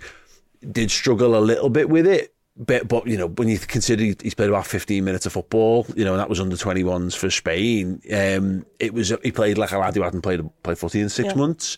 [0.71, 2.34] did struggle a little bit with it.
[2.57, 5.87] But, but you know, when you consider he- he's played about 15 minutes of football,
[5.97, 9.73] you know, and that was under 21s for Spain, um, it was he played like
[9.73, 11.77] a lad who hadn't played played footy in six months.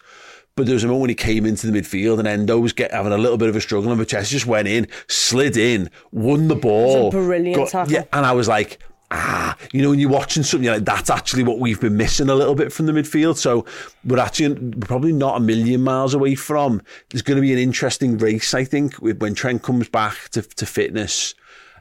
[0.54, 2.90] But there was a moment when he came into the midfield and Endo was get,
[2.90, 6.48] having a little bit of a struggle, and Bajcetic just went in, slid in, won
[6.48, 7.10] the ball.
[7.10, 7.92] brilliant tackle.
[7.92, 8.78] Yeah, and I was like,
[9.10, 12.34] ah, you know, when you're watching something like that's actually what we've been missing a
[12.34, 13.36] little bit from the midfield.
[13.36, 13.64] So
[14.04, 16.82] we're actually we're probably not a million miles away from.
[17.10, 20.66] There's going to be an interesting race, I think, when Trent comes back to, to
[20.66, 21.34] fitness.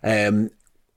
[0.04, 0.52] Um,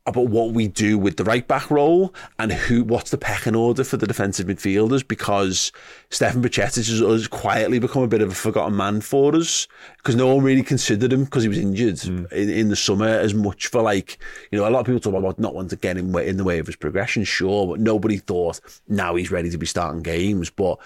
[0.09, 3.85] about what we do with the right back role and who what's the pecking order
[3.85, 5.73] for the defensive midfielders because
[6.11, 9.69] Stefan Bajcetic has, has quietly become a bit of a forgotten man for us
[9.99, 13.35] because no one really considered him because he was injured in, in the summer as
[13.35, 14.19] much for like
[14.51, 16.45] you know a lot of people talk about not wanting to get in, in the
[16.45, 20.51] way of his progression sure but nobody thought now he's ready to be starting games.
[20.51, 20.79] But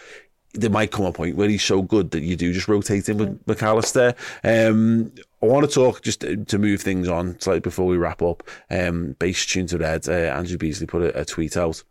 [0.54, 3.18] there might come a point where he's so good that you do just rotate him
[3.18, 4.14] with Mac Allister.
[4.44, 5.12] Um,
[5.42, 8.42] I want to talk just to move things on slightly before we wrap up.
[8.70, 10.08] Um, base tune to red.
[10.08, 11.82] Uh, Andrew Beasley put a, a tweet out.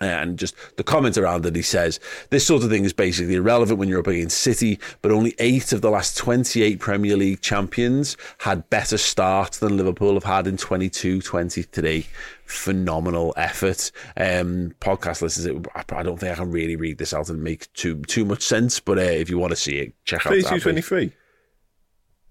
[0.00, 2.00] Uh, And just the comment around it, he says,
[2.30, 5.72] this sort of thing is basically irrelevant when you're up against City, but only eight
[5.72, 10.56] of the last 28 Premier League champions had better starts than Liverpool have had in
[10.56, 12.06] 22 23.
[12.46, 13.92] Phenomenal effort.
[14.16, 17.72] Um, podcast listeners, I I don't think I can really read this out and make
[17.74, 20.48] too too much sense, but uh, if you want to see it, check out 32
[20.48, 20.62] that.
[20.62, 21.12] 23.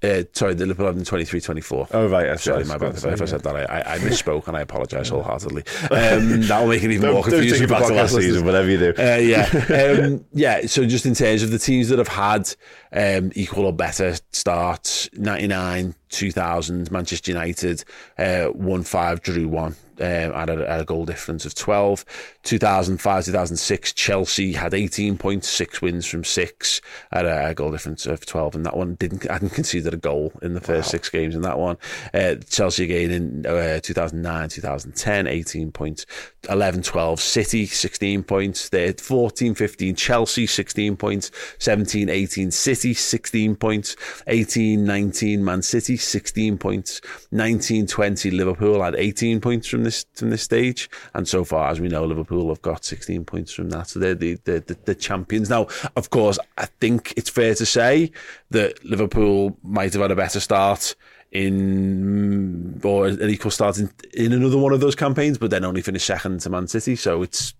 [0.04, 1.88] Uh, sorry, the Liverpool have in 23 24.
[1.92, 2.26] Oh, right.
[2.26, 2.96] That's Sorry, my bad.
[2.96, 5.64] If, I- if I said that, I, I, misspoke and I apologise wholeheartedly.
[5.92, 7.52] Um, that'll make it even more confusing.
[7.60, 8.94] take it for back to last season, whatever you do.
[8.98, 10.66] Uh, yeah, um, yeah.
[10.66, 12.54] So just in terms of the teams that have had
[12.94, 17.84] um, equal or better starts, ninety nine, two thousand, Manchester United
[18.18, 19.76] uh, won five, drew one.
[20.00, 22.06] Um, had a, had a goal difference of 12.
[22.44, 26.82] 2005, 2006, Chelsea had 18 points, six wins from six,
[27.12, 28.56] had a, goal difference of 12.
[28.56, 31.42] And that one didn't, I hadn't conceded a goal in the first six games in
[31.42, 31.78] that one.
[32.14, 36.06] Uh, Chelsea again in uh, 2009, 2010, 18 points,
[36.50, 38.70] 11, 12, City, 16 points.
[38.70, 43.96] They 14, 15, Chelsea, 16 points, 17, 18, City, 16 points,
[44.28, 47.02] 18, 19, Man City, 16 points,
[47.32, 51.80] 19, 20, Liverpool had 18 points from this from this stage, and so far as
[51.80, 55.50] we know, Liverpool have got 16 points from that, so they're the the, the, champions.
[55.50, 58.12] Now, of course, I think it's fair to say
[58.50, 60.96] that Liverpool might have had a better start
[61.32, 65.82] in or an equal start in, in another one of those campaigns, but then only
[65.82, 66.96] finished second to Man City.
[66.96, 67.54] So it's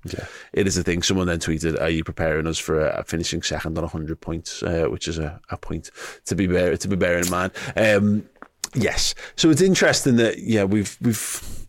[0.54, 1.02] it is a thing.
[1.02, 4.88] Someone then tweeted, "Are you preparing us for a, finishing second on 100 points?" Uh,
[4.90, 5.90] which is a, a point
[6.26, 7.52] to be bear, to be bearing in mind.
[7.78, 8.30] Um,
[8.76, 11.68] yes, so it's interesting that yeah we've we've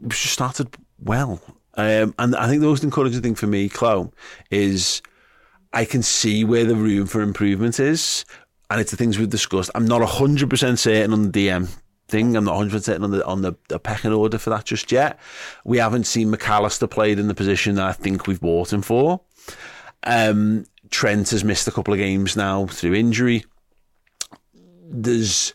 [0.00, 1.40] we've started well,
[1.76, 4.10] um, and I think the most encouraging thing for me, Chloe,
[4.50, 5.02] is
[5.72, 8.24] I can see where the room for improvement is,
[8.70, 9.70] and it's the things we've discussed.
[9.74, 11.68] I'm not hundred percent certain on the DM
[12.08, 12.36] thing.
[12.36, 14.90] I'm not hundred percent certain on the on the, the pecking order for that just
[14.90, 15.18] yet.
[15.64, 18.82] We haven't seen Mac Allister played in the position that I think we've bought him
[18.82, 19.20] for.
[20.04, 23.44] Um, Trent has missed a couple of games now through injury.
[24.88, 25.52] There's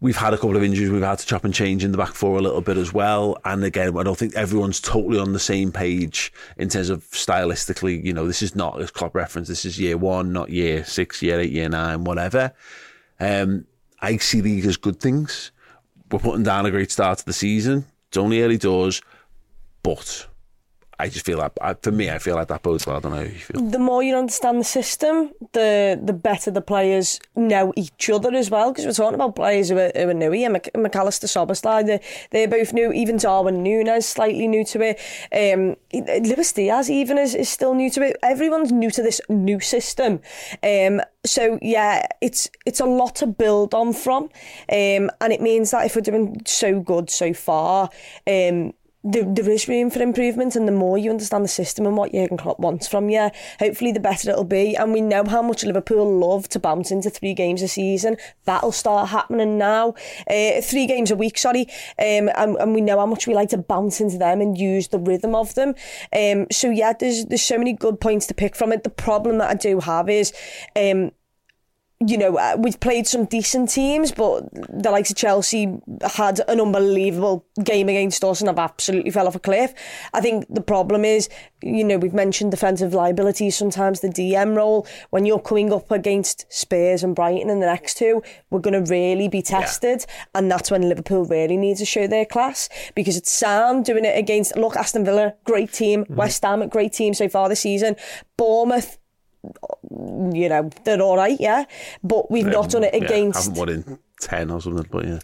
[0.00, 0.90] we've had a couple of injuries.
[0.90, 3.36] We've had to chop and change in the back four a little bit as well.
[3.44, 8.04] And again, I don't think everyone's totally on the same page in terms of stylistically.
[8.04, 9.48] You know, this is not a club reference.
[9.48, 12.52] This is year one, not year six, year eight, year nine, whatever.
[13.18, 13.66] Um,
[14.00, 15.52] I see these as good things.
[16.10, 17.86] We're putting down a great start to the season.
[18.08, 19.02] It's only early doors.
[19.82, 20.26] but
[20.98, 22.96] I just feel like for me, I feel like that bodes well.
[22.96, 23.60] I don't know how you feel.
[23.60, 28.50] The more you understand the system, the the better the players know each other as
[28.50, 28.72] well.
[28.72, 30.48] Because we're talking about players who are, who are new here.
[30.48, 32.00] Mac Allister, Szoboszlai, they're,
[32.30, 32.92] they're both new.
[32.92, 35.00] Even Darwin Núñez, slightly new to it.
[35.32, 38.16] Um, Luis Diaz even is, is still new to it.
[38.22, 40.20] Everyone's new to this new system.
[40.62, 45.72] Um, so yeah, it's it's a lot to build on from, um, and it means
[45.72, 47.90] that if we're doing so good so far,
[48.26, 48.72] um,
[49.06, 52.12] there, there is room for improvement and the more you understand the system and what
[52.12, 54.76] Jurgen Klopp wants from you hopefully the better it'll be.
[54.76, 58.16] And we know how much Liverpool love to bounce into three games a season.
[58.44, 59.94] That'll start happening now.
[60.28, 61.66] Uh, three games a week sorry.
[61.98, 64.88] Um, and, and we know how much we like to bounce into them and use
[64.88, 65.74] the rhythm of them.
[66.14, 68.84] Um, so yeah there's, there's so many good points to pick from it.
[68.84, 70.32] The problem that I do have is
[70.74, 71.12] um,
[72.04, 75.78] you know, uh, we've played some decent teams, but the likes of Chelsea
[76.14, 79.72] had an unbelievable game against us and have absolutely fell off a cliff.
[80.12, 81.30] I think the problem is,
[81.62, 84.86] you know, we've mentioned defensive liabilities, sometimes the DM role.
[85.08, 88.90] When you're coming up against Spurs and Brighton in the next two, we're going to
[88.90, 90.04] really be tested.
[90.06, 90.24] Yeah.
[90.34, 94.18] And that's when Liverpool really needs to show their class because it's Sam doing it
[94.18, 96.04] against, look, Aston Villa, great team.
[96.04, 96.14] Mm-hmm.
[96.14, 97.96] West Ham, great team so far this season.
[98.36, 98.98] Bournemouth,
[99.90, 101.64] you know, they're all right, yeah.
[102.02, 103.48] But we've not done it against.
[103.48, 105.18] Yeah, haven't won in 10 or something, but yeah.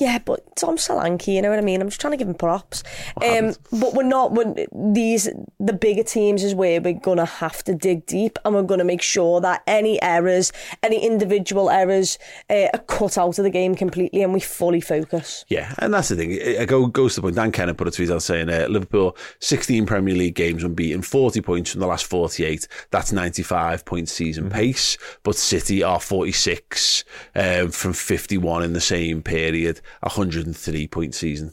[0.00, 1.80] Yeah, but Dom Solanke, you know what I mean?
[1.80, 2.82] I'm just trying to give him props.
[3.22, 5.28] Um, but we're not, when these,
[5.60, 8.78] the bigger teams is where we're going to have to dig deep and we're going
[8.78, 10.52] to make sure that any errors,
[10.82, 12.18] any individual errors
[12.48, 15.44] uh, are cut out of the game completely and we fully focus.
[15.48, 16.30] Yeah, and that's the thing.
[16.32, 17.36] It goes to the point.
[17.36, 21.42] Dan Kennett put a tweet out saying uh, Liverpool, 16 Premier League games unbeaten, 40
[21.42, 22.66] points from the last 48.
[22.90, 24.54] That's 95 point season mm-hmm.
[24.54, 24.96] pace.
[25.22, 31.52] But City are 46 um, from 50 51 in the same period, 103 point season.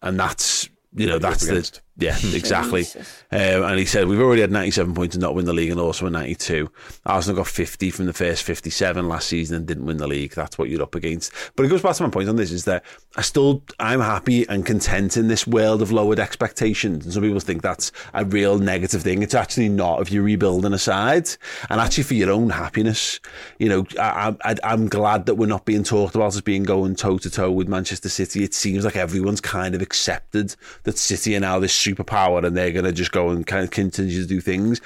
[0.00, 2.86] And that's, you know, that's the, yeah, exactly.
[3.30, 5.78] Um, and he said, We've already had 97 points and not win the league, and
[5.78, 6.70] also a 92.
[7.04, 10.32] Arsenal got 50 from the first 57 last season and didn't win the league.
[10.32, 11.30] That's what you're up against.
[11.56, 12.84] But it goes back to my point on this is that
[13.16, 17.04] I still, I'm happy and content in this world of lowered expectations.
[17.04, 19.22] And some people think that's a real negative thing.
[19.22, 21.28] It's actually not if you're rebuilding a side.
[21.68, 23.20] And actually, for your own happiness,
[23.58, 26.94] you know, I, I, I'm glad that we're not being talked about as being going
[26.94, 28.42] toe to toe with Manchester City.
[28.42, 32.72] It seems like everyone's kind of accepted that City are now this superpower and they're
[32.72, 34.80] going to just go and kind of continue to do things.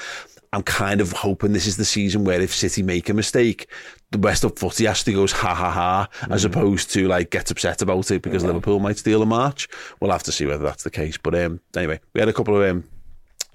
[0.52, 3.68] I'm kind of hoping this is the season where if City make a mistake,
[4.12, 6.32] the West Up footy actually goes ha ha ha, mm.
[6.32, 8.48] as opposed to like gets upset about it because yeah.
[8.48, 9.68] Liverpool might steal a march.
[9.98, 11.18] We'll have to see whether that's the case.
[11.18, 12.84] But um, anyway, we had a couple of um,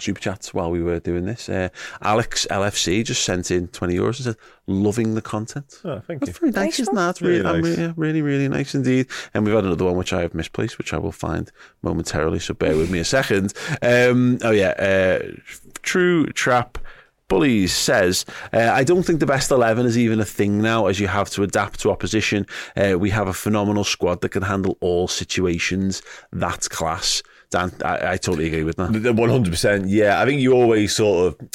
[0.02, 1.50] super chats while we were doing this.
[1.50, 1.70] Uh,
[2.02, 4.36] Alex LFC just sent in 20 euros and said,
[4.68, 5.80] loving the content.
[5.84, 6.52] Oh, thank That's you.
[6.52, 7.22] very nice, isn't that?
[7.22, 7.78] Really, really, nice.
[7.78, 9.08] really, really, really nice indeed.
[9.34, 11.52] And we've had another one which I have misplaced, which I will find
[11.82, 12.40] momentarily.
[12.40, 13.54] So bear with me a second.
[13.82, 14.70] Um, oh, yeah.
[14.72, 15.32] Uh,
[15.82, 16.78] True Trap.
[17.30, 21.00] Bullies says, uh, I don't think the best 11 is even a thing now as
[21.00, 22.48] you have to adapt to opposition.
[22.76, 26.02] Uh, we have a phenomenal squad that can handle all situations.
[26.34, 27.22] That's class.
[27.52, 28.90] Dan, I, I totally agree with that.
[28.92, 29.86] 100%.
[29.88, 31.50] Yeah, I think you always sort of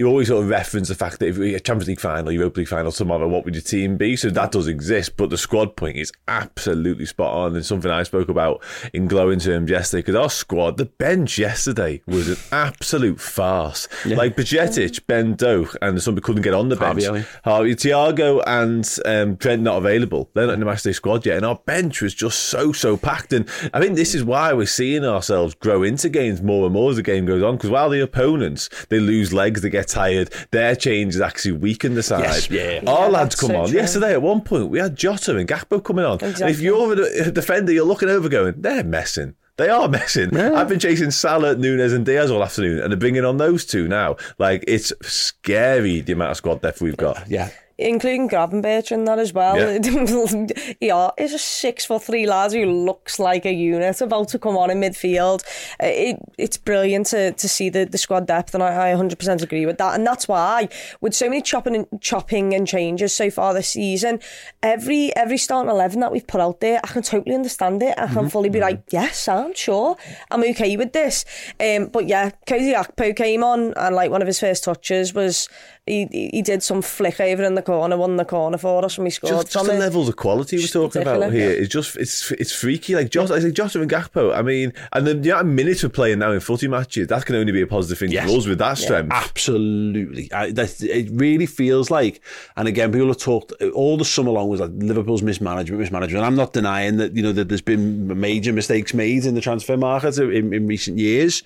[0.00, 2.60] you always sort of reference the fact that if we a Champions League final, Europa
[2.60, 4.16] League final tomorrow, what would your team be?
[4.16, 8.04] So that does exist, but the squad point is absolutely spot on and something I
[8.04, 8.62] spoke about
[8.94, 13.88] in glowing terms yesterday because our squad, the bench yesterday was an absolute farce.
[14.06, 14.16] Yeah.
[14.16, 17.04] Like Bajcetic, Ben Doak, and somebody couldn't get on the bench.
[17.44, 20.30] Harvey, Thiago and um, Trent not available.
[20.32, 23.34] They're not in the matchday squad yet, and our bench was just so so packed.
[23.34, 26.88] And I think this is why we're seeing ourselves grow into games more and more
[26.88, 27.56] as the game goes on.
[27.56, 30.32] Because while the opponents they lose legs, they get tired.
[30.50, 32.20] Their changes actually weaken the side.
[32.22, 32.80] Yes, yeah.
[32.86, 33.68] Our yeah, lads come so on.
[33.68, 33.76] True.
[33.76, 36.14] Yesterday at one point we had Jota and Gakpo coming on.
[36.14, 36.50] Exactly.
[36.50, 39.34] If you're a defender, you're looking over going, they're messing.
[39.56, 40.34] They are messing.
[40.34, 40.54] Yeah.
[40.54, 43.88] I've been chasing Salah, Núñez, and Diaz all afternoon, and they're bringing on those two
[43.88, 44.16] now.
[44.38, 47.28] Like it's scary the amount of squad depth we've got.
[47.28, 47.50] Yeah,
[47.80, 49.56] including Gravenberch in that as well.
[49.56, 50.76] Yeah.
[50.80, 54.56] yeah, he's a six foot three lad who looks like a unit about to come
[54.56, 55.42] on in midfield.
[55.82, 59.42] Uh, it, it's brilliant to, to see the, the squad depth, and I, I 100%
[59.42, 59.94] agree with that.
[59.94, 60.68] And that's why,
[61.00, 64.20] with so many chopping and, chopping and changes so far this season,
[64.62, 67.94] every every starting 11 that we've put out there, I can totally understand it.
[67.98, 68.28] I can mm-hmm.
[68.28, 69.96] fully be like, yes, I'm sure.
[70.30, 71.24] I'm okay with this.
[71.58, 75.48] Um, but yeah, Cody Gakpo came on, and like one of his first touches was
[75.86, 79.04] he, he did some flick over in the corner, won the corner for us when
[79.04, 79.78] we scored just, just the it.
[79.78, 81.52] levels of quality we're Just talking about ridiculous.
[81.54, 82.94] here is just it's it's freaky.
[82.94, 84.34] Like Josh, like Jota and Gakpo.
[84.36, 87.24] I mean, and the, the amount of minutes we're playing now in footy matches, that
[87.26, 88.28] can only be a positive thing Yes.
[88.30, 89.12] for us with that strength.
[89.12, 92.20] Absolutely, I, that, it really feels like.
[92.56, 96.24] And again, people have talked all the summer long was like Liverpool's mismanagement, mismanagement.
[96.24, 99.76] I'm not denying that you know that there's been major mistakes made in the transfer
[99.76, 101.42] market in, in recent years,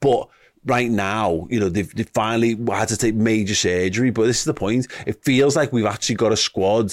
[0.00, 0.28] but.
[0.64, 4.44] Right now, you know, they've, they've finally had to take major surgery, but this is
[4.44, 4.86] the point.
[5.06, 6.92] It feels like we've actually got a squad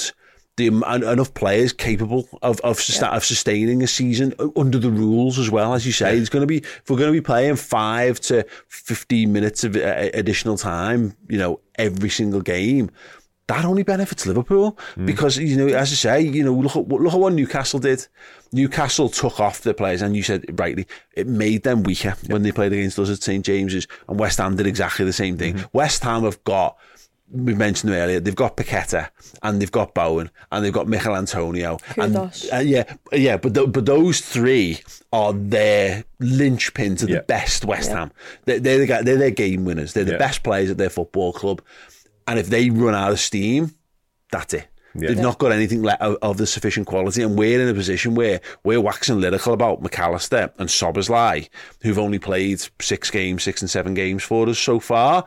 [0.60, 5.40] the enough players capable of of, sus- of sustaining a season uh, under the rules
[5.40, 6.18] as well as you say.
[6.18, 9.76] It's going to be if we're going to be playing five to fifteen minutes of
[9.76, 12.92] uh, additional time, you know, every single game.
[13.48, 17.14] That only benefits Liverpool because you know, as I say, you know, look at look
[17.14, 18.06] at what Newcastle did.
[18.52, 22.52] Newcastle took off the players, and you said rightly, it made them weaker when they
[22.52, 25.64] played against us at St James's, and West Ham did exactly the same thing.
[25.74, 26.78] West Ham have got
[27.32, 28.20] we mentioned them earlier.
[28.20, 29.10] They've got Paqueta
[29.44, 31.78] and they've got Bowen and they've got Michail Antonio.
[31.96, 32.52] And, Kudus.
[32.52, 34.80] uh, yeah, yeah, but th- but those three
[35.14, 37.22] are their linchpin to the Yeah.
[37.28, 38.12] best West Ham.
[38.46, 39.94] They're, they're the guy, they're their game winners.
[39.94, 40.18] They're the Yeah.
[40.18, 41.62] best players at their football club.
[42.28, 43.76] And if they run out of steam,
[44.32, 44.66] that's it.
[44.96, 45.10] Yeah.
[45.10, 48.42] They've not got anything of, of the sufficient quality, and we're in a position where
[48.64, 51.48] we're waxing lyrical about Mac Allister and Szoboszlai,
[51.82, 55.26] who've only played six games, six and seven games for us so far.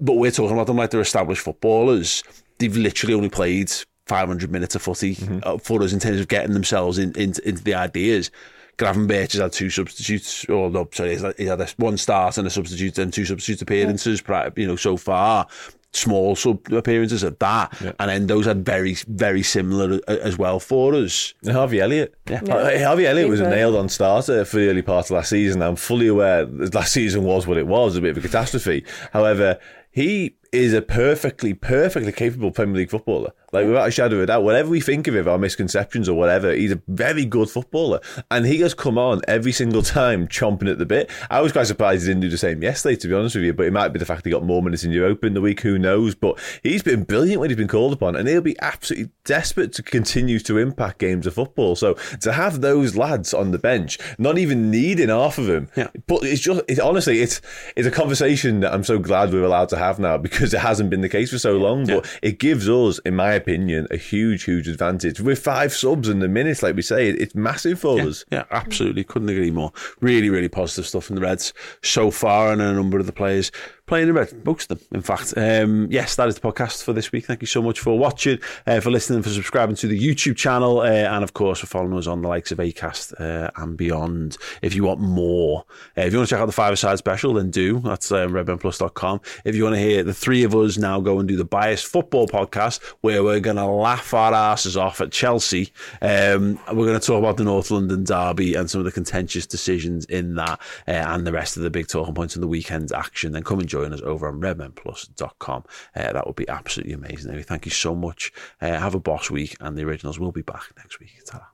[0.00, 2.22] But we're talking about them like they're established footballers.
[2.58, 3.72] They've literally only played
[4.06, 7.62] 500 minutes of footy uh, for us in terms of getting themselves in, in, into
[7.64, 8.30] the ideas.
[8.78, 12.38] Gravenberch has had two substitutes, or no, sorry, he's had, he's had a- one start
[12.38, 15.46] and a substitute and two substitute appearances, pri- you know, so far.
[15.92, 20.94] Small sub appearances at that, and then those had very, very similar as well for
[20.94, 21.34] us.
[21.42, 22.14] And Harvey Elliott.
[22.28, 22.42] Yeah.
[22.44, 25.62] Uh, Harvey Elliott was a nailed on starter for the early part of last season.
[25.62, 28.84] I'm fully aware that last season was what it was, a bit of a catastrophe.
[29.12, 29.58] However,
[29.90, 33.32] he is a perfectly, perfectly capable Premier League footballer.
[33.52, 36.14] Like, without a shadow of a doubt, whatever we think of him, our misconceptions or
[36.16, 38.00] whatever, he's a very good footballer.
[38.30, 41.10] And he has come on every single time chomping at the bit.
[41.30, 43.52] I was quite surprised he didn't do the same yesterday, to be honest with you,
[43.52, 45.60] but it might be the fact he got more minutes in Europa in the week,
[45.60, 46.14] who knows.
[46.14, 49.82] But he's been brilliant when he's been called upon, and he'll be absolutely desperate to
[49.82, 51.74] continue to impact games of football.
[51.74, 55.88] So to have those lads on the bench, not even needing half of them, Yeah.
[56.06, 57.40] but it's just, it's, honestly, it's
[57.76, 60.90] it's a conversation that I'm so glad we're allowed to have now because it hasn't
[60.90, 61.86] been the case for so long.
[61.86, 65.20] But it gives us, in my opinion, a huge, huge advantage.
[65.20, 68.24] With five subs in the minutes, like we say, it's massive for us.
[68.30, 69.04] Yeah, absolutely.
[69.04, 69.72] Couldn't agree more.
[70.00, 71.52] Really, really positive stuff from the Reds
[71.82, 73.52] so far, and a number of the players
[73.90, 74.46] playing in red.
[74.46, 75.34] Most of them, in fact.
[75.36, 77.26] Um, yes, that is the podcast for this week.
[77.26, 80.78] Thank you so much for watching, uh, for listening, for subscribing to the YouTube channel,
[80.78, 84.38] uh, and of course for following us on the likes of Acast uh, and beyond.
[84.62, 85.64] If you want more,
[85.98, 87.80] uh, if you want to check out the five side special, then do.
[87.80, 89.22] That's um, redbandplus.com.
[89.44, 91.86] If you want to hear the three of us now go and do the biased
[91.86, 97.00] football podcast, where we're going to laugh our asses off at Chelsea, um, we're going
[97.00, 100.60] to talk about the North London derby and some of the contentious decisions in that,
[100.86, 103.32] uh, and the rest of the big talking points in the weekend's action.
[103.32, 105.64] Then come and join us over on redmanplus.com.
[105.94, 107.30] Uh, that would be absolutely amazing.
[107.30, 108.32] Anyway, thank you so much.
[108.60, 111.10] Uh, have a boss week, and the originals will be back next week.
[111.26, 111.50] ta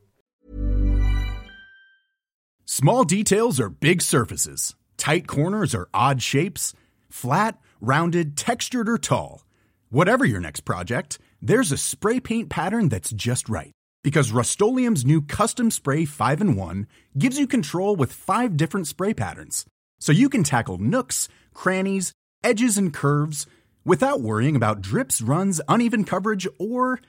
[2.64, 4.74] Small details are big surfaces.
[4.96, 6.74] Tight corners are odd shapes.
[7.08, 9.44] Flat, rounded, textured, or tall.
[9.88, 13.72] Whatever your next project, there's a spray paint pattern that's just right.
[14.02, 16.86] Because Rust-Oleum Custom Spray 5 in 1
[17.16, 19.64] gives you control with five different spray patterns.
[20.06, 22.12] So you can tackle nooks, crannies,
[22.44, 23.44] edges, and curves
[23.84, 27.00] without worrying about drips, runs, uneven coverage, or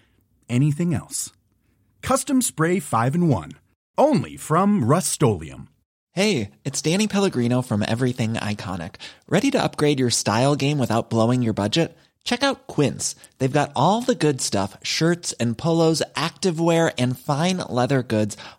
[0.50, 1.32] anything else.
[2.02, 3.52] Custom Spray 5 in 1.
[4.00, 5.22] Only from Rust
[6.14, 8.96] Hey, it's Danny Pellegrino from Everything Iconic.
[9.30, 11.96] Ready to upgrade your style game without blowing your budget?
[12.24, 13.14] Check out Quince.
[13.38, 18.38] They've got all the good stuff shirts and polos, activewear, and fine leather goods,